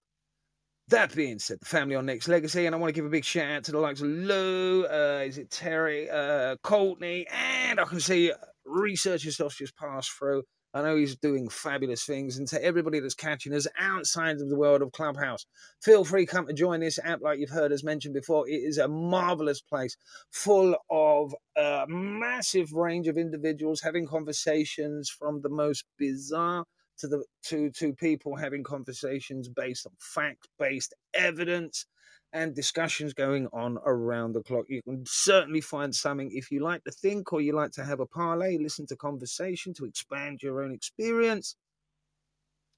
That 0.89 1.15
being 1.15 1.39
said, 1.39 1.61
the 1.61 1.67
family 1.67 1.95
on 1.95 2.07
Nexx 2.07 2.27
Legacy, 2.27 2.67
and 2.67 2.75
I 2.75 2.79
want 2.79 2.89
to 2.89 2.95
give 2.95 3.07
a 3.07 3.11
big 3.11 3.25
shout 3.25 3.51
out 3.51 3.65
to 3.65 3.73
the 3.73 3.79
likes 3.79 4.01
of 4.01 4.09
Lou, 4.09 4.85
uh, 4.87 5.23
is 5.25 5.39
it 5.39 5.51
Terry, 5.51 6.11
uh, 6.11 6.57
Courtney, 6.65 7.25
and 7.31 7.79
I 7.79 7.85
can 7.85 8.01
see 8.01 8.33
researcher 8.65 9.31
stuff 9.31 9.55
just 9.55 9.77
passed 9.77 10.11
through. 10.11 10.43
I 10.75 10.83
know 10.83 10.97
he's 10.97 11.17
doing 11.17 11.49
fabulous 11.49 12.05
things, 12.05 12.39
and 12.39 12.47
to 12.49 12.63
everybody 12.65 13.01
that's 13.01 13.15
catching 13.15 13.55
us 13.55 13.67
outside 13.79 14.41
of 14.41 14.49
the 14.49 14.57
world 14.57 14.83
of 14.83 14.93
Clubhouse, 14.93 15.47
feel 15.83 16.05
free 16.05 16.27
come 16.27 16.47
to 16.47 16.53
join 16.53 16.81
this 16.81 16.99
app. 17.03 17.23
Like 17.23 17.41
you've 17.41 17.51
heard 17.51 17.73
us 17.73 17.83
mention 17.85 18.13
before, 18.13 18.49
it 18.49 18.53
is 18.55 18.79
a 18.79 18.89
marvelous 18.89 19.61
place, 19.61 19.97
full 20.31 20.77
of 20.91 21.35
a 21.57 21.87
massive 21.89 22.73
range 22.73 23.09
of 23.09 23.19
individuals 23.19 23.81
having 23.81 24.07
conversations 24.07 25.11
from 25.11 25.41
the 25.43 25.49
most 25.49 25.85
bizarre 25.99 26.65
to 26.99 27.09
the 27.09 27.25
to 27.45 27.71
to 27.71 27.93
people 27.95 28.37
having 28.37 28.63
conversations 28.63 29.49
based 29.49 29.87
on 29.87 29.93
fact 29.99 30.49
based 30.59 30.95
evidence 31.15 31.87
and 32.33 32.55
discussions 32.55 33.15
going 33.15 33.49
on 33.53 33.79
around 33.85 34.33
the 34.33 34.43
clock. 34.43 34.67
You 34.69 34.83
can 34.83 35.05
certainly 35.07 35.61
find 35.61 35.95
something 35.95 36.31
if 36.33 36.51
you 36.51 36.61
like 36.61 36.85
to 36.85 36.91
think 36.91 37.33
or 37.33 37.41
you 37.41 37.53
like 37.55 37.73
to 37.73 37.85
have 37.85 38.01
a 38.01 38.07
parlay, 38.07 38.59
listen 38.59 38.87
to 38.89 38.97
conversation 38.97 39.73
to 39.75 39.85
expand 39.85 40.43
your 40.43 40.63
own 40.63 40.73
experience. 40.73 41.57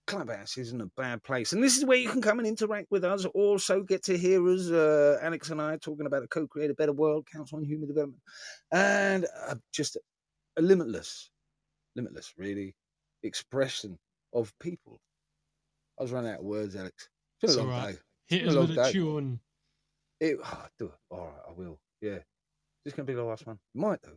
Clubhouse 0.07 0.59
isn't 0.59 0.81
a 0.81 0.91
bad 0.97 1.23
place. 1.23 1.53
And 1.53 1.63
this 1.63 1.77
is 1.77 1.85
where 1.85 1.99
you 1.99 2.09
can 2.09 2.23
come 2.23 2.39
and 2.39 2.49
interact 2.49 2.89
with 2.91 3.05
us. 3.05 3.25
Also, 3.27 3.83
get 3.83 4.03
to 4.05 4.19
hear 4.19 4.47
us, 4.49 4.69
uh, 4.71 5.19
Alex 5.23 5.51
and 5.51 5.63
I, 5.63 5.77
talking 5.77 6.07
about 6.07 6.25
a 6.25 6.29
co 6.29 6.47
create 6.47 6.71
a 6.71 6.75
better 6.75 6.93
world, 6.93 7.27
Council 7.33 7.59
on 7.59 7.65
Human 7.65 7.89
Development, 7.89 8.21
and 8.73 9.27
uh, 9.49 9.55
just 9.73 9.97
a 10.59 10.63
limitless, 10.63 11.31
limitless, 11.97 12.35
really, 12.37 12.75
expression 13.23 13.99
of 14.35 14.53
people. 14.61 15.01
I 15.99 16.03
was 16.03 16.13
running 16.13 16.33
out 16.33 16.41
of 16.41 16.45
words, 16.47 16.77
Alex. 16.77 17.09
It's 17.43 17.55
been 17.55 17.65
a 17.65 17.69
long 17.69 17.83
day. 17.93 17.99
Hit 18.31 18.47
It's 18.47 18.55
us 18.55 18.69
with 18.69 18.79
a 18.79 18.93
tune. 18.93 19.41
It, 20.21 20.39
oh, 20.43 20.67
do 20.79 20.85
it. 20.87 20.93
All 21.11 21.19
right, 21.19 21.29
I 21.49 21.53
will. 21.57 21.81
Yeah. 22.01 22.19
This 22.85 22.95
going 22.95 23.05
to 23.05 23.13
be 23.13 23.17
the 23.17 23.25
last 23.25 23.45
one. 23.45 23.59
Might 23.75 23.99
though. 24.03 24.17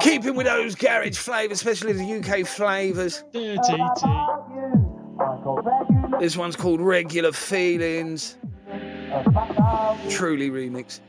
Keeping 0.00 0.34
with 0.34 0.46
those 0.46 0.74
garage 0.74 1.18
flavours, 1.18 1.58
especially 1.58 1.92
the 1.92 2.18
UK 2.18 2.46
flavours. 2.46 3.24
This 6.18 6.36
one's 6.36 6.56
called 6.56 6.80
Regular 6.80 7.32
Feelings. 7.32 8.38
Truly 10.08 10.50
remix. 10.50 11.00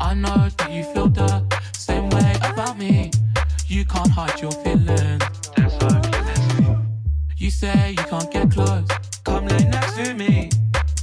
I 0.00 0.14
know 0.14 0.48
that 0.58 0.70
you 0.70 0.84
feel 0.84 1.08
the 1.08 1.42
same 1.72 2.10
way 2.10 2.34
about 2.42 2.78
me. 2.78 3.10
You 3.66 3.84
can't 3.86 4.10
hide 4.10 4.40
your 4.40 4.52
feelings. 4.52 5.22
That's 5.56 5.74
You 7.38 7.50
say 7.50 7.90
you 7.90 8.04
can't 8.04 8.30
get 8.30 8.50
close. 8.50 8.86
Come 9.24 9.46
lay 9.48 9.64
next 9.64 9.96
to 9.96 10.14
me. 10.14 10.50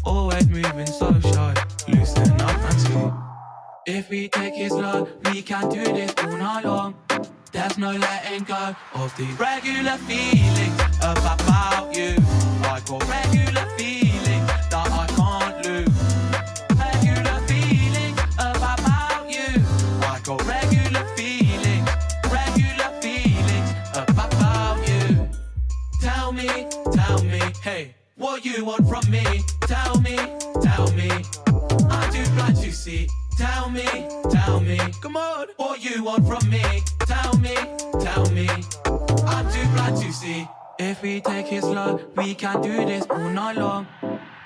Always 0.03 0.47
moving 0.47 0.85
so 0.85 1.11
shy. 1.21 1.55
Loosen 1.87 2.41
up 2.41 2.61
and 2.69 2.79
see. 2.81 3.11
If 3.87 4.09
we 4.09 4.29
take 4.29 4.53
it 4.57 4.69
slow, 4.69 5.07
we 5.25 5.41
can 5.41 5.69
do 5.69 5.83
this 5.83 6.13
all 6.19 6.37
night 6.37 6.65
long. 6.65 6.95
There's 7.51 7.77
no 7.77 7.91
letting 7.91 8.45
go 8.45 8.73
of 8.93 9.15
the 9.17 9.25
regular 9.37 9.97
feelings 10.07 10.79
about 11.01 11.93
you. 11.93 12.15
I 12.63 12.79
got 12.85 13.05
regular 13.09 13.65
feeling 13.77 14.45
that 14.45 14.73
I 14.73 15.05
can't 15.17 15.65
lose. 15.65 15.89
Regular 16.79 17.39
feelings 17.47 18.19
about 18.37 19.29
you. 19.29 19.61
I 20.01 20.21
got 20.23 20.47
regular 20.47 21.03
feelings, 21.17 21.89
regular 22.31 23.01
feelings 23.01 23.73
about 23.97 24.87
you. 24.87 25.29
Tell 25.99 26.31
me, 26.31 26.67
tell 26.93 27.21
me, 27.21 27.41
hey, 27.61 27.95
what 28.15 28.45
you 28.45 28.63
want 28.63 28.87
from 28.87 29.11
me? 29.11 29.43
Tell 29.61 29.99
me, 29.99 30.15
tell 30.61 30.89
me. 30.93 31.11
I'm 31.89 32.13
too 32.13 32.31
blind 32.31 32.55
to 32.57 32.71
see. 32.71 33.09
Tell 33.41 33.71
me, 33.71 33.89
tell 34.29 34.59
me, 34.59 34.77
come 35.01 35.17
on, 35.17 35.47
what 35.57 35.83
you 35.83 36.03
want 36.03 36.27
from 36.27 36.47
me? 36.47 36.61
Tell 36.99 37.33
me, 37.39 37.55
tell 37.99 38.29
me. 38.29 38.47
I'm 39.25 39.45
too 39.51 39.67
blind 39.73 39.97
to 39.97 40.13
see. 40.13 40.47
If 40.77 41.01
we 41.01 41.21
take 41.21 41.51
it 41.51 41.63
slow, 41.63 41.99
we 42.15 42.35
can 42.35 42.61
do 42.61 42.85
this 42.85 43.03
all 43.09 43.29
night 43.29 43.57
long. 43.57 43.87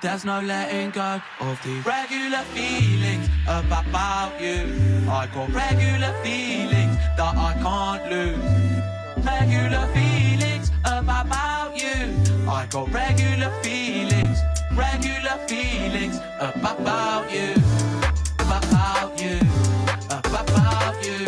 There's 0.02 0.24
no 0.24 0.40
letting 0.40 0.92
go 0.92 1.22
of 1.42 1.62
the 1.64 1.82
regular 1.86 2.44
feelings 2.56 3.28
about 3.48 4.40
you. 4.40 4.62
I 5.10 5.28
got 5.34 5.50
regular 5.52 6.14
feelings 6.24 6.96
that 7.18 7.36
I 7.36 7.52
can't 7.66 8.04
lose. 8.14 9.26
Regular 9.26 9.88
feelings 9.94 10.72
about 10.86 11.76
you. 11.78 12.50
I 12.50 12.66
got 12.70 12.94
regular 12.94 13.52
feelings, 13.62 14.40
regular 14.74 15.38
feelings 15.50 16.18
about 16.40 17.30
you. 17.30 18.05
About 18.48 19.22
you. 19.22 19.40
About 20.10 21.06
you. 21.06 21.25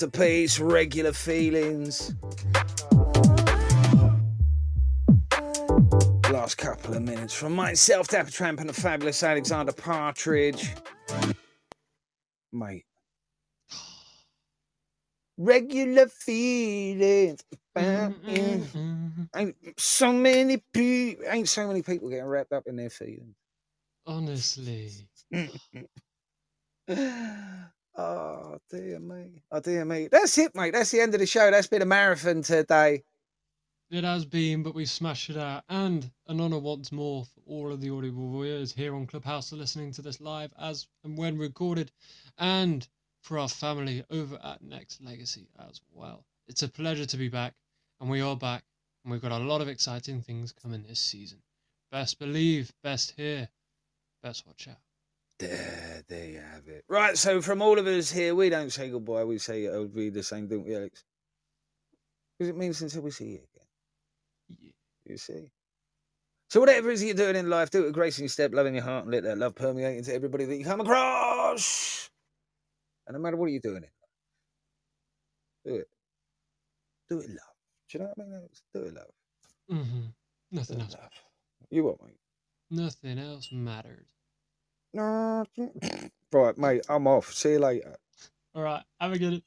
Masterpiece, 0.00 0.58
regular 0.58 1.12
feelings. 1.12 2.14
Last 6.30 6.56
couple 6.56 6.94
of 6.94 7.02
minutes 7.02 7.34
from 7.34 7.54
myself, 7.54 8.08
Dapper 8.08 8.30
Tramp, 8.30 8.60
and 8.60 8.68
the 8.70 8.72
fabulous 8.72 9.22
Alexander 9.22 9.72
Partridge. 9.72 10.70
Mate. 12.50 12.86
Regular 15.36 16.06
feelings. 16.06 17.40
you. 17.76 18.66
Ain't 19.36 19.56
so 19.76 20.14
many 20.14 20.62
people 20.72 21.26
ain't 21.28 21.46
so 21.46 21.68
many 21.68 21.82
people 21.82 22.08
getting 22.08 22.24
wrapped 22.24 22.54
up 22.54 22.66
in 22.66 22.76
their 22.76 22.88
feelings. 22.88 23.36
Honestly. 24.06 24.92
Oh 28.02 28.58
dear 28.70 28.98
me. 28.98 29.42
Oh 29.52 29.60
dear 29.60 29.84
me. 29.84 30.08
That's 30.10 30.38
it, 30.38 30.54
mate. 30.54 30.72
That's 30.72 30.90
the 30.90 31.00
end 31.00 31.12
of 31.12 31.20
the 31.20 31.26
show. 31.26 31.50
That's 31.50 31.66
been 31.66 31.82
a 31.82 31.86
marathon 31.86 32.40
today. 32.40 33.02
It 33.90 34.04
has 34.04 34.24
been, 34.24 34.62
but 34.62 34.74
we 34.74 34.86
smashed 34.86 35.28
it 35.28 35.36
out. 35.36 35.64
And 35.68 36.10
an 36.26 36.40
honour 36.40 36.60
once 36.60 36.92
more 36.92 37.26
for 37.26 37.40
all 37.46 37.70
of 37.70 37.82
the 37.82 37.90
audible 37.90 38.30
viewers 38.30 38.72
here 38.72 38.94
on 38.94 39.06
Clubhouse 39.06 39.52
are 39.52 39.56
listening 39.56 39.92
to 39.92 40.02
this 40.02 40.18
live 40.18 40.50
as 40.58 40.86
and 41.04 41.18
when 41.18 41.36
recorded, 41.36 41.92
and 42.38 42.88
for 43.20 43.38
our 43.38 43.48
family 43.48 44.02
over 44.10 44.38
at 44.42 44.64
Nexx 44.64 45.04
Legacy 45.04 45.48
as 45.68 45.82
well. 45.92 46.24
It's 46.48 46.62
a 46.62 46.68
pleasure 46.68 47.04
to 47.04 47.16
be 47.18 47.28
back, 47.28 47.52
and 48.00 48.08
we 48.08 48.22
are 48.22 48.36
back, 48.36 48.64
and 49.04 49.12
we've 49.12 49.20
got 49.20 49.32
a 49.32 49.44
lot 49.44 49.60
of 49.60 49.68
exciting 49.68 50.22
things 50.22 50.52
coming 50.52 50.84
this 50.84 51.00
season. 51.00 51.42
Best 51.92 52.18
believe, 52.18 52.72
best 52.82 53.12
hear, 53.18 53.50
best 54.22 54.46
watch 54.46 54.68
out. 54.68 54.89
There, 55.40 56.02
there 56.08 56.26
you 56.28 56.40
have 56.40 56.68
it. 56.68 56.84
Right, 56.88 57.18
so 57.18 57.42
from 57.42 57.62
all 57.62 57.78
of 57.78 57.86
us 57.88 58.12
here, 58.12 58.34
we 58.36 58.50
don't 58.50 58.72
say 58.72 58.90
goodbye. 58.90 59.24
We 59.24 59.38
say 59.38 59.64
it'll 59.64 59.88
be 59.88 60.10
the 60.10 60.22
same, 60.24 60.48
don't 60.48 60.66
we, 60.66 60.76
Alex? 60.76 61.04
Because 62.38 62.50
it 62.50 62.58
means 62.58 62.82
until 62.82 63.02
we 63.02 63.12
see 63.12 63.26
you 63.26 63.40
again. 63.54 64.72
You 65.06 65.18
see? 65.18 65.50
So 66.50 66.60
whatever 66.60 66.90
it 66.90 66.94
is 66.94 67.04
you're 67.04 67.14
doing 67.14 67.36
in 67.36 67.50
life, 67.50 67.70
do 67.70 67.82
it 67.82 67.86
with 67.86 67.94
grace 67.94 68.18
in 68.18 68.24
your 68.24 68.30
step, 68.30 68.52
love 68.54 68.66
in 68.66 68.74
your 68.74 68.84
heart, 68.84 69.04
and 69.04 69.12
let 69.14 69.24
that 69.24 69.38
love 69.38 69.54
permeate 69.54 69.98
into 69.98 70.14
everybody 70.14 70.44
that 70.46 70.56
you 70.56 70.64
come 70.64 70.80
across. 70.80 72.10
And 73.06 73.14
no 73.14 73.20
matter 73.20 73.36
what 73.36 73.52
you're 73.52 73.60
doing 73.60 73.76
in 73.76 73.82
life, 73.82 73.90
do 75.64 75.74
it. 75.76 75.88
Do 77.10 77.18
it 77.20 77.30
love. 77.30 77.38
Do 77.90 77.98
you 77.98 78.00
know 78.00 78.12
what 78.14 78.24
I 78.24 78.28
mean? 78.28 78.38
Alex? 78.38 78.62
Do 78.74 78.80
it 78.82 78.94
love. 78.94 79.12
hmm 79.68 80.00
Nothing 80.52 80.80
else. 80.80 80.96
You 81.70 81.84
what, 81.84 82.02
mate? 82.04 82.18
Nothing 82.70 83.18
else 83.18 83.50
mattered. 83.52 84.06
Right, 86.32 86.56
mate, 86.56 86.82
I'm 86.88 87.08
off. 87.08 87.32
See 87.32 87.50
you 87.52 87.58
later. 87.58 87.96
All 88.54 88.62
right, 88.62 88.84
have 89.00 89.12
a 89.12 89.18
good. 89.18 89.42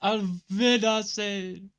Auf 0.00 0.24
Wiedersehen. 0.50 1.70